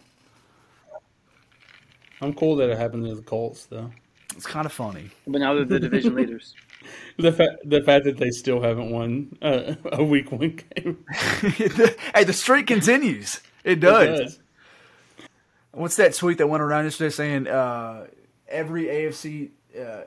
I'm 2.21 2.33
cool 2.33 2.55
that 2.57 2.69
it 2.69 2.77
happened 2.77 3.05
to 3.07 3.15
the 3.15 3.21
Colts, 3.21 3.65
though. 3.65 3.89
it's 4.35 4.45
kind 4.45 4.65
of 4.65 4.71
funny. 4.71 5.09
But 5.25 5.39
now 5.41 5.53
they're 5.55 5.65
the 5.65 5.79
division 5.79 6.15
leaders. 6.15 6.53
The 7.17 7.31
fact 7.31 7.57
the 7.63 7.83
fact 7.83 8.05
that 8.05 8.17
they 8.17 8.31
still 8.31 8.59
haven't 8.59 8.89
won 8.89 9.37
uh, 9.43 9.75
a 9.91 10.03
week 10.03 10.31
one 10.31 10.59
game. 10.73 11.05
hey, 12.15 12.23
the 12.23 12.33
streak 12.33 12.65
continues. 12.65 13.39
It 13.63 13.73
It 13.73 13.79
does. 13.81 14.19
does. 14.19 14.39
What's 15.73 15.95
that 15.97 16.15
tweet 16.15 16.39
that 16.39 16.47
went 16.47 16.63
around 16.63 16.85
yesterday 16.85 17.11
saying 17.11 17.47
uh, 17.47 18.07
every 18.47 18.85
AFC, 18.85 19.51
uh, 19.79 20.05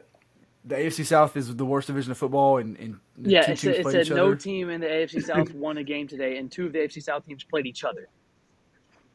the 0.64 0.74
AFC 0.77 1.05
South 1.05 1.37
is 1.37 1.55
the 1.55 1.64
worst 1.64 1.87
division 1.88 2.11
of 2.12 2.18
football, 2.18 2.59
and, 2.59 2.77
and 2.79 2.98
the 3.18 3.31
Yeah, 3.31 3.42
two 3.42 3.53
it 3.53 3.59
teams 3.59 3.61
said, 3.61 3.74
it 3.74 3.83
played 3.83 3.92
said 3.92 4.07
each 4.07 4.11
no 4.12 4.27
other? 4.29 4.37
team 4.37 4.70
in 4.70 4.81
the 4.81 4.87
AFC 4.87 5.22
South 5.27 5.53
won 5.55 5.79
a 5.79 5.85
game 5.85 6.09
today, 6.09 6.38
and 6.38 6.50
two 6.50 6.66
of 6.66 6.72
the 6.72 6.79
AFC 6.81 7.03
South 7.03 7.27
teams 7.27 7.44
played 7.44 7.66
each 7.66 7.85
other. 7.85 8.09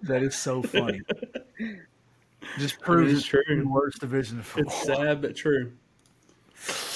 That 0.04 0.24
is 0.24 0.36
so 0.36 0.62
funny. 0.62 1.02
Just 2.58 2.80
proves 2.80 3.12
it's 3.12 3.20
it's 3.22 3.28
true. 3.28 3.44
the 3.50 3.68
worst 3.68 4.00
division 4.00 4.40
of 4.40 4.46
football. 4.46 4.74
It's 4.74 4.86
sad 4.86 5.22
but 5.22 5.36
true. 5.36 5.72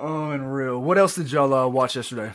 Oh, 0.00 0.30
unreal. 0.30 0.80
What 0.80 0.96
else 0.96 1.16
did 1.16 1.32
y'all 1.32 1.52
uh, 1.52 1.66
watch 1.66 1.96
yesterday? 1.96 2.30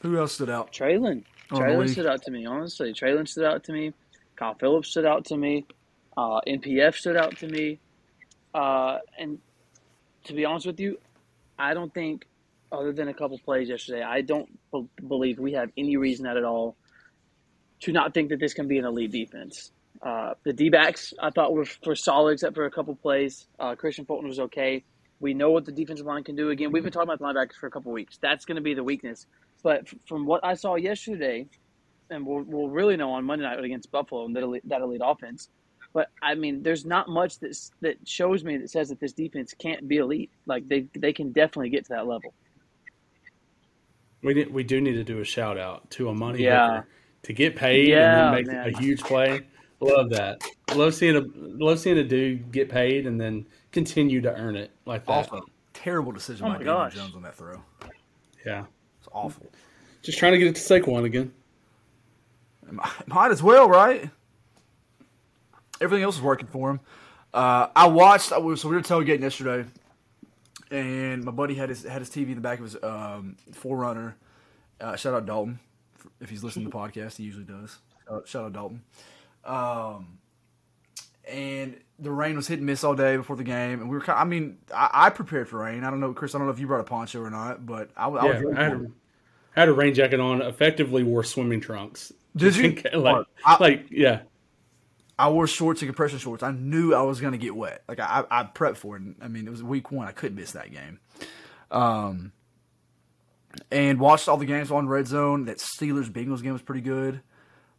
Who 0.00 0.18
else 0.18 0.34
stood 0.34 0.50
out? 0.50 0.72
Treylon. 0.72 1.24
Oh, 1.50 1.56
the 1.56 1.62
Treylon 1.64 1.78
league. 1.78 1.88
stood 1.90 2.06
out 2.06 2.22
to 2.24 2.30
me, 2.30 2.44
honestly. 2.44 2.92
Treylon 2.92 3.26
stood 3.26 3.44
out 3.44 3.64
to 3.64 3.72
me. 3.72 3.94
Kyle 4.36 4.54
Philips 4.54 4.88
stood 4.90 5.06
out 5.06 5.24
to 5.26 5.38
me. 5.38 5.64
Uh, 6.18 6.40
NPF 6.46 6.94
stood 6.94 7.16
out 7.16 7.34
to 7.38 7.48
me. 7.48 7.78
Uh, 8.52 8.98
and 9.18 9.38
to 10.28 10.34
be 10.34 10.46
honest 10.46 10.66
with 10.66 10.80
you, 10.80 10.98
I 11.58 11.74
don't 11.74 11.92
think, 11.92 12.26
other 12.72 12.92
than 12.92 13.08
a 13.08 13.14
couple 13.14 13.38
plays 13.38 13.68
yesterday, 13.68 14.02
I 14.02 14.22
don't 14.22 14.48
be- 14.72 14.88
believe 15.06 15.38
we 15.38 15.54
have 15.54 15.70
any 15.76 15.96
reason 15.96 16.26
at 16.26 16.42
all 16.44 16.76
to 17.82 17.92
not 17.92 18.14
think 18.14 18.30
that 18.30 18.40
this 18.40 18.54
can 18.54 18.68
be 18.68 18.78
an 18.78 18.84
elite 18.84 19.12
defense. 19.12 19.72
Uh, 20.02 20.34
the 20.44 20.52
D 20.52 20.70
backs 20.70 21.14
I 21.20 21.30
thought 21.30 21.52
were, 21.52 21.66
were 21.86 21.96
solid 21.96 22.32
except 22.34 22.54
for 22.54 22.66
a 22.66 22.70
couple 22.70 22.94
plays. 22.96 23.46
Uh, 23.58 23.74
Kristian 23.74 24.06
Fulton 24.06 24.28
was 24.28 24.40
okay. 24.40 24.84
We 25.20 25.34
know 25.34 25.50
what 25.50 25.64
the 25.64 25.72
defensive 25.72 26.06
line 26.06 26.24
can 26.24 26.36
do. 26.36 26.50
Again, 26.50 26.72
we've 26.72 26.84
been 26.84 26.92
talking 26.92 27.08
about 27.10 27.18
the 27.18 27.24
linebackers 27.24 27.56
for 27.58 27.66
a 27.66 27.70
couple 27.70 27.92
weeks. 27.92 28.18
That's 28.22 28.44
going 28.44 28.56
to 28.56 28.62
be 28.62 28.74
the 28.74 28.84
weakness. 28.84 29.26
But 29.64 29.80
f- 29.88 29.94
from 30.06 30.26
what 30.26 30.44
I 30.44 30.54
saw 30.54 30.76
yesterday, 30.76 31.48
and 32.10 32.26
we'll, 32.26 32.44
we'll 32.46 32.70
really 32.70 32.96
know 32.96 33.12
on 33.12 33.24
Monday 33.24 33.44
night 33.44 33.62
against 33.64 33.90
Buffalo 33.90 34.26
and 34.26 34.36
that 34.36 34.44
elite, 34.44 34.68
that 34.68 34.82
elite 34.82 35.00
offense. 35.04 35.48
But 35.94 36.10
I 36.22 36.34
mean, 36.34 36.62
there's 36.62 36.84
not 36.84 37.08
much 37.08 37.38
that 37.40 37.56
that 37.80 37.96
shows 38.06 38.44
me 38.44 38.56
that 38.58 38.70
says 38.70 38.88
that 38.90 39.00
this 39.00 39.12
defense 39.12 39.54
can't 39.58 39.88
be 39.88 39.96
elite. 39.96 40.30
Like 40.46 40.68
they 40.68 40.86
they 40.94 41.12
can 41.12 41.32
definitely 41.32 41.70
get 41.70 41.84
to 41.86 41.94
that 41.94 42.06
level. 42.06 42.34
We 44.22 44.34
did, 44.34 44.52
we 44.52 44.64
do 44.64 44.80
need 44.80 44.94
to 44.94 45.04
do 45.04 45.20
a 45.20 45.24
shout 45.24 45.58
out 45.58 45.88
to 45.92 46.08
Amani 46.08 46.42
Yeah. 46.42 46.82
to 47.22 47.32
get 47.32 47.54
paid 47.56 47.88
Yeah, 47.88 48.28
and 48.28 48.36
then 48.36 48.44
make 48.44 48.46
man. 48.46 48.74
a 48.74 48.78
huge 48.78 49.00
play. 49.00 49.42
Love 49.80 50.10
that. 50.10 50.42
Love 50.74 50.92
seeing 50.94 51.16
a 51.16 51.22
love 51.34 51.78
seeing 51.78 51.98
a 51.98 52.04
dude 52.04 52.50
get 52.50 52.68
paid 52.68 53.06
and 53.06 53.20
then 53.20 53.46
continue 53.70 54.20
to 54.20 54.34
earn 54.34 54.56
it 54.56 54.72
like 54.86 55.06
that. 55.06 55.12
Also, 55.12 55.42
terrible 55.72 56.10
decision 56.12 56.46
Oh 56.46 56.50
by 56.50 56.58
my 56.58 56.64
Daniel. 56.64 56.90
Jones 56.90 57.14
on 57.14 57.22
that 57.22 57.36
throw. 57.36 57.62
Yeah, 58.44 58.64
It's 58.98 59.08
awful. 59.12 59.46
just 60.02 60.18
trying 60.18 60.32
to 60.32 60.38
get 60.38 60.48
it 60.48 60.56
to 60.56 60.60
Saquon 60.60 61.04
again. 61.04 61.32
Might 63.06 63.30
as 63.30 63.42
well, 63.42 63.68
right? 63.68 64.10
Everything 65.80 66.04
else 66.04 66.16
is 66.16 66.22
working 66.22 66.48
for 66.48 66.70
him. 66.70 66.80
Uh, 67.32 67.68
I 67.76 67.86
watched. 67.88 68.32
I 68.32 68.38
was, 68.38 68.60
so 68.60 68.68
we 68.68 68.76
were 68.76 68.82
tailgating 68.82 69.20
yesterday, 69.20 69.68
and 70.70 71.24
my 71.24 71.32
buddy 71.32 71.54
had 71.54 71.68
his 71.68 71.84
had 71.84 72.00
his 72.00 72.10
TV 72.10 72.28
in 72.28 72.34
the 72.36 72.40
back 72.40 72.58
of 72.58 72.64
his 72.64 72.76
um, 72.82 73.36
4Runner. 73.52 74.14
Uh, 74.80 74.96
shout 74.96 75.14
out 75.14 75.26
Dalton 75.26 75.58
if 76.20 76.30
he's 76.30 76.42
listening 76.42 76.66
to 76.66 76.70
the 76.70 76.76
podcast. 76.76 77.16
He 77.16 77.24
usually 77.24 77.44
does. 77.44 77.78
Uh, 78.08 78.20
shout 78.24 78.44
out 78.46 78.52
Dalton. 78.52 78.82
Um, 79.44 80.18
and 81.28 81.76
the 81.98 82.10
rain 82.10 82.36
was 82.36 82.46
hit 82.48 82.58
and 82.58 82.66
miss 82.66 82.82
all 82.84 82.94
day 82.94 83.16
before 83.16 83.36
the 83.36 83.44
game, 83.44 83.80
and 83.80 83.90
we 83.90 83.96
were. 83.96 84.02
Kind 84.02 84.18
I 84.18 84.24
mean, 84.24 84.58
I, 84.74 84.88
I 84.92 85.10
prepared 85.10 85.48
for 85.48 85.58
rain. 85.58 85.84
I 85.84 85.90
don't 85.90 86.00
know, 86.00 86.12
Chris. 86.14 86.34
I 86.34 86.38
don't 86.38 86.46
know 86.46 86.52
if 86.52 86.58
you 86.58 86.66
brought 86.66 86.80
a 86.80 86.84
poncho 86.84 87.20
or 87.20 87.30
not, 87.30 87.66
but 87.66 87.90
I, 87.96 88.06
was- 88.06 88.22
I 88.22 88.26
Yeah, 88.26 88.40
was. 88.42 88.56
I 88.56 88.62
had, 88.62 88.72
for 88.72 88.84
a. 88.84 88.88
I 89.56 89.60
had 89.60 89.68
a 89.68 89.72
rain 89.72 89.94
jacket 89.94 90.20
on. 90.20 90.40
Effectively 90.42 91.02
wore 91.02 91.24
swimming 91.24 91.60
trunks. 91.60 92.12
Did 92.36 92.56
you? 92.56 92.80
like, 92.98 93.26
like 93.60 93.86
yeah. 93.90 94.20
I 95.18 95.28
wore 95.30 95.46
shorts 95.46 95.82
and 95.82 95.88
compression 95.88 96.18
shorts. 96.18 96.42
I 96.42 96.52
knew 96.52 96.94
I 96.94 97.02
was 97.02 97.20
going 97.20 97.32
to 97.32 97.38
get 97.38 97.56
wet. 97.56 97.82
Like 97.88 97.98
I, 98.00 98.24
I 98.30 98.44
prepped 98.44 98.76
for 98.76 98.96
it. 98.96 99.02
I 99.20 99.28
mean, 99.28 99.46
it 99.46 99.50
was 99.50 99.62
week 99.62 99.90
one. 99.90 100.06
I 100.06 100.12
couldn't 100.12 100.36
miss 100.36 100.52
that 100.52 100.70
game. 100.70 101.00
Um, 101.70 102.32
and 103.72 103.98
watched 103.98 104.28
all 104.28 104.36
the 104.36 104.46
games 104.46 104.70
on 104.70 104.86
Red 104.88 105.06
Zone. 105.08 105.46
That 105.46 105.58
Steelers 105.58 106.08
Bengals 106.10 106.42
game 106.42 106.52
was 106.52 106.62
pretty 106.62 106.82
good. 106.82 107.20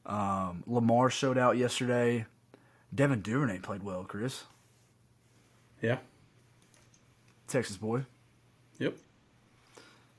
Um, 0.06 0.63
Lamar 0.67 1.10
showed 1.10 1.38
out 1.38 1.56
yesterday. 1.58 2.25
Devin 2.93 3.21
Duvernay 3.21 3.60
played 3.60 3.84
well. 3.84 4.04
Chris, 4.04 4.43
Yeah. 5.82 5.99
Texas 7.47 7.78
boy. 7.78 8.06
Yep. 8.80 8.95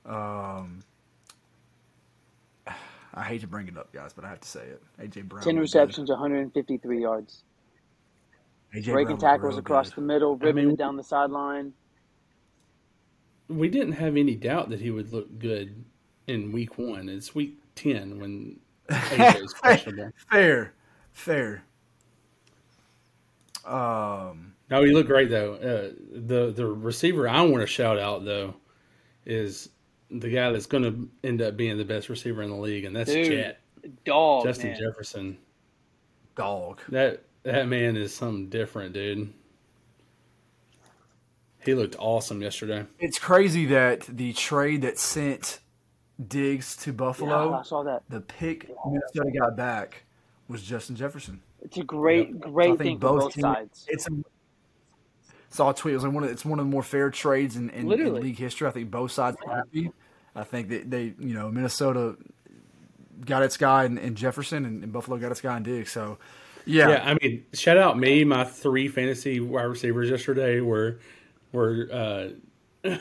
Um, 0.06 0.82
I 3.14 3.24
hate 3.24 3.40
to 3.40 3.46
bring 3.48 3.66
it 3.68 3.76
up, 3.76 3.92
guys, 3.92 4.12
but 4.12 4.24
I 4.24 4.28
have 4.28 4.40
to 4.40 4.48
say 4.48 4.60
it. 4.66 4.82
AJ 5.00 5.28
Brown. 5.28 5.42
Ten 5.42 5.56
looked 5.56 5.72
good. 5.72 5.78
receptions, 5.78 6.10
153 6.10 7.00
yards, 7.02 7.42
AJ 8.74 8.92
breaking 8.92 9.16
Brown 9.16 9.32
tackles 9.32 9.58
across 9.58 9.88
good. 9.88 9.96
the 9.96 10.00
middle, 10.02 10.36
ripping 10.36 10.54
mean- 10.66 10.70
it 10.74 10.78
down 10.78 10.96
the 10.96 11.02
sideline. 11.02 11.72
We 13.48 13.68
didn't 13.68 13.94
have 13.94 14.16
any 14.16 14.36
doubt 14.36 14.70
that 14.70 14.80
he 14.80 14.92
would 14.92 15.12
look 15.12 15.38
good 15.40 15.84
in 16.28 16.52
week 16.52 16.78
one. 16.78 17.08
It's 17.08 17.34
week 17.34 17.58
ten 17.74 18.20
when 18.20 18.60
AJ 18.88 19.42
is 19.44 19.52
questionable. 19.60 20.12
Fair, 20.30 20.72
fair. 21.12 21.64
Um, 23.64 24.54
No, 24.70 24.84
he 24.84 24.92
looked 24.92 25.08
great 25.08 25.30
though. 25.30 25.54
Uh, 25.54 25.92
the 26.12 26.52
the 26.52 26.66
receiver 26.66 27.28
I 27.28 27.42
want 27.42 27.60
to 27.62 27.66
shout 27.66 27.98
out 27.98 28.24
though 28.24 28.54
is 29.26 29.70
the 30.10 30.28
guy 30.30 30.50
that's 30.50 30.66
going 30.66 30.82
to 30.84 31.08
end 31.28 31.40
up 31.42 31.56
being 31.56 31.78
the 31.78 31.84
best 31.84 32.08
receiver 32.08 32.42
in 32.42 32.50
the 32.50 32.56
league, 32.56 32.84
and 32.84 32.94
that's 32.96 33.12
Dude, 33.12 33.26
Jet 33.26 33.60
Dog, 34.04 34.44
Justin 34.44 34.70
man. 34.72 34.80
Jefferson. 34.80 35.38
dog. 36.36 36.80
That 36.88 37.22
that 37.44 37.68
man 37.68 37.96
is 37.96 38.14
something 38.14 38.48
different, 38.48 38.92
dude. 38.92 39.32
He 41.64 41.74
looked 41.74 41.96
awesome 41.98 42.40
yesterday. 42.42 42.86
It's 42.98 43.18
crazy 43.18 43.66
that 43.66 44.00
the 44.02 44.32
trade 44.32 44.82
that 44.82 44.98
sent 44.98 45.60
Diggs 46.26 46.74
to 46.78 46.90
Yeah, 46.90 46.96
Buffalo, 46.96 47.54
I 47.54 47.62
saw 47.62 47.82
that. 47.82 48.02
the 48.08 48.20
pick 48.20 48.70
Minnesota 48.86 49.30
got 49.38 49.56
back 49.56 50.04
was 50.48 50.62
Justin 50.62 50.96
Jefferson. 50.96 51.40
It's 51.62 51.76
a 51.76 51.84
great, 51.84 52.30
So 52.30 52.36
I 52.46 52.50
great 52.50 52.68
think 52.68 52.78
thing 52.80 53.00
for 53.00 53.18
both 53.18 53.34
teams- 53.34 53.42
sides. 53.42 53.86
It's 53.88 54.06
a, 54.08 54.10
saw 55.50 55.70
a 55.70 55.74
tweet. 55.74 55.92
It 55.92 55.96
was 55.96 56.04
like 56.04 56.12
one 56.12 56.24
of 56.24 56.30
it's 56.30 56.44
one 56.44 56.58
of 56.58 56.64
the 56.64 56.70
more 56.70 56.82
fair 56.82 57.10
trades 57.10 57.56
in, 57.56 57.70
in, 57.70 57.90
in 57.92 58.14
league 58.14 58.38
history. 58.38 58.66
I 58.66 58.70
think 58.70 58.90
both 58.90 59.12
sides 59.12 59.36
are 59.46 59.56
happy. 59.56 59.90
I 60.34 60.44
think 60.44 60.68
that 60.68 60.90
they, 60.90 61.14
you 61.18 61.34
know, 61.34 61.50
Minnesota 61.50 62.16
got 63.26 63.42
its 63.42 63.56
guy 63.56 63.84
in, 63.84 63.98
in 63.98 64.14
Jefferson, 64.14 64.64
and, 64.64 64.82
and, 64.84 64.92
Buffalo 64.92 65.18
got 65.18 65.30
its 65.32 65.40
guy 65.40 65.56
in 65.56 65.62
Diggs. 65.62 65.90
So, 65.90 66.18
yeah. 66.64 66.88
Yeah, 66.88 67.02
I 67.04 67.14
mean, 67.20 67.44
shout 67.52 67.76
out 67.76 67.98
me. 67.98 68.24
My 68.24 68.44
three 68.44 68.88
fantasy 68.88 69.40
wide 69.40 69.64
receivers 69.64 70.08
yesterday 70.08 70.60
were 70.60 71.00
were 71.52 71.88
uh, 71.92 72.88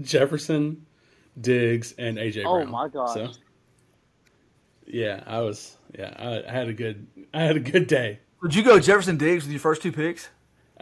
Jefferson, 0.00 0.84
Diggs, 1.40 1.94
and 1.98 2.18
AJ. 2.18 2.42
Oh 2.44 2.56
Brown. 2.56 2.70
my 2.70 2.88
god. 2.88 3.14
So, 3.14 3.30
yeah, 4.86 5.22
I 5.26 5.40
was. 5.40 5.76
Yeah, 5.96 6.14
I, 6.18 6.48
I, 6.48 6.52
had 6.52 6.68
a 6.68 6.72
good. 6.72 7.06
I 7.32 7.42
had 7.42 7.56
a 7.56 7.60
good 7.60 7.86
day. 7.86 8.18
Would 8.42 8.54
you 8.54 8.64
go 8.64 8.80
Jefferson 8.80 9.18
Diggs 9.18 9.44
with 9.44 9.52
your 9.52 9.60
first 9.60 9.82
two 9.82 9.92
picks? 9.92 10.28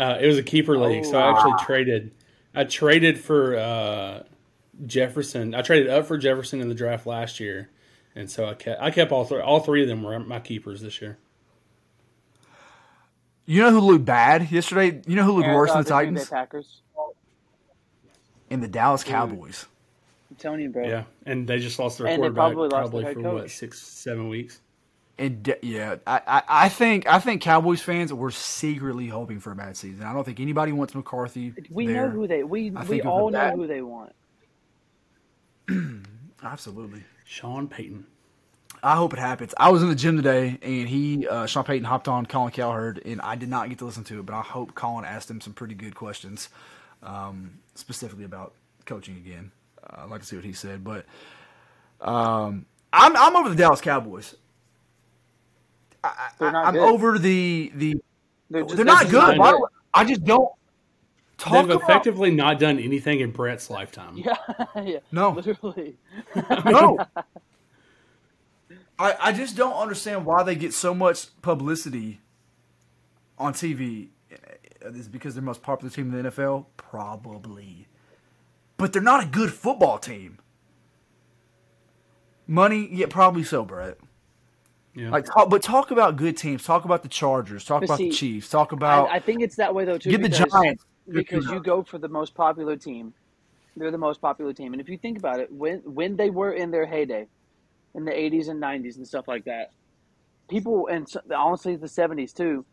Uh, 0.00 0.16
it 0.18 0.26
was 0.26 0.38
a 0.38 0.42
keeper 0.42 0.78
league, 0.78 1.04
oh, 1.04 1.10
so 1.10 1.18
I 1.18 1.30
actually 1.30 1.62
traded. 1.62 2.12
I 2.54 2.64
traded 2.64 3.20
for 3.20 3.54
uh, 3.54 4.22
Jefferson. 4.86 5.54
I 5.54 5.60
traded 5.60 5.90
up 5.90 6.06
for 6.06 6.16
Jefferson 6.16 6.62
in 6.62 6.70
the 6.70 6.74
draft 6.74 7.06
last 7.06 7.38
year, 7.38 7.68
and 8.14 8.30
so 8.30 8.46
I 8.46 8.54
kept. 8.54 8.80
I 8.80 8.90
kept 8.90 9.12
all 9.12 9.26
three. 9.26 9.42
All 9.42 9.60
three 9.60 9.82
of 9.82 9.88
them 9.88 10.02
were 10.02 10.18
my 10.20 10.40
keepers 10.40 10.80
this 10.80 11.02
year. 11.02 11.18
You 13.44 13.60
know 13.60 13.70
who 13.72 13.80
looked 13.80 14.06
bad 14.06 14.50
yesterday? 14.50 15.02
You 15.06 15.16
know 15.16 15.24
who 15.24 15.32
looked 15.32 15.48
and, 15.48 15.54
worse 15.54 15.68
uh, 15.68 15.74
than 15.74 15.82
the, 15.82 15.88
the 15.88 15.90
Titans? 15.90 16.28
Packers. 16.30 16.80
And 18.48 18.62
the 18.62 18.68
Dallas 18.68 19.04
Cowboys. 19.04 19.66
I'm 20.30 20.36
telling 20.36 20.60
you, 20.60 20.70
bro. 20.70 20.88
Yeah, 20.88 21.04
and 21.26 21.46
they 21.46 21.58
just 21.58 21.78
lost 21.78 21.98
their 21.98 22.06
And 22.06 22.20
quarterback 22.20 22.54
probably 22.54 22.68
probably, 22.70 23.04
lost 23.04 23.14
their 23.14 23.22
head 23.22 23.30
for 23.30 23.34
what 23.42 23.50
six, 23.50 23.78
seven 23.82 24.30
weeks. 24.30 24.62
And 25.20 25.42
de- 25.42 25.58
yeah, 25.60 25.96
I, 26.06 26.22
I, 26.26 26.42
I 26.48 26.68
think 26.70 27.06
I 27.06 27.18
think 27.18 27.42
Cowboys 27.42 27.82
fans 27.82 28.10
were 28.10 28.30
secretly 28.30 29.06
hoping 29.06 29.38
for 29.38 29.52
a 29.52 29.54
bad 29.54 29.76
season. 29.76 30.06
I 30.06 30.14
don't 30.14 30.24
think 30.24 30.40
anybody 30.40 30.72
wants 30.72 30.94
McCarthy. 30.94 31.52
We 31.68 31.86
there. 31.88 32.06
know 32.06 32.10
who 32.10 32.26
they. 32.26 32.42
We 32.42 32.72
I 32.74 32.80
we 32.80 32.86
think 32.86 33.02
of 33.02 33.10
all 33.10 33.28
know 33.28 33.38
bad- 33.38 33.54
who 33.54 33.66
they 33.66 33.82
want. 33.82 34.14
Absolutely. 36.42 37.04
Sean 37.24 37.68
Payton. 37.68 38.06
I 38.82 38.96
hope 38.96 39.12
it 39.12 39.18
happens. 39.18 39.52
I 39.58 39.68
was 39.68 39.82
in 39.82 39.90
the 39.90 39.94
gym 39.94 40.16
today, 40.16 40.58
and 40.62 40.88
he, 40.88 41.28
uh, 41.28 41.44
Sean 41.44 41.64
Payton, 41.64 41.84
hopped 41.84 42.08
on 42.08 42.24
Colin 42.24 42.50
Cowherd, 42.50 43.02
and 43.04 43.20
I 43.20 43.36
did 43.36 43.50
not 43.50 43.68
get 43.68 43.76
to 43.80 43.84
listen 43.84 44.04
to 44.04 44.20
it, 44.20 44.24
but 44.24 44.34
I 44.34 44.40
hope 44.40 44.74
Colin 44.74 45.04
asked 45.04 45.30
him 45.30 45.42
some 45.42 45.52
pretty 45.52 45.74
good 45.74 45.94
questions, 45.94 46.48
um, 47.02 47.58
specifically 47.74 48.24
about 48.24 48.54
coaching 48.86 49.18
again. 49.18 49.52
Uh, 49.84 50.04
I'd 50.04 50.10
like 50.10 50.22
to 50.22 50.26
see 50.26 50.36
what 50.36 50.46
he 50.46 50.54
said, 50.54 50.82
but 50.82 51.04
um, 52.00 52.64
I'm 52.90 53.14
I'm 53.18 53.36
over 53.36 53.50
the 53.50 53.54
Dallas 53.54 53.82
Cowboys. 53.82 54.34
I, 56.02 56.30
They're 56.38 56.52
not 56.52 56.64
I, 56.64 56.68
am 56.68 56.74
good. 56.74 56.88
over 56.88 57.18
the 57.18 57.72
the. 57.74 57.96
They're, 58.48 58.64
They're, 58.64 58.76
just, 58.76 58.84
not 58.84 59.00
just 59.02 59.10
good. 59.12 59.18
not 59.18 59.38
Why 59.38 59.50
good. 59.52 59.60
I 59.94 60.04
just 60.04 60.24
don't 60.24 60.50
talk 61.38 61.52
They've 61.52 61.76
about. 61.76 61.82
effectively 61.82 62.30
not 62.30 62.58
done 62.58 62.78
anything 62.78 63.20
in 63.20 63.30
Brett's 63.30 63.70
lifetime. 63.70 64.16
Yeah, 64.16 64.36
yeah. 64.82 64.98
No. 65.12 65.30
literally. 65.30 65.96
No. 66.64 66.98
I, 68.98 69.16
I 69.18 69.32
just 69.32 69.56
don't 69.56 69.72
understand 69.80 70.26
why 70.26 70.42
they 70.42 70.54
get 70.54 70.74
so 70.74 70.92
much 70.92 71.28
publicity 71.40 72.20
on 73.38 73.54
TV. 73.54 74.08
Is 74.82 75.08
because 75.08 75.34
they're 75.34 75.40
the 75.40 75.46
most 75.46 75.62
popular 75.62 75.90
team 75.90 76.12
in 76.14 76.22
the 76.22 76.30
NFL? 76.30 76.66
Probably. 76.76 77.86
But 78.76 78.92
they're 78.92 79.00
not 79.02 79.24
a 79.24 79.26
good 79.26 79.52
football 79.52 79.98
team. 79.98 80.38
Money, 82.46 82.88
yeah, 82.90 83.06
probably 83.08 83.44
so, 83.44 83.64
Brett. 83.64 83.98
Yeah. 84.94 85.10
Like, 85.10 85.24
talk, 85.24 85.48
but 85.50 85.62
talk 85.62 85.90
about 85.90 86.16
good 86.16 86.36
teams. 86.36 86.64
Talk 86.64 86.84
about 86.84 87.02
the 87.02 87.08
Chargers. 87.08 87.64
Talk 87.64 87.82
But 87.82 87.86
about 87.86 87.98
the 87.98 88.10
Chiefs. 88.10 88.48
Talk 88.48 88.72
about 88.72 89.08
I, 89.08 89.16
I 89.16 89.20
think 89.20 89.40
it's 89.42 89.56
that 89.56 89.74
way 89.74 89.84
though 89.84 89.98
too. 89.98 90.10
give 90.10 90.22
the 90.22 90.28
because, 90.28 90.50
Giants. 90.52 90.84
because 91.08 91.46
you 91.46 91.60
go 91.60 91.82
for 91.82 91.98
the 91.98 92.08
most 92.08 92.34
popular 92.34 92.76
team. 92.76 93.14
They're 93.76 93.92
the 93.92 93.98
most 93.98 94.20
popular 94.20 94.52
team, 94.52 94.72
and 94.72 94.80
if 94.80 94.88
you 94.88 94.98
think 94.98 95.16
about 95.16 95.38
it, 95.38 95.50
when 95.52 95.78
when 95.84 96.16
they 96.16 96.28
were 96.28 96.52
in 96.52 96.72
their 96.72 96.86
heyday, 96.86 97.28
in 97.94 98.04
the 98.04 98.10
'80s 98.10 98.48
and 98.48 98.60
'90s 98.60 98.96
and 98.96 99.06
stuff 99.06 99.28
like 99.28 99.44
that, 99.44 99.70
people 100.48 100.88
and 100.88 101.06
honestly 101.34 101.76
the 101.76 101.86
'70s 101.86 102.34
too, 102.34 102.64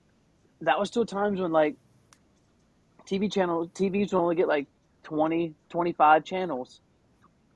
that 0.62 0.78
was 0.80 0.90
still 0.90 1.06
times 1.06 1.40
when 1.40 1.52
like 1.52 1.76
TV 3.06 3.32
channel 3.32 3.70
TVs 3.76 4.12
would 4.12 4.20
only 4.20 4.36
get 4.36 4.48
like 4.48 4.66
20, 5.04 5.54
25 5.70 6.26
channels, 6.26 6.82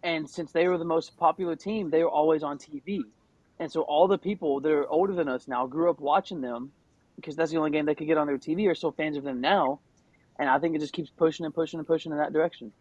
and 0.04 0.30
since 0.30 0.52
they 0.52 0.68
were 0.68 0.78
the 0.78 0.86
most 0.86 1.18
popular 1.18 1.56
team, 1.56 1.90
they 1.90 2.04
were 2.04 2.10
always 2.10 2.44
on 2.44 2.60
TV, 2.60 3.02
and 3.62 3.72
so 3.72 3.82
all 3.82 4.08
the 4.08 4.18
people 4.18 4.60
that 4.60 4.72
are 4.72 4.90
older 4.90 5.14
than 5.14 5.30
us 5.30 5.48
now 5.48 5.68
grew 5.68 5.88
up 5.92 6.00
watching 6.00 6.42
them 6.42 6.72
because 7.16 7.36
that's 7.36 7.52
the 7.52 7.58
only 7.58 7.70
game 7.70 7.86
they 7.86 7.94
could 7.94 8.08
get 8.08 8.18
on 8.18 8.26
their 8.26 8.40
TV 8.40 8.68
are 8.68 8.74
still 8.74 8.92
fans 8.92 9.18
of 9.18 9.24
them 9.24 9.40
now. 9.40 9.80
And 10.40 10.50
I 10.50 10.58
think 10.58 10.76
it 10.76 10.80
just 10.80 10.94
keeps 10.94 11.12
pushing 11.12 11.46
and 11.46 11.54
pushing 11.54 11.80
and 11.80 11.86
pushing 11.86 12.12
in 12.12 12.18
that 12.18 12.34
direction. 12.34 12.72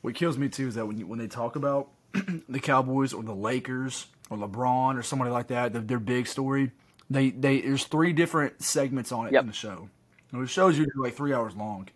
What 0.00 0.16
kills 0.16 0.36
me 0.36 0.48
too 0.48 0.66
is 0.66 0.74
that 0.74 0.84
when 0.86 0.98
you, 0.98 1.06
when 1.06 1.20
they 1.20 1.28
talk 1.28 1.54
about 1.54 1.90
the 2.48 2.58
Cowboys 2.58 3.12
or 3.12 3.22
the 3.22 3.32
Lakers 3.34 4.06
or 4.28 4.36
LeBron 4.36 4.98
or 4.98 5.04
somebody 5.04 5.30
like 5.30 5.46
that, 5.46 5.72
their, 5.72 5.82
their 5.82 6.00
big 6.00 6.26
story, 6.26 6.72
they 7.08 7.30
they 7.30 7.60
there's 7.60 7.84
three 7.84 8.12
different 8.12 8.62
segments 8.62 9.12
on 9.12 9.28
it 9.28 9.32
Yep. 9.32 9.42
in 9.42 9.46
the 9.46 9.52
show. 9.52 9.88
And 10.32 10.42
the 10.42 10.48
show's 10.48 10.76
usually 10.76 11.04
like 11.04 11.14
three 11.14 11.32
hours 11.32 11.54
long, 11.54 11.88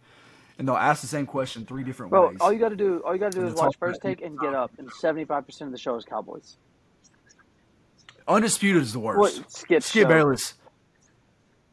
and 0.58 0.66
they'll 0.66 0.76
ask 0.76 1.00
the 1.02 1.06
same 1.06 1.26
question 1.26 1.64
three 1.66 1.84
different 1.84 2.10
Bro, 2.10 2.28
ways. 2.28 2.38
all 2.40 2.52
you 2.52 2.58
got 2.58 2.70
to 2.70 2.76
do, 2.76 3.02
all 3.04 3.12
you 3.14 3.20
got 3.20 3.32
to 3.32 3.38
do 3.38 3.44
And 3.46 3.54
is 3.54 3.60
watch 3.60 3.76
first 3.78 4.00
take 4.02 4.22
and 4.22 4.38
get 4.38 4.54
up, 4.54 4.70
and 4.78 4.90
seventy 4.92 5.24
five 5.24 5.44
percent 5.46 5.68
of 5.68 5.72
the 5.72 5.78
show 5.78 5.96
is 5.96 6.04
Cowboys. 6.04 6.56
Undisputed 8.28 8.82
is 8.82 8.92
the 8.92 8.98
worst. 8.98 9.18
What 9.40 9.50
Skip? 9.52 9.82
Skip. 9.82 10.08
Bayless. 10.08 10.54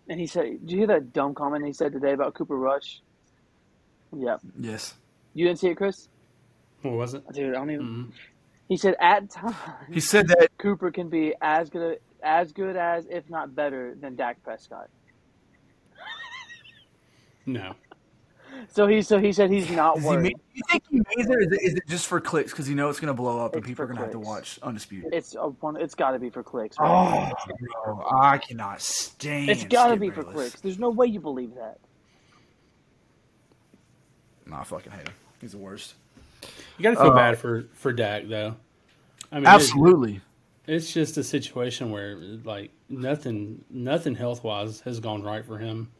And 0.09 0.19
he 0.19 0.27
said, 0.27 0.59
"Did 0.61 0.71
you 0.71 0.77
hear 0.79 0.87
that 0.87 1.13
dumb 1.13 1.33
comment 1.33 1.65
he 1.65 1.73
said 1.73 1.93
today 1.93 2.11
about 2.13 2.33
Cooper 2.33 2.57
Rush?" 2.57 3.01
Yeah, 4.15 4.37
Yes, 4.59 4.93
you 5.33 5.47
didn't 5.47 5.59
see 5.59 5.69
it, 5.69 5.75
Chris? 5.77 6.07
What 6.83 6.93
was 6.93 7.13
it? 7.15 7.23
Dude, 7.33 7.55
I 7.55 7.57
don't 7.57 7.71
even. 7.71 7.85
Mhm. 7.87 8.11
He 8.69 8.77
said 8.77 8.95
at 8.99 9.29
times 9.29 9.55
he 9.91 9.99
said 9.99 10.27
that. 10.27 10.49
Cooper 10.57 10.91
can 10.91 11.09
be 11.09 11.33
as 11.41 11.69
good, 11.69 11.99
as 12.21 12.51
good 12.51 12.75
as, 12.75 13.07
if 13.09 13.27
not 13.29 13.55
better, 13.55 13.95
than 13.99 14.15
Dak 14.15 14.43
Prescott. 14.43 14.89
No. 17.45 17.73
So 18.69 18.87
he, 18.87 19.01
so 19.01 19.19
he 19.19 19.31
said 19.33 19.49
he's 19.51 19.69
not 19.69 19.95
Does 19.95 20.03
he 20.03 20.09
worried. 20.09 20.23
mean, 20.23 20.33
you 20.53 20.61
think 20.71 20.83
he 20.89 20.95
means 20.95 21.29
it? 21.29 21.35
Or 21.35 21.39
is 21.41 21.51
it, 21.51 21.61
is 21.61 21.73
it 21.75 21.83
just 21.87 22.07
for 22.07 22.19
clicks? 22.19 22.51
Because 22.51 22.67
you 22.69 22.75
know 22.75 22.89
it's 22.89 22.99
going 22.99 23.07
to 23.07 23.13
blow 23.13 23.43
up 23.43 23.55
and 23.55 23.63
people 23.63 23.83
are 23.83 23.87
going 23.87 23.97
to 23.97 24.03
have 24.03 24.11
to 24.11 24.19
watch 24.19 24.57
Undisputed. 24.63 25.13
It's 25.13 25.35
a 25.35 25.47
one. 25.49 25.77
It's 25.77 25.95
got 25.95 26.11
to 26.11 26.19
be 26.19 26.29
for 26.29 26.41
clicks. 26.43 26.79
man. 26.79 26.89
Oh, 26.89 27.31
bro, 27.85 28.05
I 28.19 28.37
cannot 28.39 28.81
stand. 28.81 29.49
it's 29.49 29.63
got 29.65 29.87
to 29.87 29.91
Skip 29.91 29.99
be 30.01 30.09
for 30.09 30.21
Bayless. 30.23 30.33
clicks. 30.35 30.61
There's 30.61 30.79
no 30.79 30.89
way 30.89 31.07
you 31.07 31.19
believe 31.19 31.55
that. 31.55 31.77
Nah, 34.45 34.61
I 34.61 34.63
fucking 34.63 34.91
hate 34.91 35.07
him. 35.07 35.13
He's 35.41 35.51
the 35.51 35.57
worst. 35.57 35.95
You 36.77 36.83
got 36.83 36.91
to 36.91 36.95
feel 36.97 37.11
Uh, 37.11 37.15
bad 37.15 37.37
for 37.37 37.65
for 37.73 37.93
Dak 37.93 38.27
though. 38.27 38.55
I 39.31 39.35
mean, 39.35 39.43
it's- 39.43 39.55
Absolutely. 39.55 40.21
It's 40.65 40.93
just 40.93 41.17
a 41.17 41.23
situation 41.23 41.91
where 41.91 42.15
like 42.45 42.71
nothing, 42.87 43.65
nothing 43.69 44.15
health 44.15 44.43
wise 44.43 44.79
has 44.81 44.99
gone 45.01 45.21
right 45.21 45.45
for 45.45 45.57
him. 45.57 45.91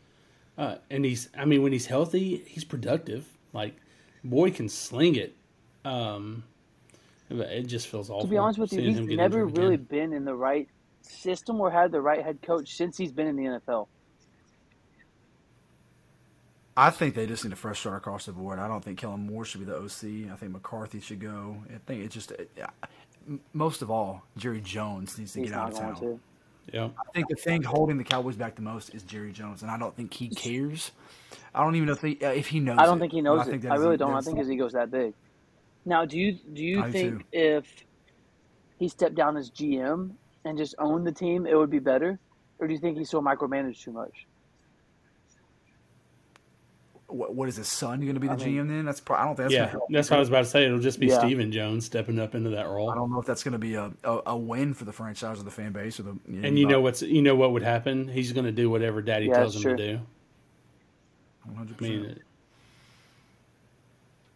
Uh, 0.58 0.76
and 0.90 1.04
he's, 1.04 1.30
I 1.38 1.46
mean, 1.46 1.64
when 1.64 1.72
he's 1.72 1.88
healthy, 1.88 2.44
he's 2.46 2.64
productive. 2.64 3.26
Like, 3.54 3.76
boy 4.24 4.52
can 4.52 4.70
sling 4.70 5.16
it. 5.16 5.36
Um, 5.84 6.44
but 7.30 7.50
it 7.50 7.64
just 7.64 7.88
feels 7.88 8.10
awful. 8.10 8.24
To 8.24 8.28
be 8.28 8.38
honest 8.38 8.60
with 8.60 8.74
you, 8.74 8.82
he's 8.82 9.00
never 9.00 9.46
really 9.46 9.76
again. 9.76 9.88
been 9.90 10.14
in 10.14 10.26
the 10.26 10.36
right 10.36 10.68
system 11.02 11.60
or 11.60 11.72
had 11.72 11.92
the 11.92 12.02
right 12.02 12.24
head 12.24 12.42
coach 12.42 12.76
since 12.76 12.98
he's 12.98 13.12
been 13.12 13.28
in 13.28 13.36
the 13.36 13.44
NFL. 13.44 13.88
I 16.76 16.90
think 16.90 17.14
they 17.14 17.28
just 17.28 17.44
need 17.44 17.54
a 17.54 17.56
fresh 17.56 17.82
start 17.82 17.98
across 17.98 18.26
the 18.26 18.32
board. 18.32 18.58
I 18.58 18.68
don't 18.68 18.84
think 18.84 18.98
Kellen 18.98 19.28
Moore 19.28 19.46
should 19.46 19.60
be 19.60 19.66
the 19.66 19.76
OC. 19.76 20.32
I 20.32 20.36
think 20.36 20.54
McCarthy 20.54 21.00
should 21.00 21.20
go. 21.20 21.58
I 21.70 21.78
think 21.86 22.04
it's 22.04 22.16
just, 22.16 22.32
uh, 22.32 22.68
most 23.54 23.84
of 23.84 23.92
all, 23.92 24.24
Jerry 24.38 24.60
Jones 24.60 25.18
needs 25.18 25.34
to 25.34 25.42
He's 25.42 25.52
get 25.52 25.60
out 25.60 25.74
of 25.74 25.78
town. 25.78 25.96
to. 26.00 26.20
Yeah. 26.72 26.90
I 26.98 27.12
think 27.14 27.28
the 27.28 27.36
thing 27.36 27.64
holding 27.64 27.98
the 27.98 28.04
Cowboys 28.04 28.36
back 28.36 28.56
the 28.56 28.62
most 28.62 28.94
is 28.96 29.04
Jerry 29.04 29.32
Jones, 29.32 29.62
and 29.62 29.70
I 29.72 29.78
don't 29.78 29.96
think 29.96 30.14
he 30.14 30.30
cares. 30.30 30.92
I 31.54 31.64
don't 31.64 31.76
even 31.76 31.88
know 31.88 31.94
if 31.94 32.02
he, 32.02 32.18
uh, 32.24 32.30
if 32.30 32.48
he 32.48 32.60
knows. 32.60 32.78
I 32.80 32.86
don't 32.86 32.98
it, 32.98 33.02
think 33.02 33.14
he 33.14 33.22
knows 33.22 33.44
think 33.44 33.56
it. 33.58 33.62
that 33.64 33.74
I 33.74 33.76
really 33.76 33.98
don't. 33.98 34.10
I 34.10 34.14
that's- 34.14 34.26
think 34.26 34.38
his 34.40 34.50
ego's 34.50 34.74
that 34.74 34.90
big. 34.92 35.14
Now, 35.86 36.06
do 36.06 36.18
you 36.18 36.34
do 36.54 36.64
you 36.64 36.82
I 36.82 36.92
think 36.92 37.20
too. 37.20 37.26
if 37.34 37.66
he 38.80 38.88
stepped 38.88 39.16
down 39.16 39.36
as 39.36 39.52
GM 39.52 40.12
and 40.46 40.58
just 40.58 40.76
owned 40.80 41.06
the 41.06 41.12
team, 41.12 41.46
it 41.46 41.56
would 41.58 41.70
be 41.70 41.80
better, 41.80 42.18
or 42.60 42.68
do 42.68 42.74
you 42.74 42.80
think 42.80 42.98
he 42.98 43.04
still 43.04 43.22
micromanaged 43.22 43.82
too 43.84 43.92
much? 43.92 44.26
What, 47.14 47.36
what 47.36 47.48
is 47.50 47.56
his 47.56 47.68
son 47.68 48.00
going 48.02 48.16
to 48.16 48.20
be 48.20 48.28
the 48.28 48.34
I 48.34 48.38
mean- 48.38 48.66
GM 48.66 48.68
then? 48.68 48.86
That's 48.86 49.00
pro- 49.00 49.18
I 49.18 49.26
don't 49.26 49.36
think 49.36 49.50
that's 49.50 49.54
Yeah. 49.54 49.68
help. 49.68 49.84
That's 49.90 50.10
what 50.10 50.18
I 50.18 50.20
was 50.20 50.30
about 50.30 50.40
to 50.46 50.50
say. 50.50 50.66
It'll 50.66 50.80
just 50.80 51.00
be 51.00 51.08
Yeah. 51.08 51.20
Stephen 51.20 51.52
Jones 51.52 51.86
stepping 51.86 52.20
up 52.20 52.36
into 52.36 52.50
that 52.52 52.68
role. 52.68 52.90
I 52.90 52.96
don't 52.96 53.12
know 53.12 53.20
if 53.20 53.26
that's 53.26 53.44
going 53.44 53.52
to 53.54 53.58
be 53.60 53.76
a, 53.76 53.92
a, 54.04 54.20
a 54.28 54.38
win 54.38 54.74
for 54.74 54.86
the 54.86 54.92
franchise 54.94 55.40
or 55.40 55.44
the 55.44 55.52
fan 55.52 55.72
base 55.72 56.00
or 56.00 56.04
the. 56.04 56.18
And 56.44 56.58
you 56.58 56.66
know 56.68 56.82
what's, 56.82 57.02
you 57.02 57.22
know 57.22 57.36
what 57.36 57.52
would 57.54 57.64
happen? 57.64 58.08
He's 58.08 58.32
going 58.34 58.46
to 58.46 58.52
do 58.52 58.70
whatever 58.70 59.02
Daddy 59.02 59.28
Yeah, 59.28 59.36
tells 59.36 59.56
him 59.56 59.64
that's 59.64 59.82
to 59.82 59.88
do. 59.96 60.00
one 61.46 61.56
hundred 61.56 61.78
percent. 61.78 62.22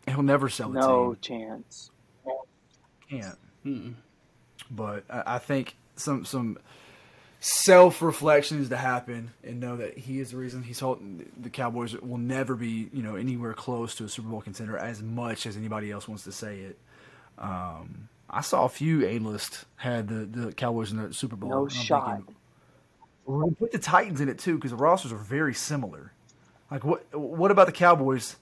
He'll 0.07 0.23
never 0.23 0.47
sell 0.49 0.69
the 0.69 0.80
No 0.80 1.13
team. 1.15 1.39
chance. 1.47 1.91
Can't. 3.09 3.38
mm-mm. 3.65 3.93
but 4.71 5.03
I, 5.09 5.36
I 5.36 5.38
think 5.39 5.75
some 5.95 6.25
some 6.25 6.57
self 7.40 8.02
reflection 8.02 8.60
is 8.60 8.70
to 8.70 8.78
happen 8.78 9.32
and 9.44 9.60
know 9.60 9.78
that 9.78 9.98
he 9.98 10.20
is 10.20 10.32
the 10.32 10.38
reason 10.38 10.64
he's 10.64 10.80
holding 10.80 11.32
the 11.40 11.50
Cowboys 11.50 11.96
will 11.96 12.18
never 12.18 12.56
be 12.56 12.90
you 12.92 13.04
know 13.04 13.16
anywhere 13.16 13.54
close 13.54 13.96
to 13.96 14.06
a 14.06 14.10
Super 14.10 14.30
Bowl 14.30 14.42
contender 14.42 14.78
as 14.78 15.02
much 15.02 15.46
as 15.46 15.58
anybody 15.58 15.92
else 15.92 16.08
wants 16.08 16.24
to 16.24 16.32
say 16.32 16.60
it. 16.60 16.80
Um, 17.38 18.10
I 18.30 18.42
saw 18.42 18.66
a 18.66 18.70
few 18.70 19.06
A-list 19.06 19.66
had 19.76 20.08
the, 20.08 20.26
the 20.26 20.52
Cowboys 20.52 20.92
in 20.92 20.98
the 20.98 21.14
Super 21.14 21.36
Bowl. 21.36 21.50
No 21.50 21.68
shot. 21.68 22.18
thinking, 22.18 22.36
we 23.26 23.52
put 23.52 23.72
the 23.72 23.80
Titans 23.80 24.22
in 24.22 24.30
it 24.30 24.40
too 24.40 24.56
because 24.56 24.72
the 24.72 24.78
rosters 24.78 25.12
are 25.12 25.18
very 25.18 25.54
similar. 25.54 26.12
Like 26.72 26.84
what? 26.84 27.14
What 27.16 27.52
about 27.52 27.68
the 27.68 27.74
Cowboys? 27.74 28.36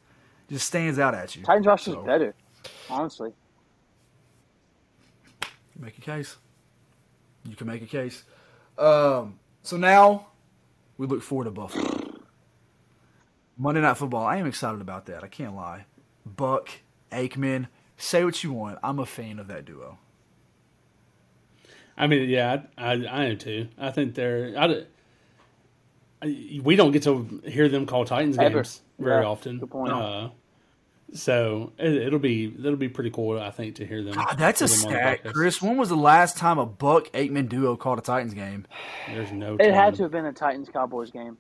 Just 0.50 0.68
stands 0.68 1.00
out 1.00 1.16
at 1.16 1.36
you. 1.36 1.44
Titans 1.44 1.66
roster's 1.66 1.96
So, 1.96 2.04
better, 2.04 2.36
honestly. 2.90 3.34
Make 5.78 5.98
a 5.98 6.02
case. 6.02 6.38
You 7.44 7.56
can 7.56 7.68
make 7.68 7.82
a 7.82 7.88
case. 7.88 8.24
Um, 8.78 9.40
so 9.64 9.78
now 9.78 10.28
we 10.98 11.08
look 11.08 11.22
forward 11.22 11.46
to 11.46 11.52
Buffalo. 11.52 12.02
Monday 13.58 13.82
Night 13.82 13.98
Football. 13.98 14.26
I 14.26 14.38
am 14.38 14.46
excited 14.48 14.82
about 14.82 15.06
that. 15.06 15.24
I 15.24 15.28
can't 15.28 15.56
lie. 15.56 15.86
Buck, 16.26 16.70
Aikman. 17.12 17.68
Say 17.98 18.26
what 18.26 18.44
you 18.44 18.52
want. 18.52 18.78
I'm 18.84 19.00
a 19.00 19.06
fan 19.06 19.40
of 19.40 19.48
that 19.48 19.64
duo. 19.66 19.98
I 21.98 22.08
mean, 22.08 22.28
yeah, 22.30 22.64
I, 22.78 22.92
I, 22.92 23.06
I 23.06 23.24
am 23.26 23.38
too. 23.38 23.70
I 23.78 23.92
think 23.92 24.16
they're. 24.16 24.54
I, 24.58 24.66
I- 24.66 24.86
we 26.64 26.76
don't 26.76 26.92
get 26.92 27.04
to 27.04 27.42
hear 27.46 27.70
them 27.70 27.86
call 27.86 28.04
Titans 28.04 28.38
Ever. 28.38 28.56
games 28.64 28.82
very 28.98 29.22
Yeah, 29.22 29.30
often. 29.30 29.60
good 29.60 29.70
point. 29.70 29.94
Uh, 29.94 30.30
so 31.14 31.72
it, 31.78 31.94
it'll 31.94 32.20
be 32.20 32.54
it'll 32.58 32.76
be 32.76 32.90
pretty 32.90 33.12
cool, 33.12 33.40
I 33.40 33.52
think, 33.52 33.76
to 33.76 33.86
hear 33.86 34.04
them. 34.04 34.16
God, 34.16 34.36
that's 34.38 34.62
a 34.62 34.68
hear 34.68 34.78
them 34.78 34.90
stat. 34.90 35.34
Chris. 35.34 35.62
When 35.62 35.78
was 35.78 35.90
the 35.90 35.96
last 35.96 36.38
time 36.38 36.58
a 36.58 36.66
Buck 36.66 37.12
Aikman 37.12 37.48
duo 37.48 37.76
called 37.76 38.00
a 38.00 38.02
Titans 38.02 38.34
game? 38.34 38.66
There's 39.08 39.32
no. 39.32 39.56
It 39.60 39.74
had 39.74 39.96
to 39.96 40.04
have 40.04 40.12
been 40.12 40.26
a 40.26 40.34
Titans 40.34 40.70
Cowboys 40.70 41.12
game. 41.12 41.38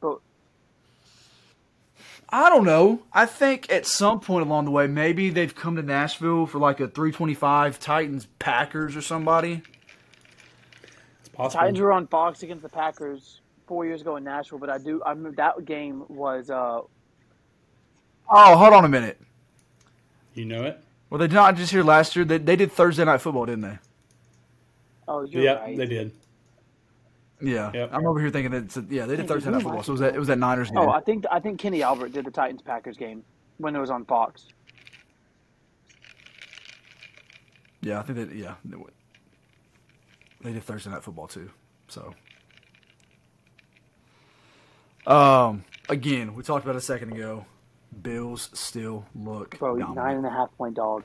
But 0.00 0.20
I 2.28 2.48
don't 2.48 2.64
know. 2.64 3.02
I 3.12 3.26
think 3.26 3.70
at 3.70 3.84
some 3.86 4.20
point 4.20 4.46
along 4.46 4.66
the 4.66 4.70
way, 4.70 4.86
maybe 4.86 5.30
they've 5.30 5.54
come 5.54 5.76
to 5.76 5.82
Nashville 5.82 6.46
for 6.46 6.58
like 6.58 6.78
a 6.78 6.86
325 6.86 7.80
Titans 7.80 8.28
Packers 8.38 8.96
or 8.96 9.02
somebody. 9.02 9.62
It's 11.20 11.28
possible. 11.30 11.60
Titans 11.60 11.80
were 11.80 11.92
on 11.92 12.06
Fox 12.06 12.42
against 12.44 12.62
the 12.62 12.68
Packers 12.68 13.40
four 13.66 13.84
years 13.84 14.02
ago 14.02 14.16
in 14.16 14.24
Nashville. 14.24 14.58
But 14.58 14.70
I 14.70 14.78
do, 14.78 15.02
I 15.02 15.10
remember 15.10 15.36
that 15.36 15.64
game 15.64 16.04
was. 16.08 16.48
uh 16.48 16.82
Oh, 18.28 18.56
hold 18.56 18.72
on 18.72 18.84
a 18.84 18.88
minute. 18.88 19.20
You 20.34 20.44
know 20.44 20.64
it. 20.64 20.80
Well, 21.10 21.18
they 21.18 21.26
did 21.28 21.34
not 21.34 21.56
just 21.56 21.70
here 21.70 21.84
last 21.84 22.16
year. 22.16 22.24
They, 22.24 22.38
they 22.38 22.56
did 22.56 22.72
Thursday 22.72 23.04
night 23.04 23.20
football, 23.20 23.46
didn't 23.46 23.62
they? 23.62 23.78
Oh, 25.06 25.22
you're 25.24 25.42
Yeah, 25.42 25.54
right. 25.60 25.76
they 25.76 25.86
did. 25.86 26.12
Yeah. 27.40 27.70
Yep. 27.74 27.90
I'm 27.92 28.06
over 28.06 28.20
here 28.20 28.30
thinking 28.30 28.52
that 28.52 28.64
it's 28.64 28.76
a, 28.76 28.86
yeah 28.88 29.06
they 29.06 29.16
did 29.16 29.28
Thursday 29.28 29.50
night 29.50 29.62
football. 29.62 29.82
So 29.82 29.90
it 29.90 29.94
was 29.94 30.00
that 30.00 30.14
it 30.14 30.18
was 30.18 30.28
that 30.28 30.38
Niners 30.38 30.70
game. 30.70 30.78
Oh, 30.78 30.88
I 30.88 31.00
think 31.00 31.24
I 31.30 31.40
think 31.40 31.60
Kenny 31.60 31.82
Albert 31.82 32.12
did 32.12 32.24
the 32.24 32.30
Titans 32.30 32.62
Packers 32.62 32.96
game 32.96 33.22
when 33.58 33.76
it 33.76 33.80
was 33.80 33.90
on 33.90 34.04
Fox. 34.06 34.46
yeah, 37.82 37.98
I 37.98 38.02
think 38.02 38.18
that 38.18 38.34
yeah 38.34 38.54
they, 38.64 38.76
they 40.42 40.52
did 40.54 40.62
Thursday 40.62 40.90
night 40.90 41.02
football 41.04 41.28
too. 41.28 41.50
So. 41.88 42.14
Um. 45.06 45.64
Again, 45.90 46.34
we 46.34 46.42
talked 46.42 46.64
about 46.64 46.76
it 46.76 46.78
a 46.78 46.80
second 46.80 47.12
ago. 47.12 47.44
Bills 48.02 48.50
still 48.52 49.06
look 49.14 49.58
Bro, 49.58 49.78
dominant. 49.78 49.96
nine 49.96 50.16
and 50.16 50.26
a 50.26 50.30
half 50.30 50.50
point 50.56 50.74
dog. 50.74 51.04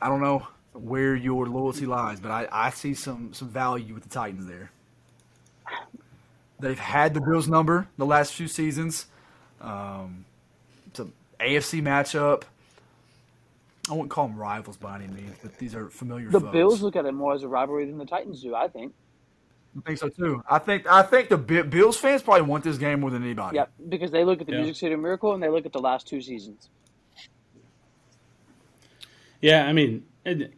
I 0.00 0.08
don't 0.08 0.20
know 0.20 0.46
where 0.72 1.14
your 1.14 1.46
loyalty 1.46 1.86
lies, 1.86 2.20
but 2.20 2.30
I, 2.30 2.48
I 2.52 2.70
see 2.70 2.94
some 2.94 3.32
some 3.32 3.48
value 3.48 3.94
with 3.94 4.02
the 4.02 4.08
Titans 4.08 4.46
there. 4.46 4.70
They've 6.60 6.78
had 6.78 7.14
the 7.14 7.20
Bills 7.20 7.48
number 7.48 7.88
the 7.98 8.06
last 8.06 8.34
few 8.34 8.48
seasons. 8.48 9.06
Um, 9.60 10.24
it's 10.86 11.00
an 11.00 11.12
AFC 11.40 11.82
matchup. 11.82 12.42
I 13.88 13.92
wouldn't 13.92 14.10
call 14.10 14.26
them 14.28 14.36
rivals 14.36 14.76
by 14.76 14.96
any 14.96 15.06
means, 15.06 15.36
but 15.42 15.58
these 15.58 15.74
are 15.74 15.88
familiar. 15.88 16.28
The 16.30 16.40
foes. 16.40 16.52
Bills 16.52 16.82
look 16.82 16.96
at 16.96 17.04
it 17.04 17.12
more 17.12 17.34
as 17.34 17.42
a 17.42 17.48
rivalry 17.48 17.86
than 17.86 17.98
the 17.98 18.06
Titans 18.06 18.42
do. 18.42 18.54
I 18.54 18.68
think. 18.68 18.92
I 19.76 19.80
think 19.86 19.98
so 19.98 20.08
too. 20.08 20.42
I 20.48 20.58
think 20.58 20.86
I 20.86 21.02
think 21.02 21.28
the 21.28 21.36
Bi- 21.36 21.62
Bills 21.62 21.96
fans 21.96 22.22
probably 22.22 22.42
want 22.42 22.64
this 22.64 22.78
game 22.78 23.00
more 23.00 23.10
than 23.10 23.22
anybody. 23.22 23.56
Yep, 23.56 23.72
because 23.88 24.10
they 24.10 24.24
look 24.24 24.40
at 24.40 24.46
the 24.46 24.52
Yeah. 24.54 24.58
Music 24.62 24.76
City 24.76 24.96
Miracle 24.96 25.34
and 25.34 25.42
they 25.42 25.48
look 25.48 25.66
at 25.66 25.72
the 25.72 25.80
last 25.80 26.06
two 26.08 26.20
seasons. 26.22 26.68
Yeah, 29.40 29.66
I 29.66 29.72
mean, 29.72 30.04
and, 30.24 30.50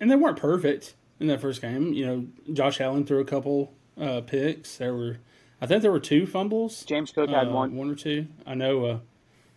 and 0.00 0.10
they 0.10 0.16
weren't 0.16 0.36
perfect 0.38 0.94
in 1.18 1.26
that 1.28 1.40
first 1.40 1.62
game. 1.62 1.92
You 1.92 2.06
know, 2.06 2.26
Josh 2.52 2.80
Allen 2.80 3.06
threw 3.06 3.20
a 3.20 3.24
couple 3.24 3.72
uh, 3.98 4.20
picks. 4.20 4.76
There 4.76 4.94
were, 4.94 5.18
I 5.60 5.66
think 5.66 5.82
there 5.82 5.90
were 5.90 6.00
two 6.00 6.26
fumbles. 6.26 6.84
James 6.84 7.10
Cook 7.10 7.30
had 7.30 7.48
Uh, 7.48 7.52
one. 7.52 7.74
one 7.76 7.90
or 7.90 7.94
two. 7.94 8.26
I 8.46 8.54
know. 8.54 8.84
Uh, 8.84 8.98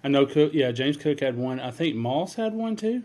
I 0.03 0.07
know. 0.07 0.25
Cook. 0.25 0.53
Yeah, 0.53 0.71
James 0.71 0.95
Cook 0.95 1.19
had 1.19 1.37
one. 1.37 1.59
I 1.59 1.71
think 1.71 1.95
Moss 1.95 2.35
had 2.35 2.53
one 2.53 2.75
too, 2.77 3.03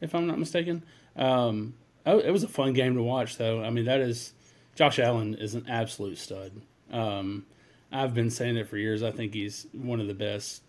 if 0.00 0.14
I'm 0.14 0.26
not 0.26 0.38
mistaken. 0.38 0.82
Um, 1.16 1.74
oh, 2.04 2.18
it 2.18 2.30
was 2.30 2.42
a 2.42 2.48
fun 2.48 2.74
game 2.74 2.94
to 2.94 3.02
watch, 3.02 3.38
though. 3.38 3.64
I 3.64 3.70
mean, 3.70 3.86
that 3.86 4.00
is 4.00 4.34
Josh 4.74 4.98
Allen 4.98 5.34
is 5.34 5.54
an 5.54 5.66
absolute 5.68 6.18
stud. 6.18 6.52
Um, 6.92 7.46
I've 7.92 8.14
been 8.14 8.30
saying 8.30 8.56
it 8.56 8.68
for 8.68 8.76
years. 8.76 9.02
I 9.02 9.10
think 9.10 9.34
he's 9.34 9.66
one 9.72 10.00
of 10.00 10.06
the 10.06 10.14
best 10.14 10.62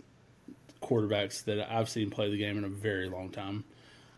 quarterbacks 0.81 1.43
that 1.45 1.71
I've 1.71 1.89
seen 1.89 2.09
play 2.09 2.29
the 2.29 2.37
game 2.37 2.57
in 2.57 2.63
a 2.63 2.69
very 2.69 3.07
long 3.07 3.29
time. 3.29 3.63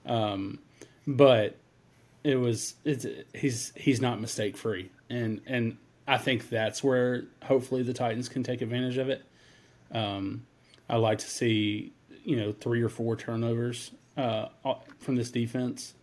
Um, 0.05 0.59
but 1.05 1.57
it 2.23 2.35
was 2.35 2.75
it's 2.85 3.05
he's 3.33 3.73
he's 3.75 4.01
not 4.01 4.21
mistake 4.21 4.55
free, 4.57 4.89
and 5.09 5.41
and 5.45 5.77
I 6.07 6.17
think 6.17 6.49
that's 6.49 6.83
where 6.83 7.25
hopefully 7.43 7.83
the 7.83 7.93
Titans 7.93 8.29
can 8.29 8.43
take 8.43 8.61
advantage 8.61 8.97
of 8.97 9.09
it. 9.09 9.23
Um, 9.91 10.45
I 10.89 10.97
like 10.97 11.19
to 11.19 11.29
see 11.29 11.93
you 12.23 12.37
know 12.37 12.51
three 12.53 12.81
or 12.81 12.89
four 12.89 13.15
turnovers 13.15 13.91
uh, 14.17 14.47
from 14.99 15.15
this 15.15 15.31
defense, 15.31 15.93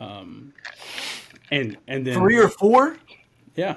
um, 0.00 0.52
and 1.50 1.76
and 1.86 2.06
then 2.06 2.14
Three 2.14 2.38
or 2.38 2.48
four? 2.48 2.96
yeah, 3.56 3.76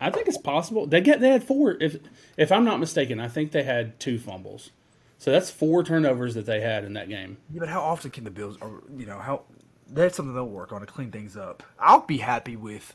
I 0.00 0.10
think 0.10 0.28
it's 0.28 0.38
possible. 0.38 0.86
They 0.86 1.00
get 1.00 1.20
they 1.20 1.30
had 1.30 1.44
four. 1.44 1.76
If 1.80 1.96
if 2.36 2.52
I'm 2.52 2.64
not 2.64 2.80
mistaken, 2.80 3.20
I 3.20 3.28
think 3.28 3.52
they 3.52 3.62
had 3.62 3.98
two 4.00 4.18
fumbles. 4.18 4.70
So 5.18 5.32
that's 5.32 5.50
four 5.50 5.82
turnovers 5.82 6.34
that 6.34 6.46
they 6.46 6.60
had 6.60 6.84
in 6.84 6.92
that 6.94 7.08
game. 7.08 7.38
Yeah, 7.52 7.60
but 7.60 7.68
how 7.68 7.80
often 7.80 8.10
can 8.12 8.24
the 8.24 8.30
Bills, 8.30 8.56
or 8.60 8.82
you 8.96 9.04
know, 9.04 9.18
how 9.18 9.42
that's 9.88 10.16
something 10.16 10.34
they'll 10.34 10.46
work 10.46 10.72
on 10.72 10.80
to 10.80 10.86
clean 10.86 11.10
things 11.10 11.36
up. 11.36 11.62
I'll 11.78 12.00
be 12.02 12.18
happy 12.18 12.56
with 12.56 12.94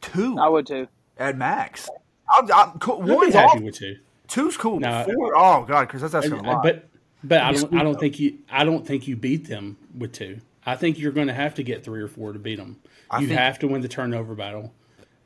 two 0.00 0.38
I 0.38 0.48
would 0.48 0.66
too. 0.66 0.88
at 1.18 1.36
max. 1.36 1.88
I'm, 2.30 2.50
I'm 2.52 2.78
cool. 2.78 3.00
One's 3.00 3.34
happy 3.34 3.58
off. 3.58 3.62
with 3.62 3.76
two. 3.76 3.96
Two's 4.28 4.58
cool. 4.58 4.78
No, 4.78 5.04
four, 5.04 5.34
oh 5.34 5.64
god, 5.64 5.86
because 5.86 6.02
that's 6.02 6.14
asking 6.14 6.32
a 6.34 6.42
lot. 6.42 6.62
But 6.62 6.88
but 7.24 7.40
I 7.40 7.52
don't 7.52 7.74
I 7.74 7.82
don't 7.82 7.98
think 7.98 8.20
you 8.20 8.38
I 8.50 8.64
don't 8.64 8.86
think 8.86 9.08
you 9.08 9.16
beat 9.16 9.48
them 9.48 9.78
with 9.96 10.12
two. 10.12 10.40
I 10.66 10.76
think 10.76 10.98
you're 10.98 11.12
going 11.12 11.28
to 11.28 11.34
have 11.34 11.54
to 11.54 11.62
get 11.62 11.84
three 11.84 12.00
or 12.02 12.08
four 12.08 12.32
to 12.32 12.38
beat 12.38 12.56
them. 12.56 12.76
I 13.10 13.20
You 13.20 13.28
think- 13.28 13.38
have 13.38 13.58
to 13.60 13.68
win 13.68 13.80
the 13.80 13.88
turnover 13.88 14.34
battle, 14.34 14.74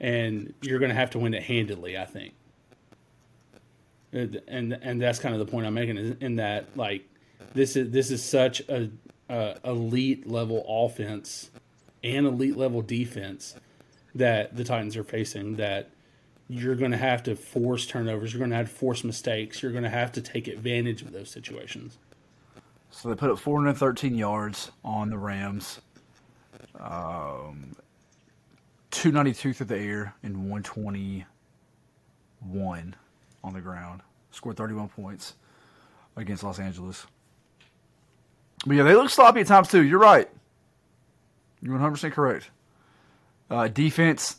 and 0.01 0.55
you're 0.63 0.79
going 0.79 0.91
to 0.91 0.95
have 0.95 1.11
to 1.11 1.19
win 1.19 1.35
it 1.35 1.43
handedly. 1.43 1.97
I 1.99 2.05
think. 2.05 2.35
And 4.13 4.41
and, 4.47 4.73
and 4.83 5.01
that's 5.01 5.19
kind 5.19 5.35
of 5.35 5.39
the 5.45 5.51
point 5.51 5.67
I'm 5.67 5.75
making 5.75 5.97
is 5.97 6.17
in 6.21 6.37
that 6.37 6.77
like 6.77 7.09
this 7.55 7.77
is 7.77 7.91
this 7.91 8.11
is 8.11 8.23
such 8.23 8.61
a, 8.69 8.91
a 9.31 9.57
elite 9.65 10.27
level 10.27 10.65
offense 10.69 11.51
and 12.05 12.27
elite 12.27 12.57
level 12.57 12.83
defense 12.83 13.55
that 14.15 14.55
the 14.55 14.65
Titans 14.65 14.97
are 14.99 15.05
facing 15.05 15.57
that 15.57 15.89
you're 16.49 16.75
going 16.75 16.91
to 16.91 16.99
have 16.99 17.23
to 17.23 17.35
force 17.35 17.87
turnovers. 17.87 18.35
You're 18.35 18.41
going 18.41 18.51
to 18.51 18.57
have 18.57 18.69
to 18.69 18.75
force 18.75 19.03
mistakes. 19.05 19.63
You're 19.63 19.73
going 19.73 19.85
to 19.85 19.89
have 19.91 20.13
to 20.13 20.21
take 20.21 20.47
advantage 20.49 21.01
of 21.01 21.13
those 21.13 21.31
situations. 21.31 21.97
So 22.93 23.09
they 23.09 23.15
put 23.17 23.31
up 23.31 23.39
413 23.39 24.15
yards 24.15 24.71
on 24.85 25.09
the 25.11 25.19
Rams. 25.19 25.81
Um, 26.79 27.75
292 28.91 29.55
through 29.55 29.67
the 29.67 29.79
air 29.79 30.15
and 30.23 30.37
121 30.51 31.27
on 33.43 33.53
the 33.53 33.61
ground. 33.61 34.03
Scored 34.31 34.57
31 34.59 34.89
points 34.91 35.35
against 36.17 36.45
Los 36.45 36.59
Angeles. 36.59 37.07
But 38.67 38.77
yeah, 38.77 38.83
they 38.83 38.95
look 38.95 39.11
sloppy 39.11 39.41
at 39.41 39.47
times 39.47 39.69
too. 39.69 39.83
You're 39.83 39.99
right. 39.99 40.29
You're 41.63 41.79
100% 41.79 42.13
correct. 42.13 42.51
Uh, 43.51 43.69
defense 43.69 44.37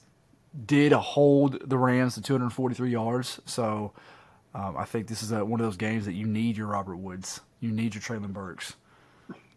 did 0.65 0.91
hold 0.91 1.67
the 1.67 1.77
Rams 1.77 2.13
to 2.15 2.21
243 2.21 2.91
yards. 2.91 3.41
So 3.45 3.93
um, 4.55 4.77
I 4.77 4.85
think 4.85 5.07
this 5.07 5.23
is 5.23 5.31
a, 5.31 5.43
one 5.43 5.59
of 5.59 5.65
those 5.65 5.77
games 5.77 6.05
that 6.05 6.13
you 6.13 6.25
need 6.25 6.57
your 6.57 6.67
Robert 6.67 6.97
Woods. 6.97 7.41
You 7.59 7.71
need 7.71 7.95
your 7.95 8.01
Treylon 8.01 8.33
Burks. 8.33 8.73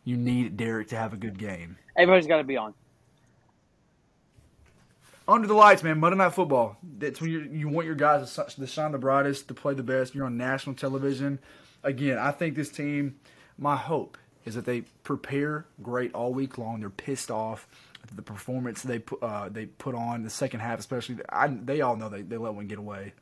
You 0.04 0.16
need 0.16 0.56
Derrick 0.56 0.88
to 0.88 0.96
have 0.96 1.12
a 1.12 1.16
good 1.16 1.38
game. 1.38 1.76
Everybody's 1.96 2.26
got 2.26 2.38
to 2.38 2.44
be 2.44 2.56
on. 2.56 2.74
Under 5.28 5.48
the 5.48 5.54
lights, 5.54 5.82
man. 5.82 5.98
Monday 5.98 6.16
Night 6.16 6.34
Football. 6.34 6.76
That's 6.98 7.20
when 7.20 7.30
you 7.30 7.40
you 7.40 7.68
want 7.68 7.86
your 7.86 7.96
guys 7.96 8.32
to, 8.34 8.44
to 8.44 8.66
shine 8.66 8.92
the 8.92 8.98
brightest, 8.98 9.48
to 9.48 9.54
play 9.54 9.74
the 9.74 9.82
best. 9.82 10.14
You're 10.14 10.26
on 10.26 10.36
national 10.36 10.76
television. 10.76 11.40
Again, 11.82 12.18
I 12.18 12.30
think 12.30 12.54
this 12.54 12.70
team. 12.70 13.16
My 13.58 13.74
hope 13.74 14.18
is 14.44 14.54
that 14.54 14.66
they 14.66 14.82
prepare 15.02 15.66
great 15.82 16.14
all 16.14 16.32
week 16.32 16.58
long. 16.58 16.78
They're 16.80 16.90
pissed 16.90 17.30
off 17.30 17.66
at 18.04 18.14
the 18.16 18.22
performance 18.22 18.82
they 18.82 19.00
put 19.00 19.20
uh, 19.22 19.48
they 19.48 19.66
put 19.66 19.96
on 19.96 20.22
the 20.22 20.30
second 20.30 20.60
half, 20.60 20.78
especially. 20.78 21.16
I, 21.28 21.48
they 21.48 21.80
all 21.80 21.96
know 21.96 22.08
they, 22.08 22.22
they 22.22 22.36
let 22.36 22.54
one 22.54 22.68
get 22.68 22.78
away. 22.78 23.14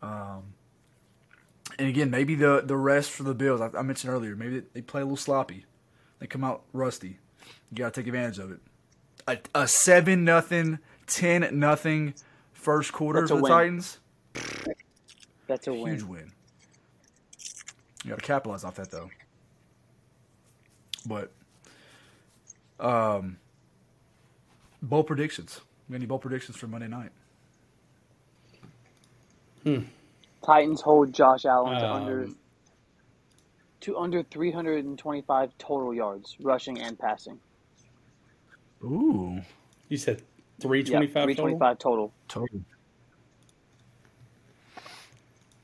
Um, 0.00 0.54
And 1.78 1.88
again, 1.88 2.10
maybe 2.10 2.34
the 2.34 2.62
the 2.64 2.76
rest 2.76 3.10
for 3.10 3.22
the 3.22 3.34
Bills. 3.34 3.60
I, 3.60 3.70
I 3.76 3.82
mentioned 3.82 4.12
earlier, 4.12 4.34
maybe 4.34 4.62
they 4.72 4.80
play 4.80 5.02
a 5.02 5.04
little 5.04 5.16
sloppy. 5.16 5.66
They 6.18 6.26
come 6.26 6.42
out 6.42 6.62
rusty. 6.72 7.18
You 7.70 7.76
got 7.76 7.92
to 7.92 8.00
take 8.00 8.06
advantage 8.06 8.38
of 8.38 8.50
it. 8.50 8.60
A, 9.28 9.38
a 9.54 9.68
seven 9.68 10.24
nothing, 10.24 10.78
ten 11.06 11.58
nothing 11.58 12.14
first 12.52 12.92
quarter 12.92 13.26
for 13.26 13.36
the 13.36 13.42
win. 13.42 13.52
Titans. 13.52 13.98
That's 15.46 15.66
a 15.68 15.74
Huge 15.74 16.02
win. 16.02 16.08
win. 16.08 16.32
You 18.04 18.10
got 18.10 18.20
to 18.20 18.24
capitalize 18.24 18.64
off 18.64 18.76
that 18.76 18.90
though. 18.90 19.10
But, 21.04 21.30
um, 22.80 23.38
bowl 24.82 25.04
predictions. 25.04 25.60
We 25.88 25.92
got 25.92 25.96
any 25.96 26.06
bowl 26.06 26.18
predictions 26.18 26.56
for 26.56 26.66
Monday 26.66 26.88
night? 26.88 27.10
Titans 30.44 30.80
hold 30.82 31.12
Josh 31.12 31.44
Allen 31.44 31.78
to 31.78 31.86
Um, 31.86 31.92
under 31.92 32.30
to 33.80 33.98
under 33.98 34.22
325 34.22 35.50
total 35.58 35.94
yards, 35.94 36.36
rushing 36.40 36.80
and 36.80 36.98
passing. 36.98 37.40
Ooh, 38.82 39.40
You 39.88 39.96
said 39.96 40.22
three 40.60 40.84
Yeah, 40.84 41.00
325 41.20 41.78
total. 41.78 42.14
total. 42.28 42.60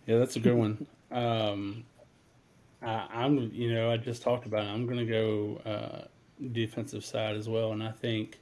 Yeah, 0.06 0.18
that's 0.18 0.36
a 0.36 0.40
good 0.40 0.56
one. 0.56 0.86
Um, 1.12 1.84
I, 2.82 3.06
I'm, 3.12 3.50
you 3.52 3.74
know, 3.74 3.90
I 3.90 3.98
just 3.98 4.22
talked 4.22 4.46
about 4.46 4.64
it. 4.64 4.68
I'm 4.70 4.86
going 4.86 4.98
to 4.98 5.12
go 5.12 5.60
uh, 5.70 6.04
defensive 6.52 7.04
side 7.04 7.36
as 7.36 7.48
well, 7.48 7.72
and 7.72 7.82
I 7.82 7.90
think 7.92 8.38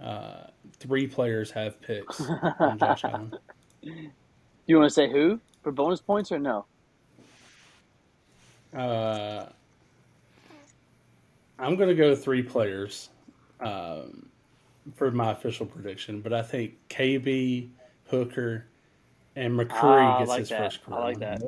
uh, 0.00 0.44
three 0.78 1.06
players 1.08 1.50
have 1.50 1.80
picks 1.82 2.32
on 2.62 2.78
Josh 2.78 3.04
Allen. 3.06 3.32
You 4.68 4.76
want 4.76 4.90
to 4.90 4.94
say 4.94 5.10
who 5.10 5.40
for 5.62 5.72
bonus 5.72 6.00
points 6.02 6.30
or 6.30 6.38
no? 6.38 6.66
Uh, 8.76 9.46
I'm 11.58 11.74
going 11.76 11.88
to 11.88 11.94
go 11.94 12.14
three 12.14 12.42
players 12.42 13.08
um, 13.60 14.28
for 14.94 15.10
my 15.10 15.32
official 15.32 15.64
prediction, 15.64 16.20
but 16.20 16.34
I 16.34 16.42
think 16.42 16.74
KB, 16.90 17.70
Hooker, 18.10 18.66
and 19.36 19.58
McCreary 19.58 19.70
Ah, 19.72 20.16
I 20.16 20.18
gets 20.18 20.28
like 20.28 20.38
his 20.40 20.48
that. 20.50 20.58
first 20.58 20.80
I 20.92 20.98
like 20.98 21.18
that. 21.20 21.40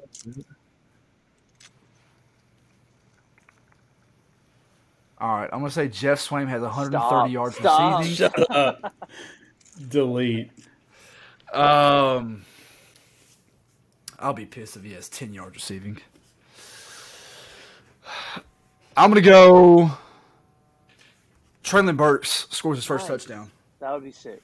All 5.18 5.29
right, 5.37 5.51
I'm 5.53 5.59
gonna 5.59 5.71
say 5.71 5.89
Geoff 5.89 6.18
Swaim 6.18 6.49
has 6.49 6.62
130 6.62 6.99
Stop. 6.99 7.29
yards 7.29 7.61
Stop. 7.61 8.01
receiving. 8.01 8.14
Shut 8.16 8.57
up. 8.57 8.95
Delete. 9.91 10.51
Um, 11.53 12.43
I'll 14.21 14.35
be 14.35 14.45
pissed 14.47 14.77
if 14.77 14.83
he 14.85 14.93
has 14.93 15.09
10 15.09 15.33
yards 15.33 15.57
receiving. 15.57 15.99
I'm 18.97 19.11
gonna 19.11 19.21
go. 19.23 19.91
Treylon 21.64 21.97
Burks 21.97 22.47
scores 22.51 22.79
his 22.79 22.85
first 22.85 23.09
Nice. 23.09 23.25
touchdown. 23.25 23.51
That 23.79 23.93
would 23.95 24.05
be 24.05 24.12
sick. 24.12 24.43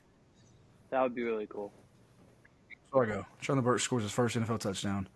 That 0.90 1.02
would 1.02 1.14
be 1.14 1.22
really 1.24 1.46
cool. 1.46 1.72
So 2.92 3.00
I 3.02 3.06
go. 3.06 3.26
Treylon 3.42 3.64
Burks 3.64 3.82
scores 3.82 4.02
his 4.04 4.12
first 4.12 4.36
NFL 4.36 4.60
touchdown 4.60 5.08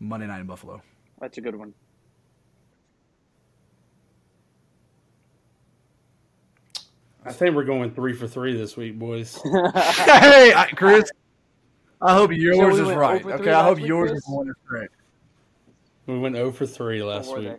Monday 0.00 0.26
night 0.26 0.40
in 0.40 0.46
Buffalo. 0.46 0.80
That's 1.20 1.36
a 1.36 1.40
good 1.40 1.56
one. 1.56 1.74
I 7.24 7.32
think 7.32 7.54
we're 7.54 7.64
going 7.64 7.90
three 7.90 8.14
for 8.14 8.26
three 8.26 8.56
this 8.56 8.76
week, 8.76 8.98
boys. 8.98 9.38
hey, 9.74 10.54
Chris. 10.76 11.10
I 12.00 12.14
hope 12.14 12.32
yours 12.32 12.76
So 12.76 12.84
we 12.84 12.90
is 12.90 12.96
right. 12.96 13.24
Okay, 13.24 13.52
I 13.52 13.62
hope 13.64 13.80
yours 13.80 14.12
is 14.12 14.22
the 14.24 14.32
one 14.32 14.46
that's 14.46 14.58
correct. 14.68 14.94
We 16.06 16.18
went 16.18 16.36
0 16.36 16.52
for 16.52 16.66
3 16.66 17.02
last 17.02 17.36
week. 17.36 17.52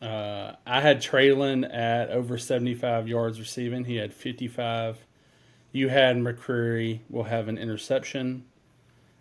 Uh, 0.00 0.52
I 0.66 0.80
had 0.80 1.00
Treylon 1.00 1.72
at 1.74 2.10
over 2.10 2.38
75 2.38 3.08
yards 3.08 3.38
receiving. 3.40 3.84
He 3.84 3.96
had 3.96 4.12
55. 4.12 5.04
You 5.72 5.88
had 5.88 6.16
McCreary 6.16 7.00
will 7.10 7.24
have 7.24 7.48
an 7.48 7.58
interception. 7.58 8.44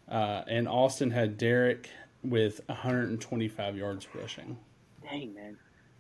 Uh, 0.07 0.43
and 0.47 0.67
Austin 0.67 1.11
had 1.11 1.37
Derrick 1.37 1.89
with 2.23 2.61
125 2.67 3.77
yards 3.77 4.07
rushing. 4.13 4.57
Dang 5.03 5.33
man, 5.33 5.57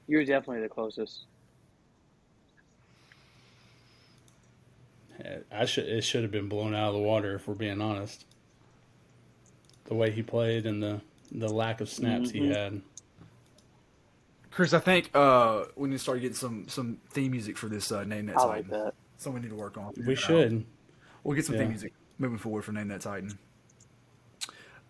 you're 0.07 0.25
definitely 0.25 0.61
the 0.61 0.69
closest. 0.69 1.25
I 5.51 5.65
should 5.65 5.85
it 5.87 6.03
should 6.03 6.23
have 6.23 6.31
been 6.31 6.49
blown 6.49 6.73
out 6.75 6.89
of 6.89 6.93
the 6.95 6.99
water 7.01 7.35
if 7.35 7.47
we're 7.47 7.53
being 7.55 7.81
honest. 7.81 8.25
The 9.85 9.93
way 9.95 10.11
he 10.11 10.21
played 10.23 10.65
and 10.65 10.81
the 10.81 11.01
the 11.31 11.47
lack 11.49 11.81
of 11.81 11.89
snaps 11.89 12.29
he 12.31 12.41
Mhm. 12.41 12.55
had. 12.55 12.81
Chris, 14.51 14.73
I 14.73 14.79
think 14.79 15.09
uh, 15.13 15.65
we 15.75 15.89
need 15.89 15.95
to 15.95 15.99
start 15.99 16.21
getting 16.21 16.35
some 16.35 16.67
some 16.67 16.97
theme 17.09 17.31
music 17.31 17.57
for 17.57 17.67
this 17.67 17.91
uh, 17.91 18.03
name 18.03 18.27
that 18.27 18.37
I 18.37 18.41
Titan. 18.45 18.49
like 18.49 18.69
that. 18.69 18.93
Something 19.17 19.41
we 19.41 19.47
need 19.47 19.55
to 19.55 19.59
work 19.61 19.77
on. 19.77 19.93
We 20.05 20.15
should. 20.15 20.65
We'll 21.23 21.35
get 21.35 21.45
some 21.45 21.55
Yeah. 21.55 21.61
theme 21.61 21.69
music 21.69 21.93
moving 22.19 22.37
forward 22.37 22.63
for 22.63 22.71
name 22.71 22.87
that 22.89 23.01
Titan. 23.01 23.37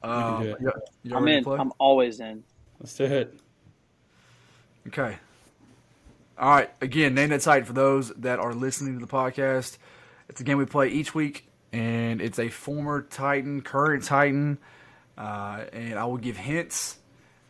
Um, 0.04 0.44
do 0.44 0.50
it. 0.52 0.58
you 1.04 1.16
I'm 1.16 1.28
in. 1.28 1.48
I'm 1.48 1.72
always 1.80 2.20
in. 2.20 2.44
Let's 2.80 2.96
do 2.96 3.06
it. 3.06 3.40
Okay. 4.88 5.18
All 6.38 6.50
right. 6.50 6.70
Again, 6.82 7.16
name 7.16 7.30
that 7.30 7.42
Titan 7.42 7.66
for 7.66 7.74
those 7.74 8.10
that 8.16 8.38
are 8.40 8.54
listening 8.54 9.00
to 9.00 9.06
the 9.06 9.12
podcast. 9.12 9.78
It's 10.30 10.42
a 10.42 10.44
game 10.44 10.58
we 10.58 10.66
play 10.66 10.90
each 10.90 11.14
week, 11.14 11.48
and 11.72 12.22
it's 12.22 12.40
a 12.40 12.50
former 12.50 13.02
Titan, 13.04 13.62
current 13.62 14.04
Titan, 14.04 14.58
uh, 15.18 15.66
and 15.72 15.98
I 16.00 16.06
will 16.06 16.18
give 16.18 16.36
hints, 16.38 16.98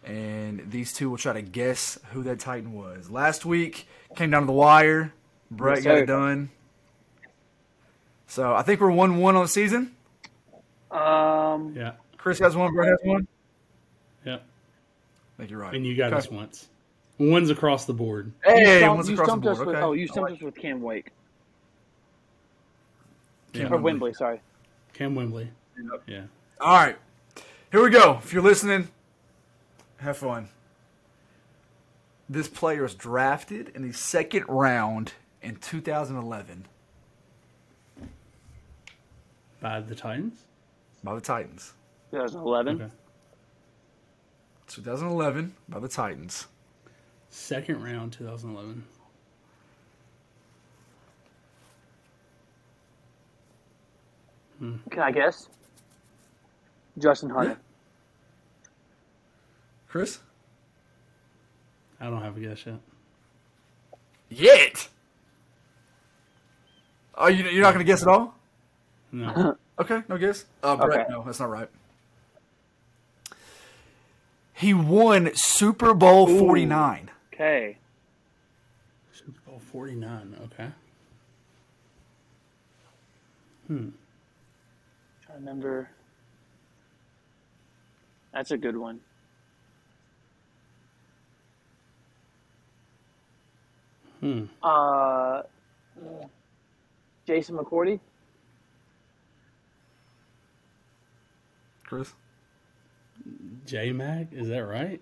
and 0.03 0.69
these 0.69 0.93
two 0.93 1.09
will 1.09 1.17
try 1.17 1.33
to 1.33 1.41
guess 1.41 1.97
who 2.11 2.23
that 2.23 2.39
Titan 2.39 2.73
was. 2.73 3.09
Last 3.09 3.45
week 3.45 3.87
came 4.15 4.31
down 4.31 4.41
to 4.43 4.47
the 4.47 4.51
wire. 4.53 5.13
Brett 5.51 5.77
Yes, 5.77 5.83
got 5.85 5.97
it 5.99 6.05
done. 6.07 6.49
So 8.27 8.53
I 8.53 8.61
think 8.63 8.81
we're 8.81 8.91
one 8.91 9.17
one 9.17 9.35
on 9.35 9.43
the 9.43 9.47
season. 9.47 9.95
Um, 10.91 11.73
Yeah. 11.75 11.93
Chris 12.17 12.39
has 12.39 12.55
one. 12.55 12.73
Brett 12.73 12.89
has 12.89 12.99
one. 13.03 13.27
Yeah. 14.25 14.35
I 14.35 14.39
think 15.37 15.51
you're 15.51 15.59
right. 15.59 15.73
And 15.75 15.85
you 15.85 15.95
got 15.95 16.07
Okay. 16.07 16.17
us 16.17 16.29
once. 16.31 16.67
One's 17.19 17.49
across 17.49 17.85
the 17.85 17.93
board. 17.93 18.33
Hey, 18.43 18.59
you 18.73 18.77
stumped, 18.79 18.95
one's 18.97 19.09
across 19.09 19.27
the 19.29 19.37
board. 19.37 19.53
us 19.53 19.59
with. 19.59 19.67
Okay. 19.69 19.81
Oh, 19.81 19.93
you 19.93 20.03
I 20.03 20.05
stumped 20.07 20.31
like 20.31 20.39
us 20.39 20.43
with 20.43 20.55
Cam 20.55 20.81
Wake 20.81 21.11
Yeah. 23.55 23.67
or 23.69 23.77
Wembley. 23.77 24.13
Sorry. 24.13 24.41
Cam 24.93 25.15
Wembley. 25.15 25.49
Yep. 25.77 26.03
Yeah. 26.07 26.21
All 26.59 26.73
right, 26.77 26.97
here 27.71 27.83
we 27.83 27.89
go. 27.89 28.19
If 28.23 28.31
you're 28.33 28.41
listening, 28.43 28.87
have 29.97 30.17
fun. 30.17 30.49
This 32.29 32.47
player 32.47 32.83
was 32.83 32.95
drafted 32.95 33.69
in 33.75 33.81
the 33.87 33.93
second 33.93 34.45
round 34.47 35.13
in 35.41 35.57
2011 35.57 36.65
By 39.59 39.79
the 39.81 39.95
Titans. 39.95 40.43
by 41.03 41.13
the 41.15 41.21
Titans. 41.21 41.73
2011. 42.11 42.81
Okay. 42.81 42.91
2011 44.67 45.53
by 45.69 45.79
the 45.79 45.87
Titans. 45.87 46.47
Second 47.29 47.83
round, 47.83 48.13
2011. 48.13 48.83
Can 54.59 54.99
I 54.99 55.11
guess? 55.11 55.49
Justin 56.97 57.29
Hunter. 57.29 57.57
Chris? 59.87 60.19
I 61.99 62.09
don't 62.09 62.21
have 62.21 62.37
a 62.37 62.39
guess 62.39 62.65
yet. 62.65 62.79
Yet. 64.29 64.89
Oh, 67.15 67.27
you, 67.27 67.43
you're 67.45 67.61
not 67.63 67.73
going 67.73 67.85
to 67.85 67.89
guess 67.89 68.01
at 68.01 68.07
all? 68.07 68.35
No. 69.11 69.57
Okay, 69.77 70.03
no 70.07 70.17
guess. 70.17 70.45
Uh, 70.63 70.77
Brett, 70.77 71.01
Okay. 71.01 71.05
no, 71.09 71.21
that's 71.25 71.41
not 71.41 71.49
right. 71.49 71.67
He 74.53 74.73
won 74.73 75.31
Super 75.35 75.93
Bowl 75.93 76.29
Ooh. 76.29 76.39
49. 76.39 77.11
Okay. 77.33 77.77
Super 79.11 79.37
Bowl 79.45 79.59
49. 79.73 80.37
Okay. 80.45 80.69
Trying 83.67 83.93
to 85.35 85.39
remember. 85.39 85.89
That's 88.33 88.51
a 88.51 88.57
good 88.57 88.77
one. 88.77 88.99
Hmm. 94.21 94.45
Uh, 94.63 95.43
Jason 97.27 97.55
McCourty. 97.57 97.99
Chris? 101.85 102.13
J 103.65 103.91
Mag, 103.91 104.29
is 104.31 104.47
that 104.49 104.63
right? 104.65 105.01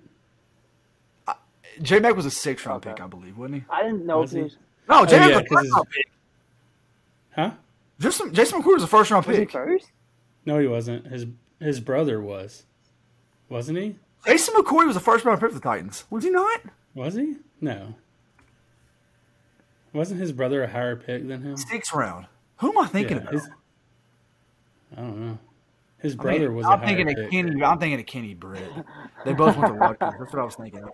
J 1.81 1.99
Mac 1.99 2.15
was 2.15 2.25
a 2.25 2.31
six 2.31 2.65
round 2.65 2.85
Okay. 2.85 2.93
pick, 2.93 3.01
I 3.03 3.07
believe, 3.07 3.37
wasn't 3.37 3.55
he? 3.55 3.63
I 3.69 3.83
didn't 3.83 4.05
know 4.05 4.19
Was 4.19 4.29
if 4.29 4.33
he 4.33 4.37
he? 4.37 4.43
was. 4.43 4.57
No, 4.89 5.05
J 5.05 5.17
Mac 5.19 5.29
yeah, 5.29 5.35
was 5.37 5.45
a 5.45 5.45
'cause 5.45 5.57
first 5.59 5.73
round 5.73 5.87
pick. 5.89 6.07
Huh? 7.35 7.51
Jason, 7.99 8.33
Jason 8.33 8.61
McCoy 8.61 8.73
was 8.73 8.83
a 8.83 8.87
first 8.87 9.09
round 9.11 9.25
Was 9.25 9.37
he 9.37 9.45
pick. 9.45 9.51
first? 9.51 9.91
No, 10.45 10.59
he 10.59 10.67
wasn't. 10.67 11.07
His 11.07 11.25
His 11.59 11.79
brother 11.79 12.21
was, 12.21 12.63
wasn't 13.49 13.77
he? 13.79 13.95
Jason 14.25 14.53
McCoy 14.55 14.85
was 14.85 14.95
the 14.95 15.01
first 15.01 15.25
round 15.25 15.39
pick 15.39 15.49
for 15.49 15.55
the 15.55 15.61
Titans. 15.61 16.05
Was 16.09 16.23
he 16.23 16.29
not? 16.29 16.61
Was 16.95 17.15
he? 17.15 17.35
No. 17.61 17.95
Wasn't 19.93 20.19
his 20.19 20.31
brother 20.31 20.63
a 20.63 20.67
higher 20.67 20.95
pick 20.95 21.27
than 21.27 21.41
him? 21.43 21.57
Sixth 21.57 21.93
round. 21.93 22.25
Who 22.57 22.69
am 22.69 22.77
I 22.79 22.87
thinking 22.87 23.17
Yeah, 23.17 23.21
about? 23.23 23.33
his- 23.33 23.49
I 24.97 25.01
don't 25.01 25.19
know. 25.19 25.37
His 25.99 26.13
I 26.13 26.15
mean, 26.15 26.21
brother 26.23 26.51
was. 26.51 26.65
I'm 26.65 26.81
a 26.81 26.85
thinking 26.85 27.09
of 27.09 27.15
pick. 27.15 27.31
Kenny. 27.31 27.63
I'm 27.63 27.79
thinking 27.79 27.99
of 27.99 28.05
Kenny 28.05 28.33
Britt. 28.33 28.69
They 29.25 29.33
both 29.33 29.55
went 29.57 29.73
to 29.73 29.73
Rutgers. 29.79 29.97
That's 30.19 30.33
what 30.33 30.39
I 30.39 30.43
was 30.45 30.55
thinking 30.55 30.83
of. 30.83 30.89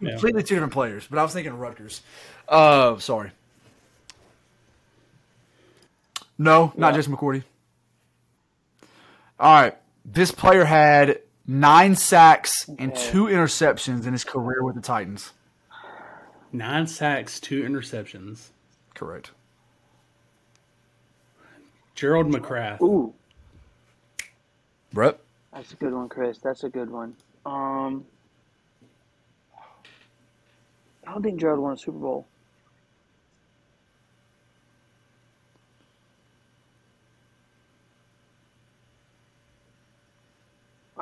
Yeah. 0.00 0.10
Completely 0.10 0.42
two 0.42 0.54
different 0.56 0.72
players, 0.72 1.06
but 1.08 1.18
I 1.18 1.22
was 1.22 1.32
thinking 1.32 1.52
of 1.52 1.58
Rutgers. 1.60 2.02
Uh, 2.48 2.98
sorry. 2.98 3.30
No, 6.38 6.72
not 6.76 6.88
Yeah. 6.92 6.96
just 6.98 7.10
McCourty. 7.10 7.44
All 9.42 9.52
right. 9.52 9.76
This 10.04 10.30
player 10.30 10.64
had 10.64 11.18
nine 11.48 11.96
sacks 11.96 12.70
and 12.78 12.94
two 12.94 13.24
interceptions 13.24 14.06
in 14.06 14.12
his 14.12 14.22
career 14.22 14.62
with 14.62 14.76
the 14.76 14.80
Titans. 14.80 15.32
Nine 16.52 16.86
sacks, 16.86 17.40
two 17.40 17.64
interceptions. 17.64 18.50
Correct. 18.94 19.32
Gerald 21.96 22.28
McRath. 22.28 22.80
Ooh, 22.82 23.14
Brett? 24.92 25.18
that's 25.52 25.72
a 25.72 25.76
good 25.76 25.92
one, 25.92 26.08
Chris. 26.08 26.38
That's 26.38 26.62
a 26.62 26.68
good 26.68 26.90
one. 26.90 27.16
Um, 27.44 28.06
I 31.04 31.12
don't 31.12 31.22
think 31.22 31.40
Gerald 31.40 31.58
won 31.58 31.72
a 31.72 31.76
Super 31.76 31.98
Bowl. 31.98 32.26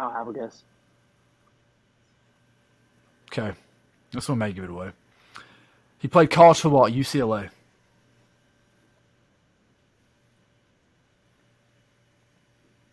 I 0.00 0.04
don't 0.04 0.12
have 0.14 0.28
a 0.28 0.32
guess. 0.32 0.62
Okay. 3.26 3.52
This 4.12 4.28
one 4.30 4.38
may 4.38 4.50
give 4.50 4.64
it 4.64 4.70
away. 4.70 4.92
He 5.98 6.08
played 6.08 6.30
college 6.30 6.60
football 6.60 6.86
at 6.86 6.92
UCLA. 6.94 7.50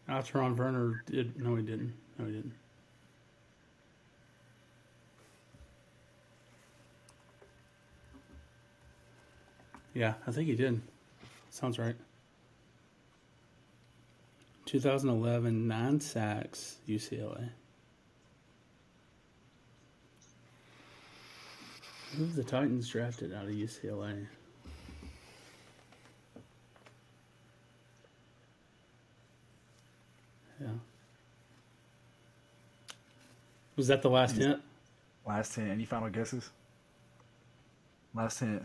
Alterraun 0.09 0.53
Verner 0.53 1.01
did. 1.05 1.39
No, 1.39 1.55
he 1.55 1.63
didn't. 1.63 1.93
No, 2.19 2.25
he 2.25 2.33
didn't. 2.33 2.53
Yeah, 9.93 10.13
I 10.27 10.31
think 10.31 10.47
he 10.49 10.55
did. 10.55 10.81
Sounds 11.49 11.79
right. 11.79 11.95
2011, 14.67 15.65
nine 15.65 15.99
sacks, 15.99 16.77
UCLA. 16.87 17.49
Who's 22.17 22.35
the 22.35 22.43
Titans 22.43 22.89
drafted 22.89 23.33
out 23.33 23.45
of 23.45 23.51
UCLA? 23.51 24.27
Yeah. 30.59 30.67
Was 33.77 33.87
that 33.87 34.01
the 34.01 34.09
last 34.09 34.35
hint? 34.35 34.61
Last 35.25 35.55
hint. 35.55 35.69
Any 35.69 35.85
final 35.85 36.09
guesses? 36.09 36.49
Last 38.13 38.39
hint. 38.39 38.63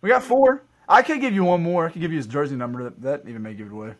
We 0.00 0.08
got 0.08 0.24
four. 0.24 0.62
I 0.88 1.02
could 1.02 1.20
give 1.20 1.34
you 1.34 1.44
one 1.44 1.62
more. 1.62 1.86
I 1.86 1.92
could 1.92 2.00
give 2.00 2.10
you 2.10 2.16
his 2.16 2.26
jersey 2.26 2.56
number. 2.56 2.84
That, 2.84 3.02
that 3.02 3.28
even 3.28 3.42
may 3.42 3.54
give 3.54 3.68
it 3.68 3.72
away. 3.72 3.94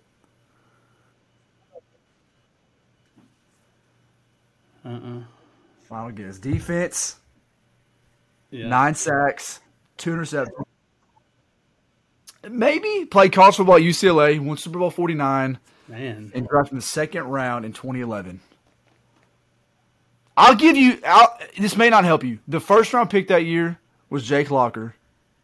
Uh-uh. 4.84 5.22
Final 5.88 6.10
guess. 6.12 6.38
Defense, 6.38 7.16
Yeah. 8.50 8.68
nine 8.68 8.94
sacks, 8.94 9.60
two 9.96 10.10
interceptions. 10.12 10.64
Maybe 12.48 13.04
played 13.04 13.32
college 13.32 13.56
football 13.56 13.76
at 13.76 13.82
UCLA, 13.82 14.38
won 14.38 14.56
Super 14.56 14.78
Bowl 14.78 14.90
49, 14.90 15.58
Man. 15.88 16.32
and 16.34 16.48
drafted 16.48 16.72
in 16.72 16.78
the 16.78 16.82
second 16.82 17.24
round 17.24 17.64
in 17.66 17.72
2011. 17.72 18.40
I'll 20.36 20.54
give 20.54 20.76
you. 20.76 20.98
I'll, 21.06 21.36
this 21.58 21.76
may 21.76 21.90
not 21.90 22.04
help 22.04 22.24
you. 22.24 22.38
The 22.48 22.60
first 22.60 22.94
round 22.94 23.10
pick 23.10 23.28
that 23.28 23.44
year 23.44 23.78
was 24.08 24.26
Jake 24.26 24.50
Locker. 24.50 24.94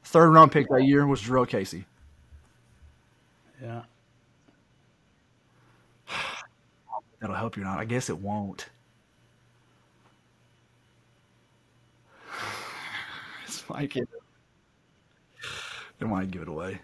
Third 0.05 0.31
round 0.31 0.53
pick 0.53 0.69
that 0.71 0.85
year 0.85 1.07
was 1.07 1.21
Jurrell 1.21 1.47
Casey. 1.47 1.85
Yeah. 3.61 3.83
That'll 7.21 7.37
help 7.37 7.57
you 7.57 7.63
or 7.63 7.67
not. 7.67 7.79
I 7.79 7.85
guess 7.85 8.09
it 8.09 8.17
won't. 8.19 8.69
Give 13.89 14.03
it. 14.03 14.09
It 15.99 16.07
might 16.07 16.31
give 16.31 16.43
it 16.43 16.49
away. 16.49 16.81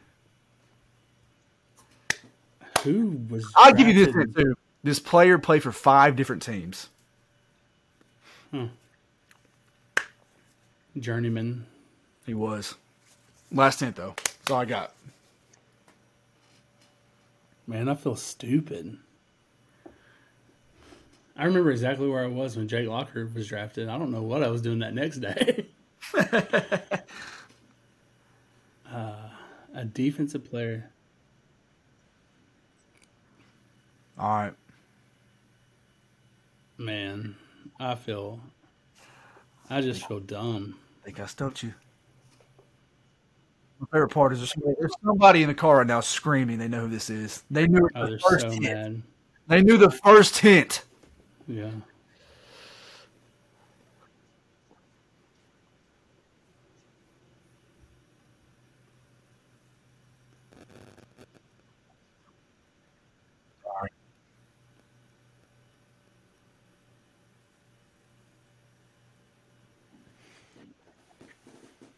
Who 2.83 3.21
was 3.29 3.45
I'll 3.57 3.73
give 3.73 3.87
you 3.87 3.93
this 3.93 4.15
hint, 4.15 4.35
too. 4.35 4.55
This 4.83 4.99
player 4.99 5.39
played 5.39 5.63
for 5.63 5.71
five 5.71 6.17
different 6.17 6.43
teams. 6.43 6.89
Hmm. 8.51 8.67
Journeyman. 10.99 11.67
He 12.27 12.35
was. 12.35 12.75
Last 13.53 13.81
hint 13.81 13.97
though. 13.97 14.15
That's 14.17 14.51
all 14.51 14.61
I 14.61 14.65
got. 14.65 14.95
Man, 17.67 17.89
I 17.89 17.95
feel 17.95 18.17
stupid. 18.17 18.99
I 21.37 21.45
remember 21.45 21.71
exactly 21.71 22.09
where 22.09 22.25
I 22.25 22.29
was 22.29 22.57
when 22.57 22.69
Jake 22.69 22.89
Locker 22.89 23.31
was 23.33 23.49
drafted. 23.49 23.89
I 23.89 23.99
don't 23.99 24.11
know 24.11 24.23
what 24.23 24.43
I 24.43 24.49
was 24.49 24.63
doing 24.63 24.81
that 24.81 24.95
next 24.95 25.19
day. 25.19 25.67
uh, 26.15 26.79
a 29.75 29.85
defensive 29.85 30.45
player. 30.49 30.91
All 34.19 34.29
right. 34.29 34.53
Man, 36.79 37.37
I 37.81 37.95
feel. 37.95 38.41
I 39.71 39.81
just 39.81 40.07
feel 40.07 40.21
dumb. 40.21 40.77
I 41.03 41.05
think 41.07 41.21
I 41.21 41.27
stumped 41.27 41.63
you. 41.63 41.73
My 43.81 43.87
favorite 43.93 44.11
part 44.11 44.33
is 44.33 44.39
there's 44.39 44.53
somebody, 44.53 44.75
there's 44.79 44.95
somebody 45.05 45.43
in 45.43 45.49
the 45.49 45.55
car 45.55 45.79
right 45.79 45.87
now 45.87 46.01
screaming. 46.01 46.59
They 46.59 46.69
know 46.69 46.83
who 46.83 46.89
this 46.89 47.11
is. 47.11 47.43
They 47.51 47.67
knew 47.67 47.87
it 47.87 47.93
Oh, 47.97 48.11
the 48.11 48.19
first 48.19 48.43
so 48.43 48.51
hint. 48.51 48.63
mad. 48.63 49.03
They 49.49 49.63
knew 49.63 49.77
the 49.77 49.91
first 49.91 50.39
hint. 50.39 50.85
Yeah. 51.49 51.71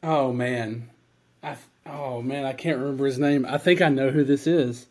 Oh 0.06 0.34
man, 0.34 0.90
I 1.42 1.56
oh 1.86 2.20
man, 2.20 2.44
I 2.44 2.52
can't 2.52 2.78
remember 2.78 3.06
his 3.06 3.18
name. 3.18 3.46
I 3.48 3.56
think 3.56 3.80
I 3.80 3.88
know 3.88 4.10
who 4.10 4.22
this 4.22 4.46
is. 4.46 4.86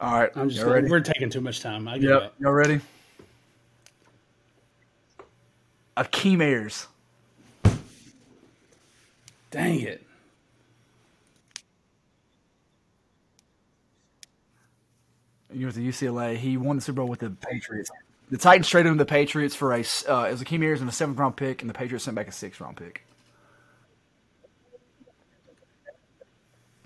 All 0.00 0.12
right. 0.12 0.30
I'm 0.34 0.50
just 0.50 0.66
we're 0.66 1.00
taking 1.00 1.30
too 1.30 1.40
much 1.40 1.60
time. 1.60 1.86
I 1.86 1.96
Yep. 1.96 2.34
Y'all 2.40 2.52
ready? 2.52 2.80
Akeem 5.96 6.42
Ayers. 6.42 6.88
Dang 9.52 9.80
it. 9.80 10.04
He 15.52 15.64
was 15.64 15.78
at 15.78 15.84
UCLA. 15.84 16.36
He 16.36 16.56
won 16.56 16.76
the 16.76 16.82
Super 16.82 16.96
Bowl 16.96 17.08
with 17.08 17.20
the 17.20 17.30
Patriots. 17.30 17.90
The 18.30 18.36
Titans 18.36 18.68
traded 18.68 18.90
him 18.90 18.98
to 18.98 19.04
the 19.04 19.08
Patriots 19.08 19.54
for 19.54 19.72
a. 19.72 19.78
Uh, 19.80 20.24
it 20.24 20.32
was 20.32 20.42
Akeem 20.42 20.62
Ayers 20.62 20.80
and 20.80 20.90
a 20.90 20.92
seventh 20.92 21.18
round 21.18 21.36
pick, 21.36 21.62
and 21.62 21.70
the 21.70 21.74
Patriots 21.74 22.04
sent 22.04 22.16
back 22.16 22.28
a 22.28 22.32
sixth 22.32 22.60
round 22.60 22.76
pick. 22.76 23.07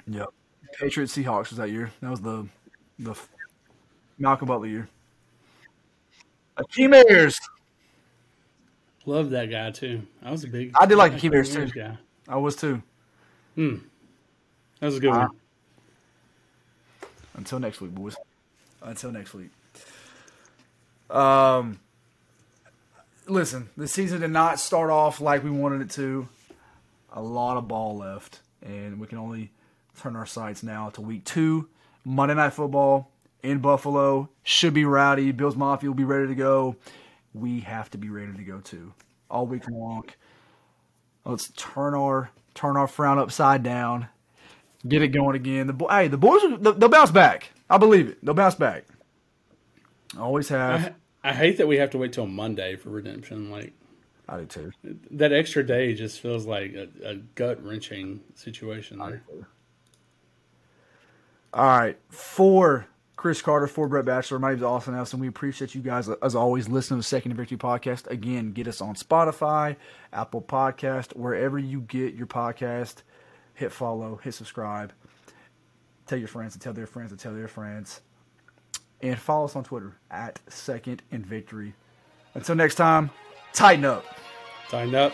Yep. 0.09 0.29
Patriots 0.79 1.17
Seahawks 1.17 1.51
was 1.51 1.59
that 1.59 1.71
year. 1.71 1.91
That 2.01 2.11
was 2.11 2.21
the 2.21 2.47
the 2.99 3.15
Malcolm 4.19 4.49
Butler 4.49 4.67
year. 4.67 4.89
Akeem 6.57 6.95
Ayers. 6.95 7.39
Love 9.05 9.31
that 9.31 9.47
guy 9.51 9.71
too. 9.71 10.03
I 10.23 10.31
was 10.31 10.45
a 10.45 10.49
big. 10.49 10.73
I 10.79 10.87
did 10.87 10.97
like 10.97 11.13
Akeem 11.13 11.35
Ayers 11.35 11.53
too. 11.53 11.67
guy. 11.69 11.97
I 12.29 12.37
was 12.37 12.57
too. 12.57 12.83
Hmm. 13.55 13.77
That 14.81 14.87
was 14.87 14.97
a 14.97 15.01
good 15.01 15.11
Uh, 15.13 15.19
one. 15.29 15.31
Until 17.35 17.59
next 17.61 17.81
week, 17.81 17.95
boys. 17.95 18.17
Until 18.83 19.13
next 19.13 19.35
week. 19.35 19.51
Um, 21.11 21.79
listen, 23.27 23.69
the 23.77 23.87
season 23.89 24.21
did 24.21 24.31
not 24.31 24.59
start 24.61 24.91
off 24.91 25.21
like 25.21 25.43
we 25.45 25.51
wanted 25.51 25.83
it 25.83 25.91
to. 25.93 26.29
A 27.13 27.23
lot 27.23 27.57
of 27.57 27.69
ball 27.69 27.97
left, 27.99 28.41
and 28.63 28.99
we 28.99 29.07
can 29.07 29.19
only 29.19 29.51
turn 30.01 30.17
our 30.17 30.27
sights 30.27 30.63
now 30.63 30.91
to 30.91 31.01
week 31.01 31.25
two, 31.25 31.69
Monday 32.05 32.35
Night 32.35 32.53
Football, 32.53 33.11
in 33.43 33.59
Buffalo. 33.59 34.29
Should 34.43 34.75
be 34.75 34.85
rowdy. 34.85 35.33
Bills 35.33 35.57
Mafia 35.57 35.91
will 35.91 35.95
be 35.95 36.05
ready 36.05 36.29
to 36.29 36.35
go. 36.35 36.77
We 37.35 37.61
have 37.61 37.91
to 37.91 37.99
be 37.99 38.09
ready 38.09 38.33
to 38.33 38.43
go 38.43 38.61
too. 38.61 38.93
All 39.31 39.47
week 39.47 39.69
long. 39.69 40.05
Let's 41.25 41.51
turn 41.57 41.95
our 41.95 42.31
turn 42.55 42.77
our 42.77 42.87
frown 42.87 43.19
upside 43.19 43.63
down. 43.63 44.09
Get 44.87 45.03
it 45.03 45.09
going 45.09 45.37
again. 45.37 45.69
The 45.69 45.87
hey, 45.89 46.09
the 46.09 46.19
boys 46.19 46.43
they'll, 46.61 46.89
bounce 46.89 47.13
back. 47.13 47.53
I 47.71 47.79
believe 47.79 48.09
it. 48.09 48.25
They'll 48.25 48.35
bounce 48.35 48.57
back. 48.57 48.85
Always 50.19 50.49
have. 50.49 50.95
I, 51.23 51.31
I 51.31 51.33
hate 51.33 51.57
that 51.59 51.69
we 51.69 51.77
have 51.77 51.91
to 51.91 51.99
wait 51.99 52.13
till 52.13 52.27
Monday 52.27 52.77
for 52.77 52.91
redemption. 52.91 53.51
Like 53.51 53.73
I 54.29 54.39
do 54.39 54.47
too. 54.47 54.73
that 55.13 55.33
extra 55.33 55.65
day 55.65 55.95
just 55.95 56.21
feels 56.21 56.47
like 56.47 56.75
a, 56.75 56.89
a 57.05 57.15
gut 57.15 57.65
wrenching 57.65 58.21
situation. 58.35 58.99
There. 58.99 59.23
All 61.55 61.67
right, 61.67 61.99
for 62.09 62.87
Chris 63.17 63.43
Carter, 63.43 63.67
for 63.67 63.87
Brett 63.87 64.07
Batchelor, 64.07 64.39
my 64.39 64.49
name 64.49 64.57
is 64.57 64.63
Austin 64.63 64.95
Nelson. 64.95 65.21
We 65.21 65.29
appreciate 65.29 65.75
you 65.75 65.83
guys 65.83 66.09
as 66.09 66.35
always 66.35 66.67
listening 66.67 66.97
to 66.97 67.01
the 67.01 67.09
Second 67.09 67.35
Victory 67.35 67.59
podcast. 67.59 68.07
Again, 68.07 68.53
get 68.53 68.67
us 68.69 68.81
on 68.81 68.95
Spotify, 68.95 69.77
Apple 70.15 70.41
Podcast, 70.41 71.15
wherever 71.15 71.59
you 71.59 71.83
get 71.83 72.15
your 72.15 72.27
podcast. 72.27 73.03
Hit 73.53 73.71
follow, 73.71 74.19
hit 74.25 74.33
subscribe. 74.33 74.95
Tell 76.07 76.19
your 76.19 76.29
friends 76.29 76.55
to 76.55 76.59
tell 76.59 76.73
their 76.73 76.87
friends 76.87 77.11
to 77.11 77.19
tell 77.19 77.35
their 77.35 77.49
friends. 77.49 78.01
And 79.03 79.19
follow 79.19 79.45
us 79.45 79.55
on 79.55 79.65
Twitter 79.65 79.95
at 80.11 80.41
Second 80.49 81.03
and 81.11 81.27
Victory. 81.27 81.75
Until 82.33 82.55
next 82.55 82.77
time, 82.77 83.11
tighten 83.53 83.85
up. 83.85 84.07
Tighten 84.71 84.95
up. 84.95 85.13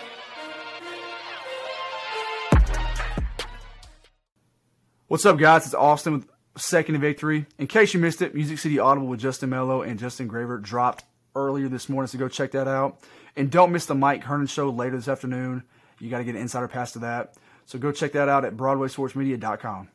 What's 5.08 5.24
up, 5.24 5.38
guys? 5.38 5.64
It's 5.64 5.74
Austin 5.74 6.12
with 6.12 6.28
Second 6.58 7.00
Victory. 7.00 7.46
In 7.56 7.66
case 7.66 7.94
you 7.94 7.98
missed 8.00 8.20
it, 8.20 8.34
Music 8.34 8.58
City 8.58 8.78
Audible 8.78 9.06
with 9.06 9.20
Justin 9.20 9.48
Mello 9.48 9.80
and 9.80 9.98
Justin 9.98 10.28
Graver 10.28 10.58
dropped 10.58 11.02
earlier 11.34 11.66
this 11.66 11.88
morning, 11.88 12.08
so 12.08 12.18
go 12.18 12.28
check 12.28 12.50
that 12.50 12.68
out. 12.68 13.00
And 13.34 13.50
don't 13.50 13.72
miss 13.72 13.86
the 13.86 13.94
Mike 13.94 14.24
Hernan 14.24 14.48
show 14.48 14.68
later 14.68 14.96
this 14.96 15.08
afternoon. 15.08 15.62
You 15.98 16.10
got 16.10 16.18
to 16.18 16.24
get 16.24 16.34
an 16.34 16.42
insider 16.42 16.68
pass 16.68 16.92
to 16.92 16.98
that. 16.98 17.32
So 17.64 17.78
go 17.78 17.90
check 17.90 18.12
that 18.12 18.28
out 18.28 18.44
at 18.44 18.54
BroadwaySportsMedia.com. 18.58 19.88